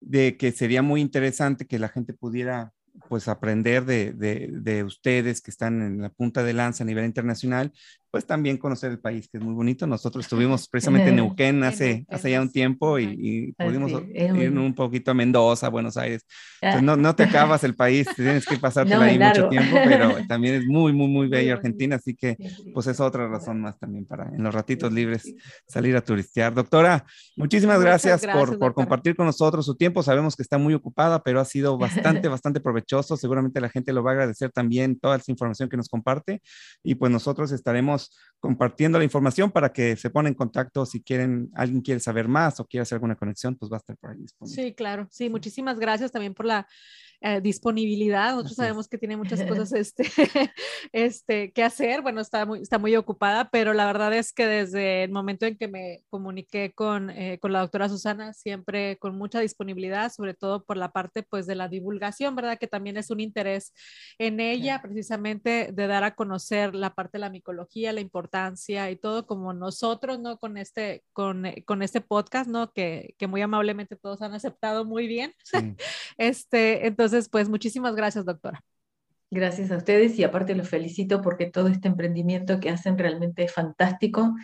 de 0.01 0.37
que 0.37 0.51
sería 0.51 0.83
muy 0.83 1.01
interesante 1.01 1.67
que 1.67 1.79
la 1.79 1.89
gente 1.89 2.13
pudiera 2.13 2.73
pues 3.09 3.29
aprender 3.29 3.85
de, 3.85 4.13
de, 4.13 4.49
de, 4.53 4.83
ustedes 4.83 5.41
que 5.41 5.53
están 5.53 5.81
en 5.81 6.03
la 6.03 6.11
punta 6.11 6.43
de 6.43 6.55
lanza 6.55 6.83
a 6.83 6.87
nivel 6.87 7.05
internacional, 7.05 7.73
pues 8.15 8.29
también 8.29 8.59
conocer 8.59 8.93
el 8.93 9.01
país, 9.01 9.27
que 9.27 9.39
es 9.39 9.43
muy 9.43 9.55
bonito. 9.55 9.89
Nosotros 9.89 10.25
estuvimos 10.25 10.69
precisamente 10.69 11.09
en 11.09 11.17
Neuquén 11.17 11.65
hace, 11.65 12.07
hace 12.09 12.31
ya 12.31 12.41
un 12.41 12.49
tiempo 12.49 12.97
y, 13.01 13.53
pudimos 13.59 13.91
ir 13.91 14.57
un 14.57 14.73
poquito 14.73 15.11
a 15.11 15.15
Mendoza, 15.15 15.69
Buenos 15.69 15.97
Aires. 15.97 16.25
Ah. 16.63 16.81
no, 16.81 16.97
no, 16.97 17.17
te 17.17 17.25
acabas 17.25 17.65
el 17.65 17.75
país, 17.75 18.07
tienes 18.15 18.47
que 18.47 18.57
pasarte 18.57 18.95
ahí 18.95 19.19
mucho 19.19 19.49
tiempo, 19.49 19.79
pero 19.85 20.15
también 20.29 20.55
es 20.55 20.65
muy, 20.65 20.93
muy, 20.93 21.09
muy 21.09 21.27
bello 21.27 21.55
Argentina, 21.55 21.97
así 21.97 22.15
que 22.15 22.37
pues 22.73 22.87
es 22.87 23.01
otra 23.01 23.27
razón 23.27 23.61
más 23.61 23.81
también 23.81 24.07
para 24.07 24.29
en 24.29 24.45
los 24.45 24.55
ratitos 24.55 24.93
libres 24.93 25.35
salir 25.67 25.97
a 25.97 26.01
turistear. 26.01 26.55
Doctora, 26.55 27.05
muchísimas 27.37 27.81
gracias, 27.81 28.23
gracias 28.23 28.49
por, 28.49 28.61
por 28.61 28.75
compartir 28.75 29.17
con 29.17 29.27
nosotros 29.27 29.67
su 29.67 29.75
tiempo. 29.75 30.05
Sabemos 30.05 30.37
que 30.37 30.43
está 30.45 30.57
muy 30.57 30.75
ocupada, 30.75 31.21
pero 31.25 31.41
ha 31.41 31.45
sido 31.45 31.77
bastante, 31.77 32.29
bastante 32.29 32.61
provechoso. 32.61 33.17
Seguramente 33.17 33.61
la 33.61 33.71
gente 33.71 33.93
lo 33.93 34.05
va 34.05 34.13
a 34.13 34.15
agradecer 34.15 34.53
también 34.53 35.01
toda 35.01 35.17
esa 35.17 35.33
información 35.33 35.69
que 35.69 35.77
nos 35.77 35.89
comparte 35.89 36.41
y 36.85 36.95
pues 36.95 37.11
nosotros 37.11 37.51
estaremos 37.51 38.04
compartiendo 38.39 38.99
la 38.99 39.05
información 39.05 39.51
para 39.51 39.73
que 39.73 39.97
se 39.97 40.11
pongan 40.11 40.29
en 40.29 40.35
contacto 40.35 40.85
si 40.85 41.03
quieren, 41.03 41.51
alguien 41.55 41.81
quiere 41.81 42.01
saber 42.01 42.29
más 42.29 42.61
o 42.61 42.67
quiere 42.67 42.83
hacer 42.83 42.97
alguna 42.97 43.17
conexión, 43.17 43.57
pues 43.57 43.73
va 43.73 43.77
a 43.77 43.79
estar 43.79 43.97
por 43.97 44.11
ahí 44.11 44.19
disponible. 44.19 44.63
Sí, 44.63 44.75
claro. 44.75 45.09
Sí, 45.11 45.31
muchísimas 45.31 45.79
gracias 45.79 46.13
también 46.13 46.35
por 46.35 46.45
la 46.45 46.67
eh, 47.27 47.41
disponibilidad. 47.41 48.33
Nosotros 48.33 48.57
sabemos 48.57 48.87
que 48.87 48.99
tiene 48.99 49.17
muchas 49.17 49.43
cosas 49.49 49.73
este, 49.73 50.05
este, 50.93 51.53
que 51.53 51.63
hacer. 51.63 52.03
Bueno, 52.03 52.21
está 52.21 52.45
muy, 52.45 52.61
está 52.61 52.79
muy 52.79 52.95
ocupada, 52.97 53.49
pero 53.49 53.73
la 53.73 53.87
verdad 53.87 54.13
es 54.13 54.35
que 54.35 54.47
desde 54.47 55.05
el 55.05 55.11
momento 55.11 55.47
en 55.47 55.57
que 55.57 55.67
me 55.67 56.05
comuniqué 56.11 56.75
con, 56.75 57.09
eh, 57.09 57.39
con 57.41 57.55
la 57.55 57.61
doctora 57.61 57.89
Susana, 57.89 58.35
siempre 58.35 58.99
con 58.99 59.17
mucha 59.17 59.41
disponibilidad, 59.41 60.13
sobre 60.13 60.35
todo 60.35 60.65
por 60.65 60.77
la 60.77 60.93
parte 60.93 61.23
pues 61.23 61.47
de 61.47 61.55
la 61.55 61.69
divulgación, 61.69 62.37
¿verdad? 62.37 62.59
Que 62.59 62.67
también 62.67 62.99
es 62.99 63.11
un 63.11 63.21
interés 63.21 63.73
en 64.19 64.39
ella, 64.39 64.83
precisamente 64.83 65.71
de 65.73 65.87
dar 65.87 66.05
a 66.05 66.15
conocer 66.15 66.75
la 66.75 66.95
parte 66.95 67.13
de 67.17 67.21
la 67.21 67.31
micología, 67.31 67.95
la 67.95 68.03
importancia 68.03 68.91
y 68.91 68.97
todo 68.97 69.27
como 69.27 69.55
nosotros, 69.55 70.21
¿no? 70.21 70.37
Con 70.37 70.59
este, 70.59 71.05
con, 71.15 71.47
eh, 71.47 71.65
con 71.65 71.81
este 71.81 72.03
podcast, 72.03 72.51
¿no? 72.51 72.71
Que, 72.71 73.15
que 73.17 73.29
muy 73.29 73.41
amablemente 73.41 73.97
todos 73.97 74.21
han 74.21 74.35
aceptado 74.35 74.85
muy 74.85 75.07
bien. 75.07 75.33
este, 76.19 76.87
entonces, 76.87 77.14
pues 77.31 77.49
muchísimas 77.49 77.95
gracias, 77.95 78.25
doctora. 78.25 78.63
Gracias 79.31 79.71
a 79.73 79.77
ustedes 79.77 80.19
y 80.19 80.25
aparte 80.25 80.55
los 80.55 80.69
felicito 80.69 81.21
porque 81.21 81.47
todo 81.47 81.69
este 81.69 81.89
emprendimiento 81.89 82.61
que 82.61 82.71
hacen 82.71 82.97
realmente 82.99 83.45
es 83.45 83.53
fantástico 83.53 84.35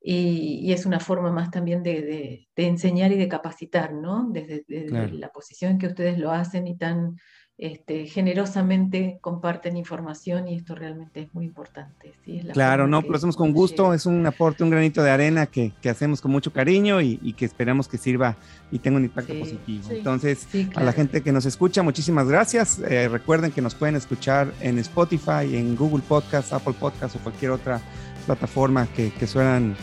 y, 0.00 0.72
es 0.72 0.86
una 0.86 0.98
forma 0.98 1.30
más 1.30 1.50
también 1.50 1.82
de, 1.82 2.48
enseñar 2.56 3.12
y 3.12 3.18
de 3.18 3.28
capacitar, 3.28 3.92
¿no? 3.92 4.28
Desde, 4.30 4.64
la 5.12 5.30
posición 5.30 5.78
que 5.78 5.88
ustedes 5.88 6.18
lo 6.18 6.30
hacen 6.30 6.66
y 6.66 6.76
tan 6.76 7.16
este, 7.60 8.06
generosamente 8.06 9.18
comparten 9.20 9.76
información 9.76 10.48
y 10.48 10.54
esto 10.54 10.74
realmente 10.74 11.20
es 11.20 11.34
muy 11.34 11.44
importante. 11.44 12.14
claro, 12.54 12.86
no, 12.86 13.02
lo 13.02 13.14
hacemos 13.14 13.36
con 13.36 13.52
gusto, 13.52 13.92
es 13.92 14.06
un 14.06 14.24
aporte, 14.24 14.64
un 14.64 14.70
granito 14.70 15.02
de 15.02 15.10
arena 15.10 15.44
que, 15.44 15.72
hacemos 15.84 16.22
con 16.22 16.30
mucho 16.30 16.54
cariño 16.54 17.02
y, 17.02 17.34
que 17.36 17.44
esperamos 17.44 17.86
que 17.86 17.98
sirva 17.98 18.36
y 18.72 18.78
tenga 18.78 18.96
un 18.96 19.04
impacto 19.04 19.38
positivo. 19.38 19.84
Entonces, 19.90 20.48
a 20.74 20.82
la 20.82 20.92
gente 20.92 21.20
que 21.20 21.32
nos 21.32 21.44
escucha, 21.44 21.82
muchísimas 21.82 22.26
gracias. 22.26 22.78
Eh, 22.78 23.08
recuerden 23.08 23.52
que 23.52 23.60
nos 23.60 23.74
pueden 23.74 23.94
escuchar 23.94 24.50
en 24.60 24.78
Spotify, 24.78 25.54
en 25.54 25.76
Google 25.76 26.02
Podcast, 26.08 26.54
Apple 26.54 26.74
Podcast 26.80 27.16
o 27.16 27.18
cualquier 27.18 27.50
otra 27.50 27.82
plataforma 28.24 28.86
que, 28.96 29.12
que 29.12 29.26
suelan 29.26 29.76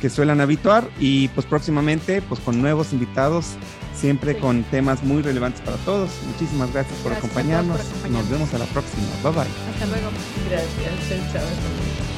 que 0.00 0.10
suelan 0.10 0.40
habituar 0.40 0.86
y 1.00 1.28
pues 1.28 1.46
próximamente 1.46 2.20
pues 2.20 2.38
con 2.40 2.60
nuevos 2.60 2.92
invitados 2.92 3.56
siempre 3.96 4.38
con 4.38 4.62
temas 4.64 5.02
muy 5.02 5.22
relevantes 5.22 5.60
para 5.62 5.76
todos. 5.78 6.10
Muchísimas 6.26 6.72
gracias, 6.72 6.98
por, 7.00 7.12
acompañarnos. 7.12 7.80
Nos 8.10 8.28
vemos 8.28 8.52
a 8.54 8.58
la 8.58 8.66
próxima. 8.66 9.06
Bye 9.22 9.32
bye. 9.32 9.72
Hasta 9.72 9.86
luego. 9.86 10.10
Gracias. 10.50 11.32
Chao. 11.32 12.13